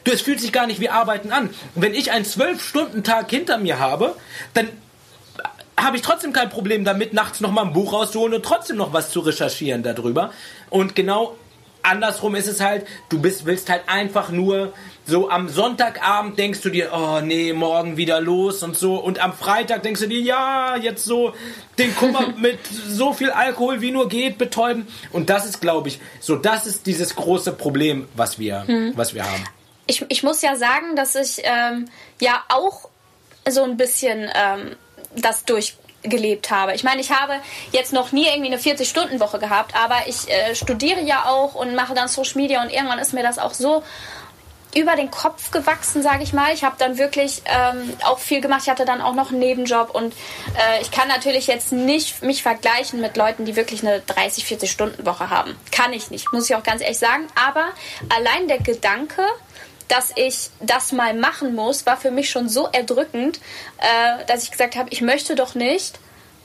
du 0.04 0.12
es 0.12 0.20
fühlt 0.20 0.40
sich 0.40 0.52
gar 0.52 0.66
nicht 0.66 0.80
wie 0.80 0.88
Arbeiten 0.88 1.32
an. 1.32 1.50
wenn 1.74 1.94
ich 1.94 2.10
einen 2.10 2.24
Zwölf-Stunden-Tag 2.24 3.30
hinter 3.30 3.58
mir 3.58 3.78
habe, 3.78 4.14
dann 4.54 4.68
habe 5.78 5.96
ich 5.96 6.02
trotzdem 6.02 6.32
kein 6.32 6.48
Problem 6.48 6.84
damit, 6.84 7.12
nachts 7.12 7.40
noch 7.40 7.50
mal 7.50 7.62
ein 7.62 7.72
Buch 7.72 7.92
rauszuholen 7.92 8.34
und 8.34 8.44
trotzdem 8.44 8.76
noch 8.76 8.92
was 8.92 9.10
zu 9.10 9.20
recherchieren 9.20 9.82
darüber. 9.82 10.32
Und 10.70 10.96
genau 10.96 11.36
andersrum 11.86 12.34
ist 12.34 12.48
es 12.48 12.60
halt, 12.60 12.86
du 13.08 13.20
bist, 13.20 13.46
willst 13.46 13.70
halt 13.70 13.82
einfach 13.88 14.30
nur 14.30 14.72
so 15.06 15.30
am 15.30 15.48
Sonntagabend 15.48 16.38
denkst 16.38 16.60
du 16.62 16.70
dir, 16.70 16.90
oh 16.92 17.20
nee, 17.20 17.52
morgen 17.52 17.96
wieder 17.96 18.20
los 18.20 18.62
und 18.62 18.76
so. 18.76 18.96
Und 18.96 19.20
am 19.20 19.32
Freitag 19.32 19.82
denkst 19.82 20.00
du 20.00 20.08
dir, 20.08 20.20
ja, 20.20 20.76
jetzt 20.76 21.04
so 21.04 21.32
den 21.78 21.94
Kummer 21.94 22.34
mit 22.36 22.58
so 22.66 23.12
viel 23.12 23.30
Alkohol 23.30 23.80
wie 23.80 23.92
nur 23.92 24.08
geht 24.08 24.36
betäuben. 24.36 24.88
Und 25.12 25.30
das 25.30 25.46
ist, 25.46 25.60
glaube 25.60 25.88
ich, 25.88 26.00
so, 26.20 26.36
das 26.36 26.66
ist 26.66 26.86
dieses 26.86 27.14
große 27.14 27.52
Problem, 27.52 28.08
was 28.14 28.38
wir, 28.38 28.66
hm. 28.66 28.92
was 28.96 29.14
wir 29.14 29.24
haben 29.24 29.44
ich, 29.86 30.04
ich 30.08 30.22
muss 30.22 30.42
ja 30.42 30.56
sagen, 30.56 30.96
dass 30.96 31.14
ich 31.14 31.42
ähm, 31.44 31.86
ja 32.20 32.44
auch 32.48 32.88
so 33.48 33.62
ein 33.62 33.76
bisschen 33.76 34.28
ähm, 34.34 34.76
das 35.14 35.44
durchgelebt 36.06 36.50
habe. 36.50 36.74
Ich 36.74 36.84
meine, 36.84 37.00
ich 37.00 37.10
habe 37.10 37.34
jetzt 37.72 37.92
noch 37.92 38.12
nie 38.12 38.26
irgendwie 38.26 38.52
eine 38.52 38.58
40-Stunden-Woche 38.58 39.38
gehabt, 39.38 39.74
aber 39.74 39.96
ich 40.06 40.28
äh, 40.28 40.54
studiere 40.54 41.00
ja 41.02 41.24
auch 41.26 41.54
und 41.54 41.74
mache 41.74 41.94
dann 41.94 42.08
Social 42.08 42.40
Media 42.40 42.62
und 42.62 42.70
irgendwann 42.70 42.98
ist 42.98 43.12
mir 43.12 43.22
das 43.22 43.38
auch 43.38 43.54
so 43.54 43.82
über 44.74 44.94
den 44.94 45.10
Kopf 45.10 45.52
gewachsen, 45.52 46.02
sage 46.02 46.22
ich 46.22 46.34
mal. 46.34 46.52
Ich 46.52 46.62
habe 46.62 46.76
dann 46.78 46.98
wirklich 46.98 47.40
ähm, 47.46 47.94
auch 48.04 48.18
viel 48.18 48.42
gemacht. 48.42 48.62
Ich 48.64 48.68
hatte 48.68 48.84
dann 48.84 49.00
auch 49.00 49.14
noch 49.14 49.30
einen 49.30 49.38
Nebenjob 49.38 49.94
und 49.94 50.12
äh, 50.12 50.82
ich 50.82 50.90
kann 50.90 51.08
natürlich 51.08 51.46
jetzt 51.46 51.72
nicht 51.72 52.22
mich 52.22 52.42
vergleichen 52.42 53.00
mit 53.00 53.16
Leuten, 53.16 53.46
die 53.46 53.56
wirklich 53.56 53.82
eine 53.82 54.00
30, 54.00 54.44
40 54.44 54.70
Stunden 54.70 55.06
Woche 55.06 55.30
haben. 55.30 55.56
Kann 55.72 55.94
ich 55.94 56.10
nicht, 56.10 56.30
muss 56.32 56.50
ich 56.50 56.56
auch 56.56 56.62
ganz 56.62 56.82
ehrlich 56.82 56.98
sagen. 56.98 57.26
Aber 57.48 57.68
allein 58.14 58.48
der 58.48 58.58
Gedanke, 58.58 59.22
dass 59.88 60.12
ich 60.16 60.50
das 60.60 60.92
mal 60.92 61.14
machen 61.14 61.54
muss, 61.54 61.86
war 61.86 61.96
für 61.96 62.10
mich 62.10 62.30
schon 62.30 62.48
so 62.48 62.68
erdrückend, 62.72 63.38
äh, 63.78 64.24
dass 64.26 64.42
ich 64.44 64.50
gesagt 64.50 64.76
habe, 64.76 64.88
ich 64.90 65.00
möchte 65.00 65.34
doch 65.34 65.54
nicht 65.54 65.98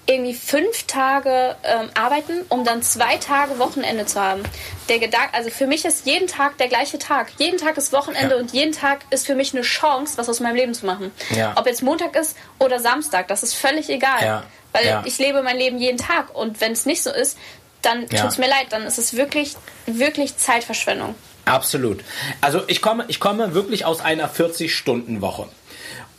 irgendwie 0.07 0.33
fünf 0.33 0.83
Tage 0.87 1.55
ähm, 1.63 1.89
arbeiten, 1.93 2.41
um 2.49 2.65
dann 2.65 2.81
zwei 2.81 3.17
Tage 3.17 3.59
Wochenende 3.59 4.05
zu 4.05 4.19
haben. 4.19 4.43
Der 4.89 4.99
Gedanke, 4.99 5.33
also 5.33 5.49
für 5.49 5.67
mich 5.67 5.85
ist 5.85 6.05
jeden 6.05 6.27
Tag 6.27 6.57
der 6.57 6.67
gleiche 6.67 6.97
Tag. 6.97 7.31
Jeden 7.37 7.57
Tag 7.57 7.77
ist 7.77 7.93
Wochenende 7.93 8.35
ja. 8.35 8.41
und 8.41 8.51
jeden 8.51 8.73
Tag 8.73 9.01
ist 9.11 9.25
für 9.25 9.35
mich 9.35 9.53
eine 9.53 9.61
Chance, 9.61 10.17
was 10.17 10.27
aus 10.27 10.39
meinem 10.39 10.55
Leben 10.55 10.73
zu 10.73 10.85
machen. 10.85 11.11
Ja. 11.29 11.53
Ob 11.55 11.67
jetzt 11.67 11.83
Montag 11.83 12.15
ist 12.15 12.35
oder 12.59 12.79
Samstag, 12.79 13.27
das 13.27 13.43
ist 13.43 13.53
völlig 13.53 13.89
egal. 13.89 14.23
Ja. 14.23 14.43
Weil 14.73 15.01
ich 15.05 15.17
lebe 15.17 15.43
mein 15.43 15.57
Leben 15.57 15.77
jeden 15.77 15.97
Tag 15.97 16.33
und 16.33 16.61
wenn 16.61 16.71
es 16.71 16.85
nicht 16.85 17.03
so 17.03 17.11
ist, 17.11 17.37
dann 17.81 18.07
tut 18.07 18.25
es 18.25 18.37
mir 18.37 18.47
leid, 18.47 18.67
dann 18.69 18.83
ist 18.83 18.97
es 18.97 19.15
wirklich, 19.15 19.55
wirklich 19.85 20.37
Zeitverschwendung. 20.37 21.15
Absolut. 21.45 22.03
Also 22.39 22.61
ich 22.67 22.81
komme, 22.81 23.05
ich 23.07 23.19
komme 23.19 23.53
wirklich 23.53 23.85
aus 23.85 24.01
einer 24.01 24.29
40-Stunden-Woche. 24.29 25.47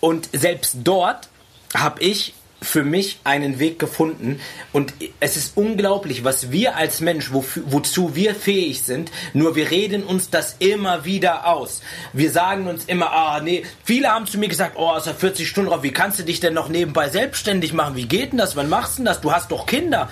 Und 0.01 0.29
selbst 0.33 0.79
dort 0.83 1.29
habe 1.75 2.03
ich 2.03 2.35
für 2.63 2.85
mich 2.85 3.19
einen 3.25 3.59
Weg 3.59 3.79
gefunden. 3.79 4.41
Und 4.73 4.95
es 5.21 5.37
ist 5.37 5.57
unglaublich, 5.57 6.25
was 6.25 6.51
wir 6.51 6.77
als 6.77 7.01
Mensch, 7.01 7.33
wo, 7.33 7.45
wozu 7.67 8.15
wir 8.15 8.35
fähig 8.35 8.83
sind. 8.83 9.11
Nur 9.35 9.57
wir 9.57 9.71
reden 9.71 10.05
uns 10.05 10.31
das 10.31 10.57
immer 10.61 11.05
wieder 11.05 11.47
aus. 11.47 11.83
Wir 12.13 12.31
sagen 12.31 12.69
uns 12.69 12.85
immer, 12.85 13.13
ah, 13.13 13.41
nee, 13.41 13.65
viele 13.85 14.09
haben 14.09 14.27
zu 14.27 14.39
mir 14.39 14.49
gesagt, 14.49 14.77
oh, 14.77 14.97
ist 14.97 15.07
ja 15.07 15.15
40 15.15 15.49
Stunden 15.49 15.71
drauf, 15.71 15.83
wie 15.83 15.93
kannst 15.93 16.21
du 16.21 16.23
dich 16.23 16.41
denn 16.41 16.55
noch 16.55 16.69
nebenbei 16.69 17.09
selbstständig 17.09 17.73
machen? 17.73 17.97
Wie 17.97 18.07
geht 18.07 18.33
denn 18.33 18.39
das? 18.39 18.57
Wann 18.57 18.69
machst 18.69 18.95
du 18.95 18.97
denn 18.99 19.07
das? 19.07 19.21
Du 19.21 19.33
hast 19.33 19.51
doch 19.51 19.67
Kinder 19.67 20.09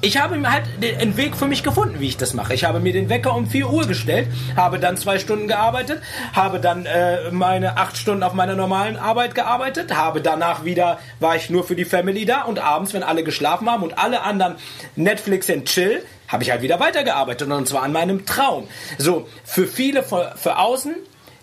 ich 0.00 0.18
habe 0.18 0.40
halt 0.50 0.64
einen 1.00 1.16
Weg 1.16 1.36
für 1.36 1.46
mich 1.46 1.62
gefunden, 1.62 2.00
wie 2.00 2.08
ich 2.08 2.16
das 2.16 2.34
mache. 2.34 2.54
Ich 2.54 2.64
habe 2.64 2.80
mir 2.80 2.92
den 2.92 3.08
Wecker 3.08 3.34
um 3.34 3.46
4 3.46 3.70
Uhr 3.70 3.86
gestellt, 3.86 4.28
habe 4.56 4.78
dann 4.78 4.96
zwei 4.96 5.18
Stunden 5.18 5.48
gearbeitet, 5.48 6.02
habe 6.32 6.60
dann 6.60 6.86
äh, 6.86 7.30
meine 7.30 7.76
acht 7.76 7.96
Stunden 7.96 8.22
auf 8.22 8.34
meiner 8.34 8.54
normalen 8.54 8.96
Arbeit 8.96 9.34
gearbeitet, 9.34 9.94
habe 9.94 10.20
danach 10.20 10.64
wieder, 10.64 10.98
war 11.20 11.36
ich 11.36 11.50
nur 11.50 11.64
für 11.64 11.76
die 11.76 11.84
Family 11.84 12.24
da 12.24 12.42
und 12.42 12.58
abends, 12.58 12.92
wenn 12.92 13.02
alle 13.02 13.24
geschlafen 13.24 13.70
haben 13.70 13.82
und 13.82 13.98
alle 13.98 14.22
anderen 14.22 14.56
Netflix 14.96 15.48
and 15.50 15.66
Chill, 15.66 16.02
habe 16.28 16.42
ich 16.42 16.50
halt 16.50 16.62
wieder 16.62 16.80
weitergearbeitet 16.80 17.50
und 17.50 17.68
zwar 17.68 17.82
an 17.82 17.92
meinem 17.92 18.26
Traum. 18.26 18.68
So, 18.98 19.28
für 19.44 19.66
viele 19.66 20.02
für, 20.02 20.32
für 20.36 20.58
außen 20.58 20.94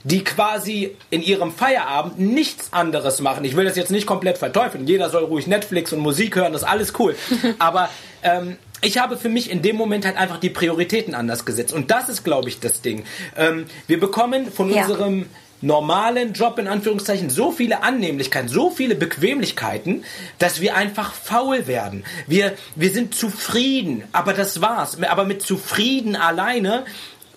die 0.04 0.24
quasi 0.24 0.96
in 1.10 1.22
ihrem 1.22 1.52
Feierabend 1.52 2.20
nichts 2.20 2.74
anderes 2.74 3.22
machen. 3.22 3.46
Ich 3.46 3.56
will 3.56 3.66
das 3.66 3.76
jetzt 3.76 3.92
nicht 3.92 4.08
komplett 4.08 4.38
verteufeln. 4.38 4.88
Jeder 4.88 5.10
soll 5.10 5.24
ruhig 5.26 5.48
Netflix 5.48 5.94
und 5.94 6.00
Musik 6.00 6.36
hören, 6.36 6.54
das 6.54 6.64
ist 6.64 6.68
alles 6.68 6.94
cool. 7.00 7.16
Aber 7.60 7.90
ähm, 8.24 8.58
ich 8.82 8.98
habe 8.98 9.18
für 9.18 9.30
mich 9.30 9.52
in 9.52 9.62
dem 9.62 9.76
Moment 9.76 10.06
halt 10.06 10.18
einfach 10.18 10.40
die 10.40 10.50
Prioritäten 10.50 11.14
anders 11.14 11.46
gesetzt. 11.46 11.74
Und 11.74 11.92
das 11.92 12.10
ist, 12.10 12.24
glaube 12.24 12.50
ich, 12.50 12.60
das 12.60 12.82
Ding. 12.82 13.04
Ähm, 13.38 13.66
wir 13.88 14.00
bekommen 14.00 14.52
von 14.52 14.74
ja. 14.74 14.82
unserem 14.82 15.28
normalen 15.62 16.34
Job 16.34 16.58
in 16.58 16.68
Anführungszeichen 16.68 17.30
so 17.30 17.52
viele 17.52 17.84
Annehmlichkeiten, 17.84 18.50
so 18.50 18.72
viele 18.72 18.96
Bequemlichkeiten, 18.96 20.04
dass 20.40 20.60
wir 20.60 20.76
einfach 20.76 21.14
faul 21.14 21.68
werden. 21.68 22.04
Wir, 22.28 22.54
wir 22.76 22.90
sind 22.90 23.14
zufrieden, 23.14 24.04
aber 24.12 24.34
das 24.34 24.62
war's. 24.62 24.98
Aber 25.04 25.26
mit 25.26 25.44
zufrieden 25.44 26.16
alleine 26.16 26.86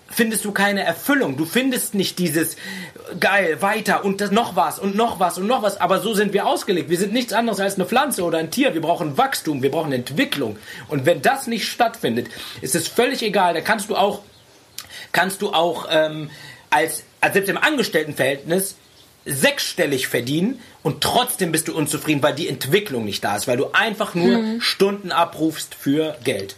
findest 0.09 0.45
du 0.45 0.51
keine 0.51 0.83
Erfüllung. 0.83 1.37
Du 1.37 1.45
findest 1.45 1.93
nicht 1.95 2.19
dieses 2.19 2.55
geil, 3.19 3.61
weiter 3.61 4.05
und 4.05 4.21
das 4.21 4.31
noch 4.31 4.55
was 4.55 4.79
und 4.79 4.95
noch 4.95 5.19
was 5.19 5.37
und 5.37 5.47
noch 5.47 5.61
was. 5.61 5.79
Aber 5.79 5.99
so 5.99 6.13
sind 6.13 6.33
wir 6.33 6.45
ausgelegt. 6.45 6.89
Wir 6.89 6.97
sind 6.97 7.13
nichts 7.13 7.33
anderes 7.33 7.59
als 7.59 7.75
eine 7.75 7.85
Pflanze 7.85 8.23
oder 8.23 8.37
ein 8.37 8.51
Tier. 8.51 8.73
Wir 8.73 8.81
brauchen 8.81 9.17
Wachstum, 9.17 9.61
wir 9.61 9.71
brauchen 9.71 9.91
Entwicklung. 9.91 10.57
Und 10.87 11.05
wenn 11.05 11.21
das 11.21 11.47
nicht 11.47 11.67
stattfindet, 11.67 12.27
ist 12.61 12.75
es 12.75 12.87
völlig 12.87 13.21
egal. 13.23 13.53
Da 13.53 13.61
kannst 13.61 13.89
du 13.89 13.95
auch, 13.95 14.21
kannst 15.11 15.41
du 15.41 15.53
auch 15.53 15.87
ähm, 15.89 16.29
als, 16.69 17.03
als 17.21 17.33
selbst 17.33 17.49
im 17.49 17.57
Angestelltenverhältnis 17.57 18.75
sechsstellig 19.25 20.07
verdienen 20.07 20.59
und 20.83 21.01
trotzdem 21.01 21.51
bist 21.51 21.67
du 21.67 21.75
unzufrieden, 21.75 22.21
weil 22.21 22.35
die 22.35 22.47
Entwicklung 22.47 23.05
nicht 23.05 23.23
da 23.23 23.35
ist, 23.35 23.47
weil 23.47 23.57
du 23.57 23.71
einfach 23.73 24.13
nur 24.13 24.35
hm. 24.35 24.61
Stunden 24.61 25.11
abrufst 25.11 25.73
für 25.73 26.15
Geld. 26.23 26.57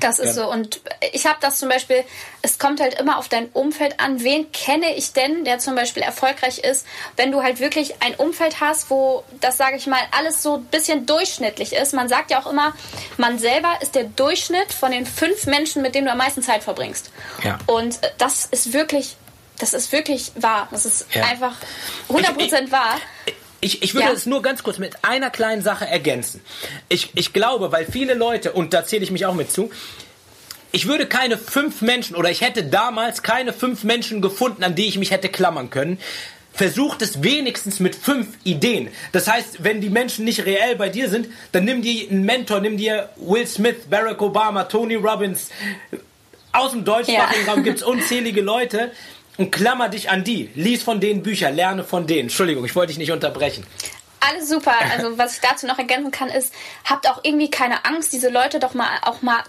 Das 0.00 0.18
ist 0.18 0.34
so. 0.34 0.50
Und 0.50 0.80
ich 1.12 1.26
habe 1.26 1.38
das 1.40 1.58
zum 1.58 1.68
Beispiel, 1.68 2.04
es 2.42 2.58
kommt 2.58 2.80
halt 2.80 2.94
immer 3.00 3.18
auf 3.18 3.28
dein 3.28 3.48
Umfeld 3.48 3.98
an. 4.00 4.22
Wen 4.22 4.50
kenne 4.52 4.94
ich 4.94 5.12
denn, 5.12 5.44
der 5.44 5.58
zum 5.58 5.74
Beispiel 5.74 6.02
erfolgreich 6.02 6.58
ist, 6.58 6.86
wenn 7.16 7.32
du 7.32 7.42
halt 7.42 7.58
wirklich 7.58 8.02
ein 8.02 8.14
Umfeld 8.14 8.60
hast, 8.60 8.90
wo 8.90 9.24
das, 9.40 9.56
sage 9.56 9.76
ich 9.76 9.86
mal, 9.86 10.00
alles 10.16 10.42
so 10.42 10.56
ein 10.56 10.64
bisschen 10.66 11.06
durchschnittlich 11.06 11.72
ist. 11.72 11.94
Man 11.94 12.08
sagt 12.08 12.30
ja 12.30 12.40
auch 12.40 12.50
immer, 12.50 12.74
man 13.16 13.38
selber 13.38 13.76
ist 13.80 13.94
der 13.94 14.04
Durchschnitt 14.04 14.72
von 14.72 14.92
den 14.92 15.06
fünf 15.06 15.46
Menschen, 15.46 15.82
mit 15.82 15.94
denen 15.94 16.06
du 16.06 16.12
am 16.12 16.18
meisten 16.18 16.42
Zeit 16.42 16.62
verbringst. 16.62 17.10
Ja. 17.42 17.58
Und 17.66 17.98
das 18.18 18.46
ist 18.46 18.72
wirklich, 18.72 19.16
das 19.58 19.74
ist 19.74 19.90
wirklich 19.92 20.32
wahr. 20.36 20.68
Das 20.70 20.84
ist 20.84 21.06
ja. 21.12 21.24
einfach 21.24 21.56
100% 22.08 22.36
ich, 22.38 22.52
ich, 22.52 22.70
wahr. 22.70 22.96
Ich, 23.26 23.34
ich 23.60 23.94
würde 23.94 24.08
ja. 24.08 24.12
es 24.12 24.26
nur 24.26 24.42
ganz 24.42 24.62
kurz 24.62 24.78
mit 24.78 25.04
einer 25.04 25.30
kleinen 25.30 25.62
Sache 25.62 25.86
ergänzen. 25.86 26.40
Ich, 26.88 27.10
ich 27.14 27.32
glaube, 27.32 27.72
weil 27.72 27.86
viele 27.86 28.14
Leute, 28.14 28.52
und 28.52 28.72
da 28.72 28.84
zähle 28.84 29.02
ich 29.02 29.10
mich 29.10 29.26
auch 29.26 29.34
mit 29.34 29.50
zu, 29.50 29.70
ich 30.70 30.86
würde 30.86 31.06
keine 31.06 31.38
fünf 31.38 31.80
Menschen 31.80 32.14
oder 32.14 32.30
ich 32.30 32.40
hätte 32.40 32.64
damals 32.64 33.22
keine 33.22 33.52
fünf 33.52 33.84
Menschen 33.84 34.20
gefunden, 34.20 34.62
an 34.62 34.74
die 34.74 34.86
ich 34.86 34.98
mich 34.98 35.10
hätte 35.10 35.28
klammern 35.28 35.70
können. 35.70 35.98
Versucht 36.52 37.02
es 37.02 37.22
wenigstens 37.22 37.78
mit 37.78 37.94
fünf 37.94 38.28
Ideen. 38.44 38.88
Das 39.12 39.28
heißt, 39.28 39.62
wenn 39.62 39.80
die 39.80 39.90
Menschen 39.90 40.24
nicht 40.24 40.44
reell 40.44 40.76
bei 40.76 40.88
dir 40.88 41.08
sind, 41.08 41.28
dann 41.52 41.64
nimm 41.64 41.82
dir 41.82 42.10
einen 42.10 42.24
Mentor, 42.24 42.60
nimm 42.60 42.76
dir 42.76 43.10
Will 43.16 43.46
Smith, 43.46 43.76
Barack 43.88 44.20
Obama, 44.20 44.64
Tony 44.64 44.96
Robbins. 44.96 45.50
Aus 46.52 46.72
dem 46.72 46.84
deutschsprachigen 46.84 47.46
ja. 47.46 47.52
Raum 47.52 47.62
gibt 47.62 47.78
es 47.78 47.82
unzählige 47.84 48.40
Leute, 48.40 48.90
und 49.38 49.50
klammer 49.50 49.88
dich 49.88 50.10
an 50.10 50.24
die. 50.24 50.50
Lies 50.54 50.82
von 50.82 51.00
denen 51.00 51.22
Bücher, 51.22 51.50
lerne 51.50 51.84
von 51.84 52.06
denen. 52.06 52.22
Entschuldigung, 52.22 52.64
ich 52.64 52.76
wollte 52.76 52.88
dich 52.88 52.98
nicht 52.98 53.12
unterbrechen. 53.12 53.64
Alles 54.20 54.48
super. 54.48 54.74
Also 54.92 55.16
was 55.16 55.36
ich 55.36 55.40
dazu 55.40 55.66
noch 55.66 55.78
ergänzen 55.78 56.10
kann, 56.10 56.28
ist, 56.28 56.52
habt 56.84 57.08
auch 57.08 57.20
irgendwie 57.22 57.50
keine 57.50 57.84
Angst, 57.84 58.12
diese 58.12 58.28
Leute 58.28 58.58
doch 58.58 58.74
mal 58.74 58.88
auch 59.02 59.22
mal 59.22 59.42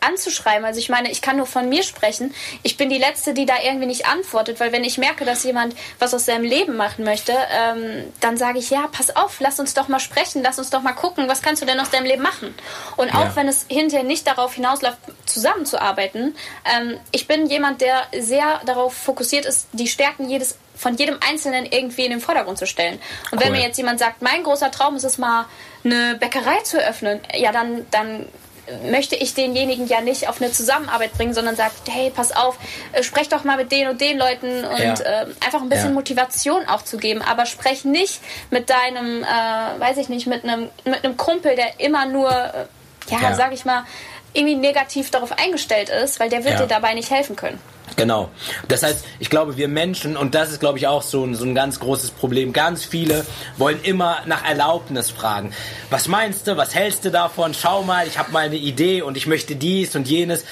anzuschreiben. 0.00 0.64
Also 0.64 0.78
ich 0.80 0.88
meine, 0.88 1.10
ich 1.10 1.22
kann 1.22 1.36
nur 1.36 1.46
von 1.46 1.68
mir 1.68 1.82
sprechen. 1.82 2.34
Ich 2.62 2.76
bin 2.76 2.90
die 2.90 2.98
Letzte, 2.98 3.34
die 3.34 3.46
da 3.46 3.54
irgendwie 3.62 3.86
nicht 3.86 4.06
antwortet, 4.06 4.60
weil 4.60 4.72
wenn 4.72 4.84
ich 4.84 4.98
merke, 4.98 5.24
dass 5.24 5.44
jemand 5.44 5.74
was 5.98 6.14
aus 6.14 6.26
seinem 6.26 6.44
Leben 6.44 6.76
machen 6.76 7.04
möchte, 7.04 7.32
ähm, 7.32 8.12
dann 8.20 8.36
sage 8.36 8.58
ich, 8.58 8.70
ja, 8.70 8.88
pass 8.90 9.14
auf, 9.14 9.40
lass 9.40 9.60
uns 9.60 9.74
doch 9.74 9.88
mal 9.88 10.00
sprechen, 10.00 10.42
lass 10.42 10.58
uns 10.58 10.70
doch 10.70 10.82
mal 10.82 10.92
gucken, 10.92 11.28
was 11.28 11.42
kannst 11.42 11.62
du 11.62 11.66
denn 11.66 11.78
aus 11.80 11.90
deinem 11.90 12.06
Leben 12.06 12.22
machen? 12.22 12.54
Und 12.96 13.14
auch 13.14 13.26
ja. 13.26 13.36
wenn 13.36 13.48
es 13.48 13.66
hinterher 13.68 14.04
nicht 14.04 14.26
darauf 14.26 14.54
hinausläuft, 14.54 14.98
zusammenzuarbeiten. 15.26 16.34
Ähm, 16.64 16.98
ich 17.10 17.26
bin 17.26 17.46
jemand, 17.46 17.80
der 17.80 18.02
sehr 18.18 18.60
darauf 18.64 18.94
fokussiert 18.94 19.46
ist, 19.46 19.68
die 19.72 19.88
Stärken 19.88 20.28
jedes 20.28 20.58
von 20.76 20.96
jedem 20.96 21.18
Einzelnen 21.28 21.66
irgendwie 21.66 22.04
in 22.04 22.10
den 22.10 22.20
Vordergrund 22.20 22.58
zu 22.58 22.66
stellen. 22.66 22.98
Und 23.30 23.38
cool. 23.38 23.44
wenn 23.44 23.52
mir 23.52 23.62
jetzt 23.62 23.76
jemand 23.76 24.00
sagt, 24.00 24.22
mein 24.22 24.42
großer 24.42 24.70
Traum 24.70 24.96
ist 24.96 25.04
es 25.04 25.18
mal, 25.18 25.46
eine 25.84 26.16
Bäckerei 26.18 26.58
zu 26.64 26.80
eröffnen, 26.80 27.20
ja, 27.36 27.52
dann, 27.52 27.86
dann 27.90 28.26
möchte 28.90 29.16
ich 29.16 29.34
denjenigen 29.34 29.86
ja 29.86 30.00
nicht 30.00 30.28
auf 30.28 30.40
eine 30.40 30.52
Zusammenarbeit 30.52 31.12
bringen, 31.14 31.34
sondern 31.34 31.56
sagt, 31.56 31.74
hey, 31.88 32.10
pass 32.10 32.34
auf, 32.34 32.58
äh, 32.92 33.02
sprech 33.02 33.28
doch 33.28 33.44
mal 33.44 33.56
mit 33.56 33.72
den 33.72 33.88
und 33.88 34.00
den 34.00 34.18
Leuten 34.18 34.64
und 34.64 34.78
ja. 34.78 34.94
äh, 34.94 35.26
einfach 35.44 35.60
ein 35.60 35.68
bisschen 35.68 35.90
ja. 35.90 35.94
Motivation 35.94 36.66
auch 36.66 36.82
zu 36.82 36.96
geben. 36.96 37.22
Aber 37.22 37.46
sprech 37.46 37.84
nicht 37.84 38.20
mit 38.50 38.70
deinem, 38.70 39.22
äh, 39.22 39.26
weiß 39.80 39.98
ich 39.98 40.08
nicht, 40.08 40.26
mit 40.26 40.44
einem 40.44 40.70
mit 40.84 41.04
einem 41.04 41.16
Kumpel, 41.16 41.56
der 41.56 41.80
immer 41.80 42.06
nur, 42.06 42.30
äh, 42.30 42.66
ja, 43.10 43.20
ja. 43.20 43.34
sag 43.34 43.52
ich 43.52 43.64
mal, 43.64 43.84
irgendwie 44.32 44.56
negativ 44.56 45.10
darauf 45.10 45.38
eingestellt 45.38 45.88
ist, 45.88 46.18
weil 46.18 46.28
der 46.28 46.44
wird 46.44 46.58
dir 46.58 46.66
dabei 46.66 46.94
nicht 46.94 47.10
helfen 47.10 47.36
können. 47.36 47.60
Genau. 47.96 48.30
Das 48.68 48.82
heißt, 48.82 49.04
ich 49.20 49.30
glaube, 49.30 49.56
wir 49.56 49.68
Menschen, 49.68 50.16
und 50.16 50.34
das 50.34 50.50
ist, 50.50 50.60
glaube 50.60 50.78
ich, 50.78 50.86
auch 50.86 51.02
so 51.02 51.24
ein, 51.24 51.34
so 51.34 51.44
ein 51.44 51.54
ganz 51.54 51.78
großes 51.78 52.10
Problem, 52.10 52.52
ganz 52.52 52.84
viele 52.84 53.24
wollen 53.56 53.80
immer 53.82 54.22
nach 54.26 54.44
Erlaubnis 54.44 55.10
fragen. 55.10 55.52
Was 55.90 56.08
meinst 56.08 56.46
du, 56.46 56.56
was 56.56 56.74
hältst 56.74 57.04
du 57.04 57.10
davon? 57.10 57.54
Schau 57.54 57.82
mal, 57.82 58.06
ich 58.06 58.18
habe 58.18 58.32
mal 58.32 58.46
eine 58.46 58.56
Idee 58.56 59.02
und 59.02 59.16
ich 59.16 59.26
möchte 59.26 59.54
dies 59.54 59.94
und 59.94 60.08
jenes 60.08 60.44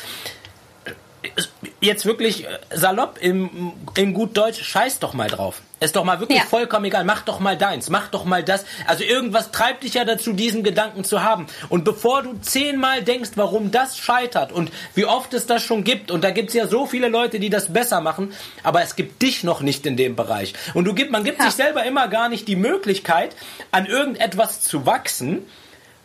jetzt 1.80 2.05
wirklich 2.05 2.47
salopp 2.72 3.18
im, 3.20 3.72
in 3.97 4.14
gut 4.14 4.36
Deutsch, 4.36 4.62
scheiß 4.62 4.99
doch 4.99 5.14
mal 5.14 5.28
drauf. 5.28 5.62
Ist 5.83 5.97
doch 5.97 6.05
mal 6.05 6.20
wirklich 6.20 6.39
ja. 6.39 6.45
vollkommen 6.45 6.85
egal. 6.85 7.05
Mach 7.05 7.22
doch 7.22 7.41
mal 7.41 7.57
deins, 7.57 7.91
mach 7.91 8.09
doch 8.09 8.24
mal 8.24 8.45
das. 8.45 8.64
Also 8.87 9.03
irgendwas 9.03 9.51
treibt 9.51 9.83
dich 9.83 9.95
ja 9.95 10.05
dazu, 10.05 10.33
diesen 10.33 10.62
Gedanken 10.62 11.03
zu 11.03 11.24
haben. 11.24 11.47
Und 11.68 11.85
bevor 11.85 12.22
du 12.22 12.35
zehnmal 12.41 13.03
denkst, 13.03 13.30
warum 13.35 13.72
das 13.72 13.99
scheitert 13.99 14.53
und 14.53 14.70
wie 14.95 15.07
oft 15.07 15.35
es 15.35 15.47
das 15.47 15.62
schon 15.62 15.83
gibt, 15.83 16.11
und 16.11 16.22
da 16.22 16.30
gibt 16.30 16.51
es 16.51 16.55
ja 16.55 16.68
so 16.68 16.87
viele 16.87 17.09
Leute, 17.09 17.41
die 17.41 17.51
das 17.51 17.72
besser 17.72 18.01
machen, 18.01 18.33
aber 18.62 18.83
es 18.83 18.95
gibt 18.95 19.22
dich 19.22 19.43
noch 19.43 19.61
nicht 19.61 19.85
in 19.85 19.97
dem 19.97 20.14
Bereich. 20.14 20.55
Und 20.74 20.85
du 20.85 20.95
gibt, 20.95 21.11
man 21.11 21.24
gibt 21.24 21.41
ja. 21.41 21.47
sich 21.47 21.55
selber 21.55 21.85
immer 21.85 22.07
gar 22.07 22.28
nicht 22.28 22.47
die 22.47 22.57
Möglichkeit, 22.57 23.35
an 23.72 23.87
irgendetwas 23.87 24.61
zu 24.61 24.87
wachsen, 24.87 25.45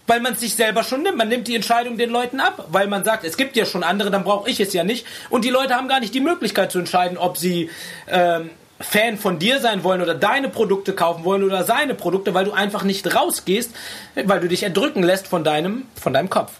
weil 0.07 0.21
man 0.21 0.33
es 0.33 0.39
sich 0.39 0.55
selber 0.55 0.83
schon 0.83 1.03
nimmt. 1.03 1.17
Man 1.17 1.27
nimmt 1.27 1.47
die 1.47 1.55
Entscheidung 1.55 1.97
den 1.97 2.09
Leuten 2.09 2.39
ab, 2.39 2.65
weil 2.69 2.87
man 2.87 3.03
sagt, 3.03 3.25
es 3.25 3.37
gibt 3.37 3.55
ja 3.55 3.65
schon 3.65 3.83
andere, 3.83 4.09
dann 4.09 4.23
brauche 4.23 4.49
ich 4.49 4.59
es 4.59 4.73
ja 4.73 4.83
nicht. 4.83 5.05
Und 5.29 5.45
die 5.45 5.49
Leute 5.49 5.75
haben 5.75 5.87
gar 5.87 5.99
nicht 5.99 6.15
die 6.15 6.21
Möglichkeit 6.21 6.71
zu 6.71 6.79
entscheiden, 6.79 7.17
ob 7.17 7.37
sie 7.37 7.69
ähm, 8.07 8.49
Fan 8.79 9.17
von 9.17 9.39
dir 9.39 9.59
sein 9.59 9.83
wollen 9.83 10.01
oder 10.01 10.15
deine 10.15 10.49
Produkte 10.49 10.93
kaufen 10.93 11.23
wollen 11.23 11.43
oder 11.43 11.63
seine 11.63 11.95
Produkte, 11.95 12.33
weil 12.33 12.45
du 12.45 12.51
einfach 12.51 12.83
nicht 12.83 13.13
rausgehst, 13.15 13.71
weil 14.15 14.39
du 14.39 14.47
dich 14.47 14.63
erdrücken 14.63 15.03
lässt 15.03 15.27
von 15.27 15.43
deinem, 15.43 15.87
von 15.99 16.13
deinem 16.13 16.29
Kopf. 16.29 16.51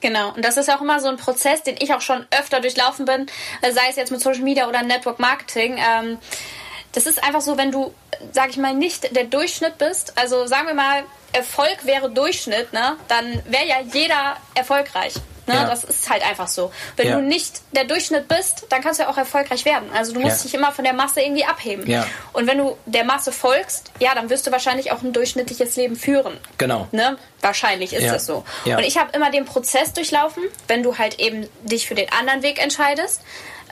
Genau, 0.00 0.32
und 0.34 0.44
das 0.44 0.56
ist 0.56 0.68
auch 0.68 0.80
immer 0.80 1.00
so 1.00 1.08
ein 1.08 1.16
Prozess, 1.16 1.62
den 1.62 1.76
ich 1.78 1.94
auch 1.94 2.00
schon 2.00 2.26
öfter 2.36 2.60
durchlaufen 2.60 3.04
bin, 3.04 3.26
sei 3.62 3.82
es 3.88 3.96
jetzt 3.96 4.10
mit 4.10 4.20
Social 4.20 4.42
Media 4.42 4.68
oder 4.68 4.82
Network 4.82 5.20
Marketing. 5.20 5.78
Ähm, 5.78 6.18
das 6.92 7.06
ist 7.06 7.22
einfach 7.24 7.40
so, 7.40 7.56
wenn 7.56 7.70
du, 7.70 7.94
sag 8.32 8.50
ich 8.50 8.56
mal, 8.56 8.74
nicht 8.74 9.14
der 9.16 9.24
Durchschnitt 9.24 9.78
bist, 9.78 10.12
also 10.18 10.46
sagen 10.46 10.66
wir 10.66 10.74
mal, 10.74 11.04
Erfolg 11.32 11.84
wäre 11.84 12.10
Durchschnitt, 12.10 12.72
ne, 12.72 12.96
dann 13.08 13.42
wäre 13.48 13.66
ja 13.66 13.76
jeder 13.92 14.36
erfolgreich. 14.54 15.14
Ne? 15.46 15.54
Ja. 15.54 15.64
Das 15.64 15.84
ist 15.84 16.08
halt 16.08 16.24
einfach 16.24 16.46
so. 16.46 16.72
Wenn 16.96 17.08
ja. 17.08 17.16
du 17.16 17.22
nicht 17.22 17.62
der 17.72 17.84
Durchschnitt 17.84 18.28
bist, 18.28 18.66
dann 18.68 18.80
kannst 18.80 19.00
du 19.00 19.04
ja 19.04 19.10
auch 19.10 19.16
erfolgreich 19.16 19.64
werden. 19.64 19.88
Also 19.94 20.12
du 20.12 20.20
musst 20.20 20.38
ja. 20.38 20.42
dich 20.44 20.54
immer 20.54 20.72
von 20.72 20.84
der 20.84 20.92
Masse 20.92 21.20
irgendwie 21.20 21.44
abheben. 21.44 21.84
Und 22.32 22.46
wenn 22.46 22.58
du 22.58 22.76
der 22.86 23.04
Masse 23.04 23.32
folgst, 23.32 23.90
ja, 23.98 24.14
dann 24.14 24.30
wirst 24.30 24.46
du 24.46 24.52
wahrscheinlich 24.52 24.92
auch 24.92 25.02
ein 25.02 25.12
durchschnittliches 25.12 25.76
Leben 25.76 25.96
führen. 25.96 26.38
Genau. 26.58 26.86
Ne? 26.92 27.16
Wahrscheinlich 27.40 27.92
ist 27.92 28.08
das 28.08 28.26
so. 28.26 28.44
Und 28.64 28.80
ich 28.80 28.98
habe 28.98 29.10
immer 29.16 29.30
den 29.30 29.44
Prozess 29.44 29.92
durchlaufen, 29.92 30.44
wenn 30.68 30.82
du 30.82 30.98
halt 30.98 31.18
eben 31.18 31.48
dich 31.62 31.88
für 31.88 31.94
den 31.94 32.12
anderen 32.12 32.42
Weg 32.42 32.62
entscheidest 32.62 33.22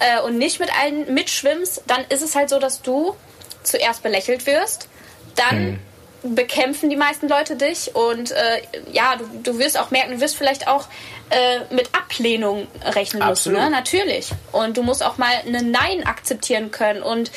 äh, 0.00 0.20
und 0.22 0.38
nicht 0.38 0.60
mit 0.60 0.70
allen 0.80 1.12
mitschwimmst, 1.12 1.84
dann 1.86 2.04
ist 2.08 2.22
es 2.22 2.34
halt 2.34 2.48
so, 2.48 2.58
dass 2.58 2.82
du 2.82 3.14
zuerst 3.62 4.02
belächelt 4.02 4.46
wirst, 4.46 4.88
dann 5.36 5.56
hm 5.56 5.78
bekämpfen 6.22 6.90
die 6.90 6.96
meisten 6.96 7.28
Leute 7.28 7.56
dich 7.56 7.94
und 7.94 8.30
äh, 8.30 8.60
ja, 8.92 9.16
du, 9.16 9.24
du 9.42 9.58
wirst 9.58 9.78
auch 9.78 9.90
merken, 9.90 10.12
du 10.12 10.20
wirst 10.20 10.36
vielleicht 10.36 10.68
auch 10.68 10.86
äh, 11.30 11.74
mit 11.74 11.94
Ablehnung 11.94 12.66
rechnen 12.84 13.26
müssen, 13.26 13.52
ne? 13.52 13.70
natürlich. 13.70 14.30
Und 14.52 14.76
du 14.76 14.82
musst 14.82 15.04
auch 15.04 15.16
mal 15.18 15.32
ein 15.46 15.70
Nein 15.70 16.04
akzeptieren 16.04 16.70
können 16.70 17.02
und 17.02 17.30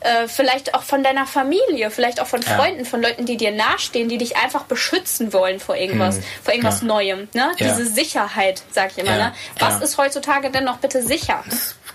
äh, 0.00 0.28
vielleicht 0.28 0.74
auch 0.74 0.82
von 0.82 1.02
deiner 1.02 1.26
Familie, 1.26 1.90
vielleicht 1.90 2.20
auch 2.20 2.26
von 2.26 2.42
Freunden, 2.42 2.84
ja. 2.84 2.88
von 2.88 3.02
Leuten, 3.02 3.26
die 3.26 3.36
dir 3.36 3.52
nahestehen, 3.52 4.08
die 4.08 4.18
dich 4.18 4.36
einfach 4.36 4.64
beschützen 4.64 5.32
wollen 5.32 5.60
vor 5.60 5.76
irgendwas, 5.76 6.16
hm. 6.16 6.24
vor 6.42 6.54
irgendwas 6.54 6.80
ja. 6.80 6.86
Neuem. 6.86 7.28
Ne? 7.34 7.52
Ja. 7.58 7.68
Diese 7.68 7.86
Sicherheit, 7.86 8.62
sag 8.70 8.92
ich 8.92 8.98
immer. 8.98 9.16
Ne? 9.16 9.32
Was 9.58 9.80
ist 9.82 9.98
heutzutage 9.98 10.50
denn 10.50 10.64
noch 10.64 10.78
bitte 10.78 11.02
sicher? 11.02 11.44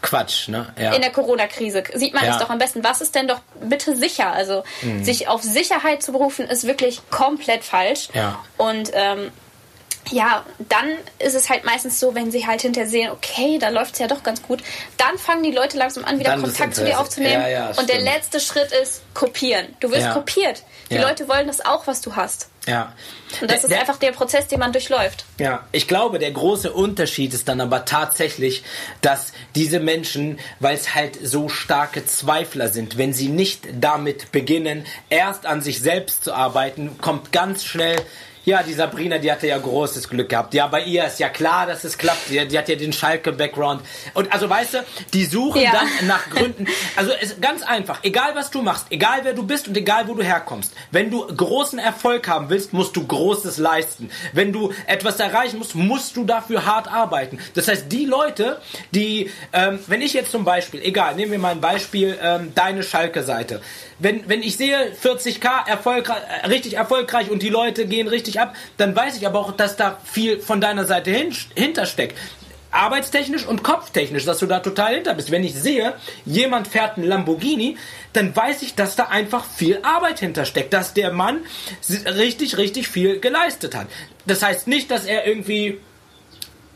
Quatsch, 0.01 0.49
ne? 0.49 0.67
In 0.77 1.01
der 1.01 1.09
Corona-Krise 1.09 1.83
sieht 1.95 2.13
man 2.13 2.25
es 2.25 2.37
doch 2.37 2.51
am 2.51 2.59
besten. 2.59 2.83
Was 2.83 3.01
ist 3.01 3.15
denn 3.15 3.27
doch 3.27 3.39
bitte 3.61 3.95
sicher? 3.95 4.31
Also 4.31 4.63
mhm. 4.83 5.03
sich 5.03 5.27
auf 5.27 5.41
Sicherheit 5.41 6.03
zu 6.03 6.11
berufen, 6.11 6.47
ist 6.47 6.67
wirklich 6.67 7.01
komplett 7.09 7.63
falsch. 7.63 8.09
Ja. 8.13 8.39
Und 8.57 8.91
ähm, 8.93 9.31
ja, 10.11 10.45
dann 10.69 10.91
ist 11.19 11.35
es 11.35 11.49
halt 11.49 11.65
meistens 11.65 11.99
so, 11.99 12.15
wenn 12.15 12.31
sie 12.31 12.45
halt 12.45 12.61
hinterher 12.61 12.89
sehen, 12.89 13.11
okay, 13.11 13.57
da 13.59 13.69
läuft 13.69 13.93
es 13.93 13.99
ja 13.99 14.07
doch 14.07 14.23
ganz 14.23 14.41
gut, 14.41 14.61
dann 14.97 15.17
fangen 15.17 15.43
die 15.43 15.51
Leute 15.51 15.77
langsam 15.77 16.05
an, 16.05 16.19
wieder 16.19 16.31
dann 16.31 16.41
Kontakt 16.41 16.75
zu 16.75 16.85
dir 16.85 16.99
aufzunehmen. 16.99 17.41
Ja, 17.41 17.47
ja, 17.47 17.71
und 17.77 17.89
der 17.89 18.01
letzte 18.01 18.39
Schritt 18.39 18.71
ist 18.71 19.01
kopieren. 19.13 19.75
Du 19.79 19.89
wirst 19.89 20.03
ja. 20.03 20.13
kopiert. 20.13 20.63
Die 20.91 20.97
Leute 20.97 21.27
wollen 21.27 21.47
das 21.47 21.65
auch, 21.65 21.87
was 21.87 22.01
du 22.01 22.15
hast. 22.15 22.49
Ja. 22.67 22.93
Und 23.41 23.51
das 23.51 23.61
der, 23.61 23.69
ist 23.71 23.79
einfach 23.79 23.97
der 23.97 24.11
Prozess, 24.11 24.47
den 24.47 24.59
man 24.59 24.71
durchläuft. 24.71 25.25
Ja, 25.39 25.67
ich 25.71 25.87
glaube, 25.87 26.19
der 26.19 26.31
große 26.31 26.71
Unterschied 26.71 27.33
ist 27.33 27.47
dann 27.47 27.61
aber 27.61 27.85
tatsächlich, 27.85 28.63
dass 29.01 29.33
diese 29.55 29.79
Menschen, 29.79 30.39
weil 30.59 30.75
es 30.75 30.95
halt 30.95 31.17
so 31.21 31.49
starke 31.49 32.05
Zweifler 32.05 32.69
sind, 32.69 32.97
wenn 32.97 33.13
sie 33.13 33.29
nicht 33.29 33.67
damit 33.79 34.31
beginnen, 34.31 34.85
erst 35.09 35.45
an 35.45 35.61
sich 35.61 35.81
selbst 35.81 36.23
zu 36.23 36.33
arbeiten, 36.33 36.97
kommt 36.99 37.31
ganz 37.31 37.65
schnell 37.65 37.97
ja, 38.45 38.61
die 38.63 38.73
Sabrina, 38.73 39.17
die 39.17 39.31
hatte 39.31 39.47
ja 39.47 39.57
großes 39.57 40.07
Glück 40.07 40.29
gehabt. 40.29 40.53
Ja, 40.53 40.67
bei 40.67 40.83
ihr 40.83 41.05
ist 41.05 41.19
ja 41.19 41.29
klar, 41.29 41.65
dass 41.65 41.83
es 41.83 41.97
klappt. 41.97 42.29
Die, 42.29 42.47
die 42.47 42.57
hat 42.57 42.69
ja 42.69 42.75
den 42.75 42.93
Schalke-Background. 42.93 43.81
Und 44.13 44.31
also 44.31 44.49
weißt 44.49 44.75
du, 44.75 44.85
die 45.13 45.25
suchen 45.25 45.61
ja. 45.61 45.71
dann 45.71 46.07
nach 46.07 46.29
Gründen. 46.29 46.67
Also 46.95 47.11
es 47.19 47.31
ist 47.31 47.41
ganz 47.41 47.63
einfach. 47.63 48.03
Egal 48.03 48.35
was 48.35 48.51
du 48.51 48.61
machst, 48.61 48.85
egal 48.91 49.21
wer 49.23 49.33
du 49.33 49.43
bist 49.43 49.67
und 49.67 49.75
egal 49.75 50.07
wo 50.07 50.13
du 50.13 50.23
herkommst. 50.23 50.73
Wenn 50.91 51.09
du 51.09 51.25
großen 51.25 51.79
Erfolg 51.79 52.27
haben 52.27 52.49
willst, 52.49 52.71
musst 52.71 52.95
du 52.95 53.05
Großes 53.05 53.57
leisten. 53.57 54.09
Wenn 54.33 54.53
du 54.53 54.71
etwas 54.87 55.19
erreichen 55.19 55.57
musst, 55.57 55.75
musst 55.75 56.15
du 56.15 56.23
dafür 56.23 56.65
hart 56.65 56.87
arbeiten. 56.87 57.39
Das 57.55 57.67
heißt, 57.67 57.91
die 57.91 58.05
Leute, 58.05 58.61
die, 58.91 59.31
ähm, 59.53 59.79
wenn 59.87 60.01
ich 60.01 60.13
jetzt 60.13 60.31
zum 60.31 60.45
Beispiel, 60.45 60.81
egal, 60.83 61.15
nehmen 61.15 61.31
wir 61.31 61.39
mal 61.39 61.51
ein 61.51 61.61
Beispiel, 61.61 62.17
ähm, 62.21 62.51
deine 62.53 62.83
Schalke-Seite 62.83 63.61
wenn, 63.99 64.27
wenn 64.27 64.43
ich 64.43 64.57
sehe 64.57 64.91
40k 65.01 65.67
erfolgreich, 65.67 66.21
äh, 66.43 66.47
richtig 66.47 66.73
erfolgreich 66.75 67.31
und 67.31 67.41
die 67.41 67.49
Leute 67.49 67.85
gehen 67.85 68.07
richtig 68.07 68.39
ab, 68.39 68.55
dann 68.77 68.95
weiß 68.95 69.17
ich 69.17 69.25
aber 69.25 69.39
auch, 69.39 69.51
dass 69.51 69.77
da 69.77 69.99
viel 70.03 70.39
von 70.39 70.61
deiner 70.61 70.85
Seite 70.85 71.11
hin, 71.11 71.33
hintersteckt 71.55 72.15
arbeitstechnisch 72.75 73.45
und 73.45 73.63
kopftechnisch, 73.63 74.25
dass 74.25 74.39
du 74.39 74.45
da 74.45 74.59
total 74.59 74.95
hinter 74.95 75.13
bist. 75.13 75.31
Wenn 75.31 75.43
ich 75.43 75.55
sehe, 75.55 75.93
jemand 76.25 76.67
fährt 76.67 76.97
einen 76.97 77.07
Lamborghini, 77.07 77.77
dann 78.13 78.35
weiß 78.35 78.61
ich, 78.61 78.75
dass 78.75 78.95
da 78.95 79.05
einfach 79.05 79.45
viel 79.45 79.79
Arbeit 79.81 80.19
hintersteckt, 80.19 80.73
dass 80.73 80.93
der 80.93 81.11
Mann 81.11 81.39
richtig, 81.89 82.57
richtig 82.57 82.87
viel 82.87 83.19
geleistet 83.19 83.75
hat. 83.75 83.87
Das 84.25 84.43
heißt 84.43 84.67
nicht, 84.67 84.91
dass 84.91 85.05
er 85.05 85.25
irgendwie 85.25 85.79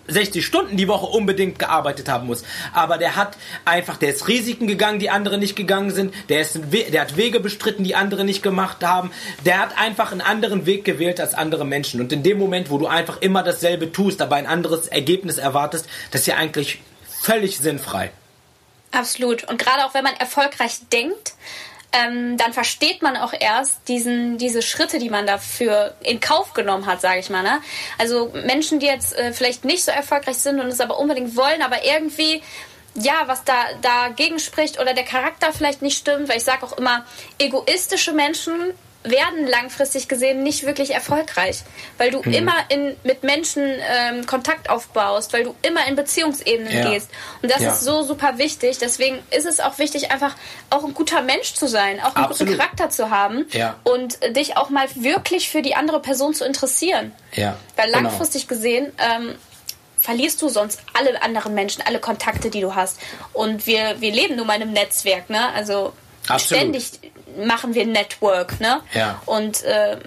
60 0.10 0.45
Stunden 0.45 0.78
die 0.78 0.88
Woche 0.88 1.05
unbedingt 1.05 1.60
gearbeitet 1.60 2.10
haben 2.10 2.28
muss. 2.28 2.43
Aber 2.74 2.97
der 2.97 3.16
hat 3.16 3.38
einfach, 3.66 3.97
der 3.97 4.10
ist 4.10 4.28
Risiken 4.28 4.68
gegangen, 4.68 4.99
die 4.99 5.10
andere 5.10 5.38
nicht 5.38 5.55
gegangen 5.55 5.91
sind. 5.91 6.14
Der, 6.30 6.41
ist, 6.41 6.60
der 6.72 7.01
hat 7.01 7.18
Wege 7.18 7.39
bestritten, 7.39 7.84
die 7.84 7.95
andere 7.95 8.26
nicht 8.26 8.43
gemacht 8.43 8.84
haben. 8.84 9.12
Der 9.45 9.60
hat 9.60 9.78
einfach 9.78 10.12
einen 10.12 10.22
anderen 10.22 10.66
Weg 10.66 10.86
gewählt 10.86 11.20
als 11.20 11.34
andere 11.34 11.66
Menschen. 11.66 12.01
Und 12.01 12.12
in 12.12 12.24
dem 12.24 12.38
Moment, 12.38 12.70
wo 12.70 12.78
du 12.78 12.88
einfach 12.88 13.22
immer 13.22 13.43
dasselbe 13.43 13.91
tust, 13.91 14.22
aber 14.22 14.36
ein 14.36 14.47
anderes 14.47 14.88
Ergebnis 14.88 15.38
erwartest, 15.38 15.88
das 16.12 16.22
ist 16.22 16.28
ja 16.28 16.36
eigentlich 16.36 16.82
völlig 17.22 17.57
sinnfrei. 17.57 18.12
Absolut. 18.91 19.43
Und 19.49 19.60
gerade 19.60 19.86
auch 19.86 19.93
wenn 19.93 20.03
man 20.03 20.16
erfolgreich 20.16 20.80
denkt, 20.91 21.34
ähm, 21.92 22.38
dann 22.38 22.54
versteht 22.54 23.02
man 23.02 23.18
auch 23.18 23.34
erst 23.38 23.88
diesen, 23.88 24.38
diese 24.38 24.62
Schritte, 24.62 25.00
die 25.00 25.10
man 25.10 25.26
dafür 25.26 25.96
in 26.02 26.20
Kauf 26.20 26.54
genommen 26.54 26.86
hat, 26.86 27.02
sage 27.02 27.20
ich 27.20 27.30
mal. 27.30 27.44
Ne? 27.44 27.62
Also 27.98 28.32
Menschen, 28.46 28.80
die 28.80 28.86
jetzt 28.86 29.18
äh, 29.18 29.34
vielleicht 29.34 29.66
nicht 29.66 29.84
so 29.84 29.92
erfolgreich 29.92 30.38
sind 30.38 30.60
und 30.60 30.68
es 30.68 30.82
aber 30.82 31.00
unbedingt 31.00 31.36
wollen, 31.36 31.62
aber 31.62 31.84
irgendwie 31.84 32.42
ja, 32.96 33.24
was 33.28 33.44
da 33.44 33.54
dagegen 33.82 34.40
spricht 34.40 34.80
oder 34.80 34.94
der 34.94 35.04
Charakter 35.04 35.54
vielleicht 35.54 35.82
nicht 35.82 35.98
stimmt, 35.98 36.28
weil 36.28 36.38
ich 36.38 36.44
sage 36.44 36.66
auch 36.66 36.78
immer, 36.78 37.06
egoistische 37.38 38.14
Menschen 38.14 38.74
werden 39.04 39.47
langfristig 39.47 40.10
gesehen 40.10 40.43
nicht 40.43 40.66
wirklich 40.66 40.93
erfolgreich, 40.93 41.64
weil 41.97 42.12
du 42.12 42.22
mhm. 42.22 42.34
immer 42.34 42.56
in, 42.68 42.97
mit 43.04 43.24
Menschen 43.24 43.64
ähm, 43.64 44.26
Kontakt 44.26 44.70
aufbaust, 44.70 45.32
weil 45.32 45.45
du 45.45 45.56
immer 45.62 45.88
in 45.88 45.95
Beziehungsebenen 45.95 46.72
ja. 46.72 46.89
gehst. 46.89 47.10
Und 47.41 47.50
das 47.50 47.62
ja. 47.62 47.72
ist 47.72 47.82
so 47.82 48.04
super 48.04 48.38
wichtig. 48.38 48.78
Deswegen 48.78 49.20
ist 49.32 49.45
es 49.45 49.62
auch 49.62 49.78
wichtig, 49.78 50.12
einfach 50.12 50.36
auch 50.70 50.84
ein 50.84 50.93
guter 50.93 51.22
Mensch 51.22 51.54
zu 51.54 51.68
sein, 51.68 52.02
auch 52.02 52.16
einen 52.16 52.26
Absolut. 52.26 52.52
guten 52.52 52.60
Charakter 52.60 52.89
zu 52.89 53.10
haben 53.10 53.45
ja. 53.52 53.78
und 53.84 54.20
dich 54.36 54.58
auch 54.58 54.70
mal 54.70 54.88
wirklich 54.95 55.50
für 55.50 55.62
die 55.62 55.76
andere 55.76 56.02
Person 56.02 56.34
zu 56.34 56.43
interessieren. 56.43 57.14
Weil 57.78 57.91
genau. 57.91 58.02
langfristig 58.02 58.47
genau. 58.47 58.58
gesehen 58.58 58.91
ähm, 58.97 59.36
verlierst 59.97 60.41
du 60.41 60.50
sonst 60.50 60.82
alle 60.93 61.22
anderen 61.22 61.54
Menschen, 61.54 61.84
alle 61.86 62.00
Kontakte, 62.00 62.50
die 62.50 62.62
du 62.62 62.76
hast. 62.76 63.00
Und 63.32 63.66
wir, 63.66 64.02
wir 64.02 64.12
leben 64.12 64.36
nun 64.36 64.47
mal 64.47 64.56
in 64.56 64.64
einem 64.64 64.74
Netzwerk, 64.74 65.30
ne? 65.30 65.54
Also 65.54 65.93
Absolut. 66.30 66.61
ständig 66.61 66.99
machen 67.38 67.73
wir 67.73 67.86
Network, 67.86 68.59
ne? 68.59 68.82
Ja. 68.93 69.21
Und 69.25 69.63
äh, 69.63 69.97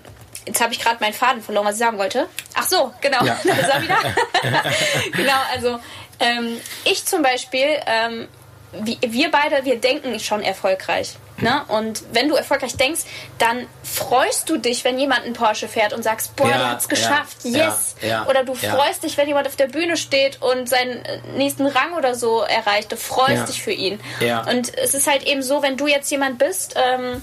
jetzt 0.46 0.60
habe 0.60 0.72
ich 0.72 0.80
gerade 0.80 0.98
meinen 1.00 1.12
Faden 1.12 1.42
verloren, 1.42 1.66
was 1.66 1.74
ich 1.74 1.80
sagen 1.80 1.98
wollte. 1.98 2.28
Ach 2.54 2.66
so, 2.66 2.92
genau, 3.00 3.24
ja. 3.24 3.38
da 3.44 3.52
ist 3.52 3.68
er 3.68 3.82
wieder. 3.82 3.98
genau, 5.12 5.38
also 5.52 5.78
ähm, 6.20 6.60
ich 6.84 7.04
zum 7.04 7.22
Beispiel, 7.22 7.66
ähm, 7.86 8.28
wir 8.72 9.30
beide, 9.30 9.64
wir 9.64 9.78
denken 9.78 10.18
schon 10.20 10.42
erfolgreich. 10.42 11.14
Ne? 11.43 11.64
Und 11.68 12.03
wenn 12.12 12.28
du 12.28 12.34
erfolgreich 12.34 12.76
denkst, 12.76 13.03
dann 13.38 13.66
freust 13.82 14.49
du 14.49 14.57
dich, 14.57 14.84
wenn 14.84 14.99
jemand 14.99 15.24
einen 15.24 15.34
Porsche 15.34 15.68
fährt 15.68 15.93
und 15.93 16.03
sagst, 16.03 16.36
boah, 16.36 16.49
ja, 16.49 16.59
der 16.59 16.70
hat's 16.70 16.88
geschafft, 16.88 17.38
ja, 17.43 17.66
yes. 17.66 17.97
Ja, 18.01 18.26
oder 18.26 18.45
du 18.45 18.55
freust 18.55 19.03
dich, 19.03 19.16
wenn 19.16 19.28
jemand 19.28 19.47
auf 19.47 19.57
der 19.57 19.66
Bühne 19.66 19.97
steht 19.97 20.40
und 20.40 20.68
seinen 20.68 21.05
äh, 21.05 21.18
nächsten 21.36 21.66
Rang 21.66 21.95
oder 21.95 22.14
so 22.14 22.43
erreicht. 22.43 22.93
Du 22.93 22.97
freust 22.97 23.49
dich 23.49 23.62
für 23.62 23.72
ihn. 23.72 24.01
Und 24.49 24.76
es 24.78 24.95
ist 24.95 25.07
halt 25.07 25.24
eben 25.24 25.43
so, 25.43 25.62
wenn 25.62 25.76
du 25.76 25.86
jetzt 25.86 26.11
jemand 26.11 26.38
bist, 26.38 26.76
ähm, 26.76 27.22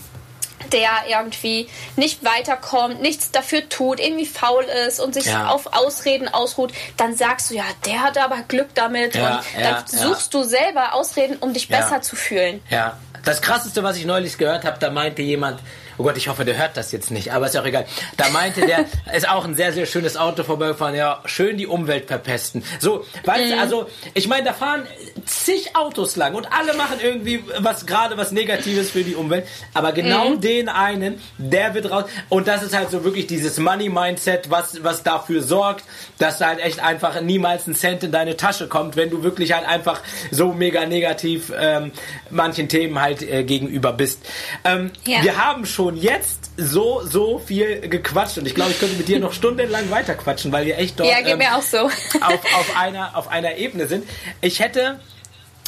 der 0.72 0.90
irgendwie 1.08 1.70
nicht 1.96 2.24
weiterkommt, 2.24 3.02
nichts 3.02 3.32
dafür 3.32 3.68
tut, 3.70 4.00
irgendwie 4.00 4.26
faul 4.26 4.64
ist 4.88 5.00
und 5.00 5.14
sich 5.14 5.26
ja. 5.26 5.50
auf 5.50 5.74
Ausreden 5.74 6.28
ausruht, 6.28 6.74
dann 6.98 7.16
sagst 7.16 7.50
du, 7.50 7.56
ja, 7.56 7.64
der 7.86 8.02
hat 8.02 8.18
aber 8.18 8.42
Glück 8.48 8.70
damit 8.76 9.16
ja, 9.16 9.38
und 9.38 9.64
dann 9.64 9.88
suchst 9.88 10.34
du 10.34 10.44
selber 10.44 10.94
Ausreden, 10.94 11.38
um 11.40 11.54
dich 11.54 11.70
besser 11.70 12.02
zu 12.02 12.16
fühlen. 12.16 12.62
Ja, 12.70 12.98
das 13.24 13.42
krasseste, 13.42 13.84
was 13.84 13.98
ich 13.98 14.06
neulich 14.06 14.38
gehört 14.38 14.66
habe, 14.66 14.78
da 14.80 14.90
meinte 14.90 15.22
jemand, 15.22 15.62
oh 16.00 16.04
Gott, 16.04 16.18
ich 16.18 16.30
hoffe, 16.30 16.46
der 16.46 16.58
hört 16.58 16.78
das 16.78 16.92
jetzt 16.92 17.12
nicht, 17.12 17.34
aber 17.34 17.48
ist 17.48 17.58
auch 17.58 17.66
egal. 17.66 17.86
Da 18.18 18.30
meinte 18.30 18.66
der, 18.66 18.86
ist 19.14 19.30
auch 19.30 19.46
ein 19.46 19.56
sehr, 19.56 19.74
sehr 19.74 19.86
schönes 19.86 20.16
Auto 20.16 20.44
vorbeigefahren, 20.44 20.96
ja, 20.96 21.22
schön 21.26 21.58
die 21.58 21.68
Umwelt 21.68 22.08
verpesten. 22.08 22.64
So, 22.80 23.06
weißt 23.26 23.46
mhm. 23.46 23.52
du, 23.52 23.60
also, 23.60 23.90
ich 24.14 24.28
meine, 24.28 24.46
da 24.46 24.54
fahren 24.54 24.88
zig 25.26 25.76
Autos 25.76 26.16
lang 26.16 26.36
und 26.36 26.52
alle 26.52 26.74
machen 26.74 26.98
irgendwie 27.02 27.44
was, 27.60 27.86
gerade 27.86 28.18
was 28.18 28.32
Negatives 28.32 28.92
für 28.92 29.04
die 29.04 29.16
Umwelt, 29.16 29.46
aber 29.74 29.92
genau 29.92 30.30
mhm. 30.30 30.42
den 30.42 30.70
einen, 30.70 31.22
der 31.38 31.74
wird 31.74 31.92
raus, 31.92 32.06
und 32.30 32.48
das 32.48 32.64
ist 32.64 32.76
halt 32.76 32.90
so 32.92 33.04
wirklich 33.04 33.28
dieses 33.28 33.60
Money-Mindset, 33.60 34.50
was, 34.50 34.84
was 34.84 35.04
dafür 35.04 35.44
sorgt, 35.44 35.84
dass 36.18 36.40
halt 36.40 36.60
echt 36.60 36.80
einfach 36.80 37.20
niemals 37.22 37.68
ein 37.68 37.76
Cent 37.76 38.04
in 38.04 38.14
deine 38.14 38.38
Tasche 38.38 38.68
kommt, 38.70 38.96
wenn 38.96 39.10
du 39.10 39.24
wirklich 39.24 39.52
halt 39.52 39.68
einfach 39.68 40.02
so 40.32 40.54
mega 40.54 40.86
negativ 40.86 41.52
ähm, 41.60 41.92
manchen 42.30 42.70
Themen 42.70 43.02
halt 43.02 43.22
äh, 43.22 43.44
gegenüber 43.44 43.92
bist. 43.92 44.26
Ähm, 44.64 44.92
ja. 45.06 45.24
Wir 45.24 45.46
haben 45.46 45.66
schon 45.66 45.89
schon 45.90 45.98
jetzt 45.98 46.52
so, 46.58 47.02
so 47.04 47.40
viel 47.40 47.82
gequatscht 47.82 48.38
und 48.38 48.46
ich 48.46 48.56
glaube, 48.56 48.72
ich 48.72 48.80
könnte 48.80 48.96
mit 48.96 49.08
dir 49.08 49.20
noch 49.20 49.34
stundenlang 49.34 49.90
weiter 49.90 50.16
quatschen, 50.16 50.52
weil 50.52 50.66
wir 50.66 50.78
echt 50.78 51.00
dort 51.00 51.10
ja, 51.10 51.18
geht 51.18 51.34
ähm, 51.34 51.38
mir 51.40 51.56
auch 51.56 51.62
so. 51.62 51.78
auf, 52.22 52.46
auf, 52.58 52.78
einer, 52.78 53.18
auf 53.18 53.28
einer 53.28 53.56
Ebene 53.56 53.88
sind. 53.88 54.08
Ich 54.42 54.60
hätte 54.60 55.00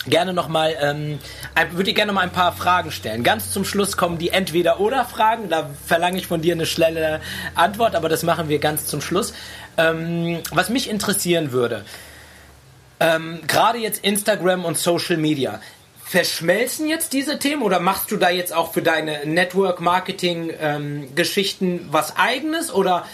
gerne 0.08 0.34
noch 0.34 0.48
mal 0.48 0.76
ähm, 0.82 1.20
würde 1.72 1.90
ich 1.92 1.96
gerne 1.96 2.12
noch 2.12 2.20
mal 2.20 2.26
ein 2.26 2.32
paar 2.32 2.54
Fragen 2.54 2.92
stellen. 2.92 3.24
Ganz 3.24 3.52
zum 3.52 3.66
Schluss 3.66 3.98
kommen 3.98 4.18
die 4.18 4.30
entweder 4.30 4.80
oder 4.80 5.06
Fragen. 5.06 5.50
Da 5.50 5.70
verlange 5.86 6.18
ich 6.18 6.28
von 6.28 6.42
dir 6.42 6.54
eine 6.54 6.66
schnelle 6.66 7.22
Antwort, 7.56 7.96
aber 7.96 8.10
das 8.10 8.24
machen 8.24 8.50
wir 8.50 8.60
ganz 8.60 8.88
zum 8.88 9.02
Schluss. 9.02 9.34
Ähm, 9.78 10.40
was 10.52 10.70
mich 10.70 10.90
interessieren 10.90 11.52
würde, 11.52 11.86
ähm, 13.00 13.42
gerade 13.48 13.80
jetzt 13.80 14.04
Instagram 14.04 14.66
und 14.66 14.78
Social 14.78 15.18
Media 15.18 15.60
verschmelzen 16.12 16.88
jetzt 16.90 17.14
diese 17.14 17.40
Themen 17.40 17.62
oder 17.62 17.80
machst 17.80 18.12
du 18.12 18.18
da 18.18 18.30
jetzt 18.30 18.54
auch 18.54 18.74
für 18.74 18.82
deine 18.82 19.26
Network-Marketing-Geschichten 19.26 21.66
ähm, 21.66 21.88
was 21.90 22.18
eigenes 22.18 22.74
oder 22.74 23.06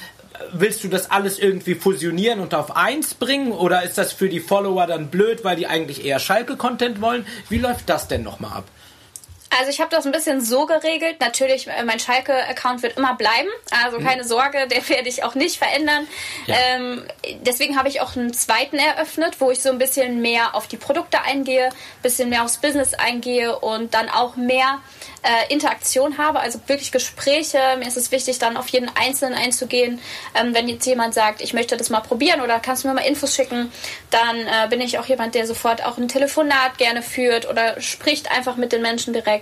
willst 0.52 0.84
du 0.84 0.88
das 0.88 1.12
alles 1.12 1.38
irgendwie 1.38 1.76
fusionieren 1.76 2.39
und 2.39 2.56
auf 2.56 2.76
eins 2.76 3.14
bringen 3.14 3.52
oder 3.52 3.84
ist 3.84 4.00
das 4.00 4.14
für 4.14 4.30
die 4.30 4.39
Follower 4.39 4.88
dann 4.88 5.10
blöd, 5.10 5.43
weil 5.43 5.56
die 5.56 5.68
eigentlich 5.68 6.06
eher 6.06 6.18
Schalke-Content 6.18 7.00
wollen? 7.00 7.28
Wie 7.50 7.60
läuft 7.60 7.88
das 7.88 8.08
denn 8.08 8.24
nochmal 8.24 8.54
ab? 8.54 8.64
Also 9.50 9.70
ich 9.70 9.80
habe 9.80 9.89
das 9.89 10.06
ein 10.06 10.12
bisschen 10.12 10.41
so 10.41 10.66
geregelt. 10.66 11.20
Natürlich, 11.20 11.68
äh, 11.68 11.84
mein 11.84 12.00
Schalke-Account 12.00 12.84
wird 12.84 12.98
immer 12.98 13.16
bleiben. 13.16 13.48
Also 13.84 14.00
keine 14.00 14.24
mhm. 14.24 14.28
Sorge, 14.28 14.68
der 14.72 14.88
werde 14.89 15.10
ich 15.10 15.24
auch 15.24 15.36
nicht 15.36 15.58
verändern. 15.58 16.08
Ja. 16.45 16.56
Ähm, 16.76 17.06
deswegen 17.41 17.78
habe 17.78 17.89
ich 17.89 18.02
auch 18.02 18.16
einen 18.16 18.34
zweiten 18.34 18.78
eröffnet, 18.78 19.39
wo 19.39 19.52
ich 19.52 19.62
so 19.62 19.70
ein 19.70 19.78
bisschen 19.78 20.22
mehr 20.22 20.56
auf 20.56 20.68
die 20.68 20.78
Produkte 20.78 21.22
eingehe, 21.22 21.70
bisschen 22.02 22.30
mehr 22.30 22.43
aufs 22.43 22.58
Business 22.58 22.93
eingehe 22.93 23.58
und 23.60 23.93
dann 23.93 24.10
auch 24.10 24.36
mehr 24.36 24.80
äh, 25.24 25.52
Interaktion 25.54 26.18
habe, 26.18 26.39
also 26.39 26.60
wirklich 26.68 26.91
Gespräche. 26.91 27.60
Mir 27.78 27.88
ist 27.88 27.98
es 27.98 28.12
wichtig, 28.12 28.39
dann 28.39 28.58
auf 28.58 28.68
jeden 28.70 28.89
Einzelnen 28.95 29.34
einzugehen. 29.38 30.00
Ähm, 30.36 30.54
wenn 30.54 30.68
jetzt 30.68 30.86
jemand 30.86 31.14
sagt, 31.14 31.41
ich 31.41 31.54
möchte 31.54 31.76
das 31.78 31.89
mal 31.89 32.02
probieren 32.02 32.41
oder 32.41 32.60
kannst 32.60 32.84
du 32.84 32.88
mir 32.88 32.93
mal 32.93 33.02
Infos 33.02 33.36
schicken, 33.36 33.72
dann 34.10 34.38
äh, 34.38 34.68
bin 34.70 34.82
ich 34.82 35.00
auch 35.00 35.06
jemand, 35.06 35.36
der 35.36 35.45
sofort 35.48 35.86
auch 35.86 35.98
ein 35.98 36.08
Telefonat 36.08 36.78
gerne 36.78 37.02
führt 37.02 37.50
oder 37.50 37.80
spricht 37.82 38.32
einfach 38.32 38.56
mit 38.56 38.72
den 38.72 38.82
Menschen 38.82 39.14
direkt. 39.14 39.37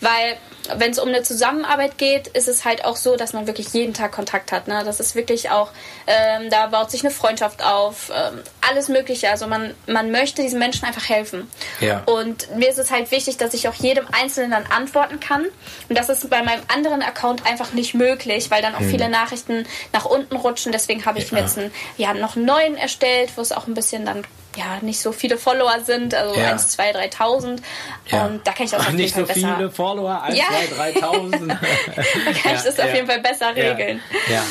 Weil 0.00 0.36
wenn 0.76 0.90
es 0.90 0.98
um 0.98 1.08
eine 1.08 1.22
Zusammenarbeit 1.22 1.98
geht, 1.98 2.28
ist 2.28 2.48
es 2.48 2.64
halt 2.64 2.84
auch 2.84 2.96
so, 2.96 3.16
dass 3.16 3.32
man 3.32 3.46
wirklich 3.46 3.68
jeden 3.68 3.94
Tag 3.94 4.12
Kontakt 4.12 4.52
hat. 4.52 4.68
Ne? 4.68 4.82
Das 4.84 5.00
ist 5.00 5.14
wirklich 5.14 5.50
auch, 5.50 5.70
ähm, 6.06 6.50
da 6.50 6.66
baut 6.66 6.90
sich 6.90 7.02
eine 7.02 7.10
Freundschaft 7.10 7.64
auf, 7.64 8.10
ähm, 8.14 8.42
alles 8.68 8.88
Mögliche. 8.88 9.30
Also 9.30 9.46
man, 9.46 9.74
man 9.86 10.10
möchte 10.10 10.42
diesen 10.42 10.58
Menschen 10.58 10.84
einfach 10.84 11.08
helfen. 11.08 11.50
Ja. 11.80 12.02
Und 12.06 12.54
mir 12.56 12.68
ist 12.68 12.78
es 12.78 12.90
halt 12.90 13.10
wichtig, 13.10 13.36
dass 13.38 13.54
ich 13.54 13.68
auch 13.68 13.74
jedem 13.74 14.06
Einzelnen 14.12 14.50
dann 14.50 14.66
antworten 14.66 15.20
kann. 15.20 15.46
Und 15.88 15.98
das 15.98 16.08
ist 16.08 16.28
bei 16.28 16.42
meinem 16.42 16.62
anderen 16.68 17.02
Account 17.02 17.46
einfach 17.46 17.72
nicht 17.72 17.94
möglich, 17.94 18.50
weil 18.50 18.62
dann 18.62 18.74
auch 18.74 18.80
hm. 18.80 18.90
viele 18.90 19.08
Nachrichten 19.08 19.66
nach 19.92 20.04
unten 20.04 20.36
rutschen. 20.36 20.72
Deswegen 20.72 21.04
habe 21.04 21.18
ich 21.18 21.30
ja. 21.30 21.36
mir 21.36 21.40
jetzt 21.44 21.58
einen, 21.58 21.72
ja, 21.96 22.12
noch 22.14 22.36
einen 22.36 22.44
neuen 22.44 22.76
erstellt, 22.76 23.30
wo 23.36 23.40
es 23.40 23.52
auch 23.52 23.66
ein 23.66 23.74
bisschen 23.74 24.04
dann 24.04 24.24
ja, 24.58 24.78
nicht 24.82 25.00
so 25.00 25.12
viele 25.12 25.38
Follower 25.38 25.80
sind, 25.84 26.14
also 26.14 26.38
ja. 26.38 26.52
1, 26.52 26.68
2, 26.70 26.96
3.000. 27.08 27.58
Ja. 28.10 28.26
Und 28.26 28.46
da 28.46 28.52
kann 28.52 28.66
ich 28.66 28.72
das 28.72 28.80
Ach, 28.82 28.88
auf 28.88 28.98
jeden 28.98 29.08
Fall 29.12 29.22
besser... 29.22 29.34
Nicht 29.34 29.48
so 29.48 29.56
viele 29.56 29.70
Follower, 29.70 30.22
1, 30.22 30.36
ja. 30.36 30.44
2, 30.76 30.92
3.000. 30.92 31.48
da 31.48 31.54
kann 31.54 32.54
ich 32.54 32.62
das 32.62 32.80
auf 32.80 32.94
jeden 32.94 33.06
Fall 33.06 33.20
besser 33.20 33.54
regeln. 33.54 34.02
ja. 34.28 34.42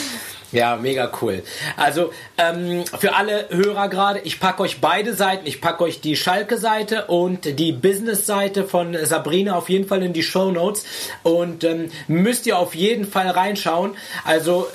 Ja, 0.53 0.77
mega 0.77 1.11
cool. 1.21 1.43
Also 1.75 2.13
ähm, 2.37 2.85
für 2.97 3.15
alle 3.15 3.49
Hörer 3.49 3.89
gerade, 3.89 4.19
ich 4.19 4.39
packe 4.39 4.63
euch 4.63 4.79
beide 4.79 5.13
Seiten. 5.13 5.45
Ich 5.45 5.59
packe 5.59 5.83
euch 5.83 5.99
die 5.99 6.15
Schalke-Seite 6.15 7.07
und 7.07 7.59
die 7.59 7.73
Business-Seite 7.73 8.63
von 8.63 8.95
Sabrina 9.05 9.57
auf 9.57 9.69
jeden 9.69 9.89
Fall 9.89 10.03
in 10.03 10.13
die 10.13 10.23
Show 10.23 10.51
Notes. 10.51 10.85
Und 11.23 11.65
ähm, 11.65 11.91
müsst 12.07 12.47
ihr 12.47 12.57
auf 12.57 12.75
jeden 12.75 13.05
Fall 13.05 13.29
reinschauen. 13.29 13.97
Also 14.23 14.67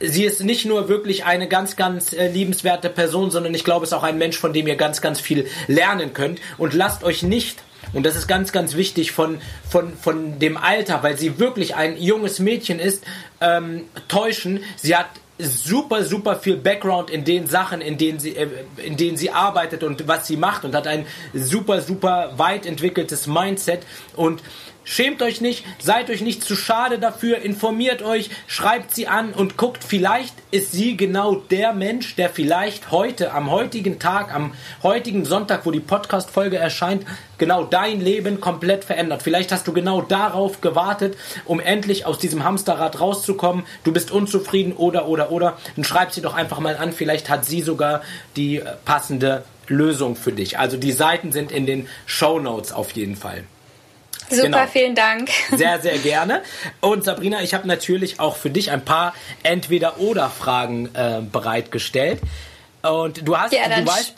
sie 0.00 0.24
ist 0.24 0.42
nicht 0.42 0.66
nur 0.66 0.88
wirklich 0.88 1.24
eine 1.24 1.48
ganz, 1.48 1.76
ganz 1.76 2.12
äh, 2.12 2.28
liebenswerte 2.28 2.88
Person, 2.88 3.30
sondern 3.30 3.54
ich 3.54 3.64
glaube, 3.64 3.84
es 3.84 3.90
ist 3.90 3.94
auch 3.94 4.02
ein 4.02 4.18
Mensch, 4.18 4.38
von 4.38 4.52
dem 4.52 4.66
ihr 4.66 4.76
ganz, 4.76 5.00
ganz 5.00 5.20
viel 5.20 5.46
lernen 5.66 6.12
könnt. 6.12 6.40
Und 6.58 6.74
lasst 6.74 7.04
euch 7.04 7.22
nicht 7.22 7.62
und 7.92 8.04
das 8.04 8.16
ist 8.16 8.26
ganz, 8.26 8.52
ganz 8.52 8.74
wichtig 8.74 9.12
von, 9.12 9.38
von, 9.68 9.96
von 9.96 10.38
dem 10.38 10.56
Alter, 10.56 11.02
weil 11.02 11.18
sie 11.18 11.38
wirklich 11.38 11.74
ein 11.76 11.96
junges 11.96 12.38
Mädchen 12.38 12.78
ist, 12.78 13.04
ähm, 13.40 13.84
täuschen. 14.08 14.60
Sie 14.76 14.96
hat 14.96 15.06
super, 15.38 16.04
super 16.04 16.36
viel 16.36 16.56
Background 16.56 17.10
in 17.10 17.24
den 17.24 17.46
Sachen, 17.46 17.80
in 17.80 17.98
denen 17.98 18.18
sie, 18.18 18.36
äh, 18.36 18.48
in 18.76 18.96
denen 18.96 19.16
sie 19.16 19.30
arbeitet 19.30 19.82
und 19.82 20.06
was 20.08 20.26
sie 20.26 20.36
macht 20.36 20.64
und 20.64 20.74
hat 20.74 20.86
ein 20.86 21.06
super, 21.32 21.82
super 21.82 22.32
weit 22.36 22.66
entwickeltes 22.66 23.26
Mindset 23.26 23.82
und 24.14 24.42
Schämt 24.86 25.22
euch 25.22 25.40
nicht, 25.40 25.64
seid 25.78 26.10
euch 26.10 26.20
nicht 26.20 26.44
zu 26.44 26.54
schade 26.54 26.98
dafür, 26.98 27.38
informiert 27.38 28.02
euch, 28.02 28.28
schreibt 28.46 28.94
sie 28.94 29.06
an 29.06 29.32
und 29.32 29.56
guckt, 29.56 29.82
vielleicht 29.82 30.34
ist 30.50 30.72
sie 30.72 30.98
genau 30.98 31.36
der 31.36 31.72
Mensch, 31.72 32.16
der 32.16 32.28
vielleicht 32.28 32.90
heute, 32.90 33.32
am 33.32 33.50
heutigen 33.50 33.98
Tag, 33.98 34.34
am 34.34 34.52
heutigen 34.82 35.24
Sonntag, 35.24 35.64
wo 35.64 35.70
die 35.70 35.80
Podcast-Folge 35.80 36.58
erscheint, 36.58 37.06
genau 37.38 37.64
dein 37.64 38.02
Leben 38.02 38.42
komplett 38.42 38.84
verändert. 38.84 39.22
Vielleicht 39.22 39.52
hast 39.52 39.66
du 39.66 39.72
genau 39.72 40.02
darauf 40.02 40.60
gewartet, 40.60 41.16
um 41.46 41.60
endlich 41.60 42.04
aus 42.04 42.18
diesem 42.18 42.44
Hamsterrad 42.44 43.00
rauszukommen. 43.00 43.64
Du 43.84 43.92
bist 43.92 44.10
unzufrieden 44.10 44.74
oder, 44.74 45.08
oder, 45.08 45.32
oder. 45.32 45.56
Dann 45.76 45.84
schreib 45.84 46.12
sie 46.12 46.20
doch 46.20 46.34
einfach 46.34 46.60
mal 46.60 46.76
an. 46.76 46.92
Vielleicht 46.92 47.30
hat 47.30 47.46
sie 47.46 47.62
sogar 47.62 48.02
die 48.36 48.62
passende 48.84 49.44
Lösung 49.66 50.14
für 50.14 50.32
dich. 50.32 50.58
Also 50.58 50.76
die 50.76 50.92
Seiten 50.92 51.32
sind 51.32 51.52
in 51.52 51.64
den 51.64 51.88
Show 52.04 52.38
Notes 52.38 52.70
auf 52.70 52.90
jeden 52.92 53.16
Fall. 53.16 53.44
Super, 54.30 54.42
genau. 54.42 54.66
vielen 54.66 54.94
Dank. 54.94 55.30
Sehr, 55.50 55.80
sehr 55.80 55.98
gerne. 56.02 56.42
Und 56.80 57.04
Sabrina, 57.04 57.42
ich 57.42 57.54
habe 57.54 57.66
natürlich 57.68 58.20
auch 58.20 58.36
für 58.36 58.50
dich 58.50 58.70
ein 58.70 58.84
paar 58.84 59.14
Entweder-Oder-Fragen 59.42 60.94
äh, 60.94 61.20
bereitgestellt. 61.20 62.20
Und 62.82 63.26
du 63.26 63.36
hast, 63.38 63.52
ja, 63.52 63.68
du 63.68 63.86
weißt, 63.86 64.14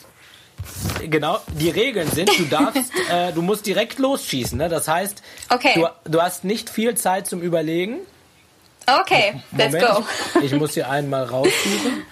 genau, 1.09 1.39
die 1.47 1.69
Regeln 1.69 2.09
sind, 2.11 2.29
du 2.37 2.45
darfst, 2.45 2.91
äh, 3.11 3.31
du 3.33 3.41
musst 3.41 3.65
direkt 3.65 3.99
losschießen. 3.99 4.57
Ne? 4.57 4.69
Das 4.69 4.87
heißt, 4.87 5.21
okay. 5.49 5.73
du, 5.75 5.87
du 6.09 6.21
hast 6.21 6.43
nicht 6.43 6.69
viel 6.69 6.95
Zeit 6.95 7.27
zum 7.27 7.41
Überlegen. 7.41 7.99
Okay, 8.85 9.41
Moment, 9.51 9.73
let's 9.73 9.85
go. 9.85 10.05
Ich, 10.35 10.45
ich 10.51 10.53
muss 10.53 10.73
hier 10.73 10.89
einmal 10.89 11.25
raussuchen. 11.25 12.05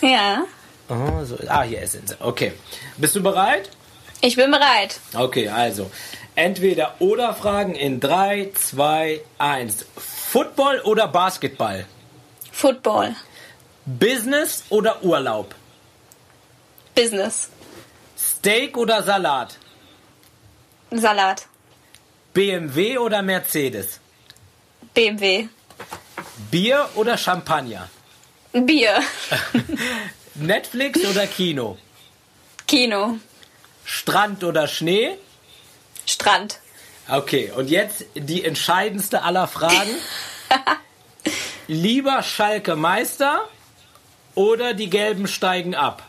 Ja. 0.00 0.44
Oh, 0.88 1.24
so. 1.24 1.36
Ah, 1.48 1.62
hier 1.62 1.86
sind 1.86 2.08
sie. 2.08 2.20
Okay. 2.20 2.52
Bist 2.96 3.16
du 3.16 3.22
bereit? 3.22 3.70
Ich 4.22 4.36
bin 4.36 4.50
bereit. 4.50 5.00
Okay, 5.14 5.48
also 5.48 5.90
Entweder 6.34 6.94
oder 7.00 7.34
Fragen 7.34 7.74
in 7.74 8.00
3, 8.00 8.52
2, 8.54 9.20
1. 9.38 9.86
Football 9.96 10.80
oder 10.82 11.08
Basketball? 11.08 11.86
Football. 12.52 13.14
Business 13.84 14.64
oder 14.70 15.02
Urlaub? 15.02 15.54
Business. 16.94 17.50
Steak 18.16 18.76
oder 18.76 19.02
Salat? 19.02 19.58
Salat. 20.90 21.46
BMW 22.32 22.98
oder 22.98 23.22
Mercedes? 23.22 24.00
BMW. 24.94 25.48
Bier 26.50 26.88
oder 26.94 27.16
Champagner? 27.16 27.88
Bier. 28.52 29.00
Netflix 30.34 31.04
oder 31.04 31.26
Kino? 31.26 31.78
Kino. 32.66 33.18
Strand 33.84 34.44
oder 34.44 34.68
Schnee? 34.68 35.16
Strand. 36.06 36.58
Okay, 37.08 37.50
und 37.56 37.68
jetzt 37.68 38.04
die 38.14 38.44
entscheidendste 38.44 39.22
aller 39.22 39.48
Fragen. 39.48 39.90
Lieber 41.66 42.22
Schalke 42.22 42.76
Meister 42.76 43.48
oder 44.34 44.74
die 44.74 44.90
Gelben 44.90 45.26
steigen 45.26 45.74
ab? 45.74 46.02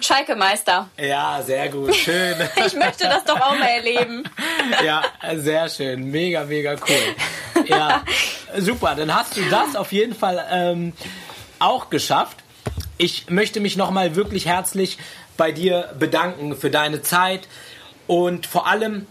Schalke 0.00 0.36
Meister. 0.36 0.88
Ja, 0.98 1.42
sehr 1.42 1.68
gut, 1.68 1.94
schön. 1.94 2.36
Ich 2.66 2.74
möchte 2.74 3.04
das 3.04 3.24
doch 3.24 3.40
auch 3.40 3.58
mal 3.58 3.66
erleben. 3.66 4.24
Ja, 4.84 5.02
sehr 5.34 5.68
schön, 5.68 6.10
mega, 6.10 6.44
mega 6.44 6.72
cool. 6.88 7.64
Ja, 7.66 8.02
super, 8.58 8.94
dann 8.94 9.14
hast 9.14 9.36
du 9.36 9.42
das 9.50 9.76
auf 9.76 9.92
jeden 9.92 10.14
Fall 10.14 10.44
ähm, 10.50 10.92
auch 11.58 11.90
geschafft. 11.90 12.38
Ich 12.98 13.28
möchte 13.28 13.60
mich 13.60 13.76
nochmal 13.76 14.16
wirklich 14.16 14.46
herzlich 14.46 14.98
bei 15.36 15.52
dir 15.52 15.94
bedanken 15.98 16.56
für 16.56 16.70
deine 16.70 17.02
Zeit 17.02 17.46
und 18.06 18.46
vor 18.46 18.66
allem 18.66 19.06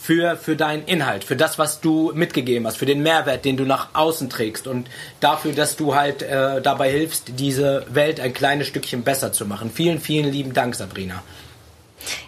für, 0.00 0.36
für 0.36 0.56
deinen 0.56 0.84
Inhalt, 0.84 1.24
für 1.24 1.36
das, 1.36 1.58
was 1.58 1.80
du 1.80 2.12
mitgegeben 2.14 2.66
hast, 2.66 2.76
für 2.76 2.86
den 2.86 3.02
Mehrwert, 3.02 3.44
den 3.44 3.56
du 3.56 3.64
nach 3.64 3.88
außen 3.94 4.30
trägst 4.30 4.66
und 4.66 4.88
dafür, 5.20 5.52
dass 5.52 5.76
du 5.76 5.94
halt 5.94 6.22
äh, 6.22 6.62
dabei 6.62 6.90
hilfst, 6.90 7.32
diese 7.38 7.84
Welt 7.88 8.20
ein 8.20 8.32
kleines 8.32 8.68
Stückchen 8.68 9.02
besser 9.02 9.32
zu 9.32 9.44
machen. 9.44 9.70
Vielen, 9.70 10.00
vielen 10.00 10.30
lieben 10.30 10.54
Dank, 10.54 10.74
Sabrina. 10.76 11.22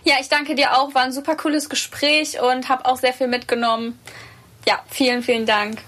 Ja, 0.04 0.14
ich 0.20 0.28
danke 0.28 0.54
dir 0.56 0.76
auch. 0.78 0.94
War 0.94 1.02
ein 1.02 1.12
super 1.12 1.36
cooles 1.36 1.68
Gespräch 1.68 2.40
und 2.40 2.68
habe 2.68 2.86
auch 2.86 2.96
sehr 2.96 3.12
viel 3.12 3.28
mitgenommen. 3.28 3.98
Ja, 4.66 4.80
vielen, 4.88 5.22
vielen 5.22 5.46
Dank. 5.46 5.78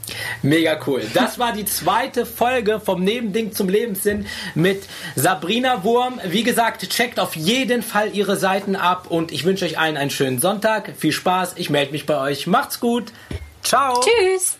Mega 0.43 0.79
cool. 0.87 1.03
Das 1.13 1.39
war 1.39 1.53
die 1.53 1.65
zweite 1.65 2.25
Folge 2.25 2.81
vom 2.81 3.05
Nebending 3.05 3.53
zum 3.53 3.69
Lebenssinn 3.69 4.27
mit 4.55 4.85
Sabrina 5.15 5.85
Wurm. 5.85 6.21
Wie 6.25 6.43
gesagt, 6.43 6.89
checkt 6.89 7.21
auf 7.21 7.37
jeden 7.37 7.83
Fall 7.83 8.15
ihre 8.15 8.37
Seiten 8.37 8.75
ab 8.75 9.07
und 9.09 9.31
ich 9.31 9.45
wünsche 9.45 9.65
euch 9.65 9.79
allen 9.79 9.97
einen 9.97 10.11
schönen 10.11 10.41
Sonntag. 10.41 10.95
Viel 10.97 11.13
Spaß. 11.13 11.55
Ich 11.57 11.71
melde 11.71 11.93
mich 11.93 12.07
bei 12.07 12.19
euch. 12.19 12.47
Macht's 12.47 12.81
gut. 12.81 13.13
Ciao. 13.63 14.01
Tschüss. 14.01 14.59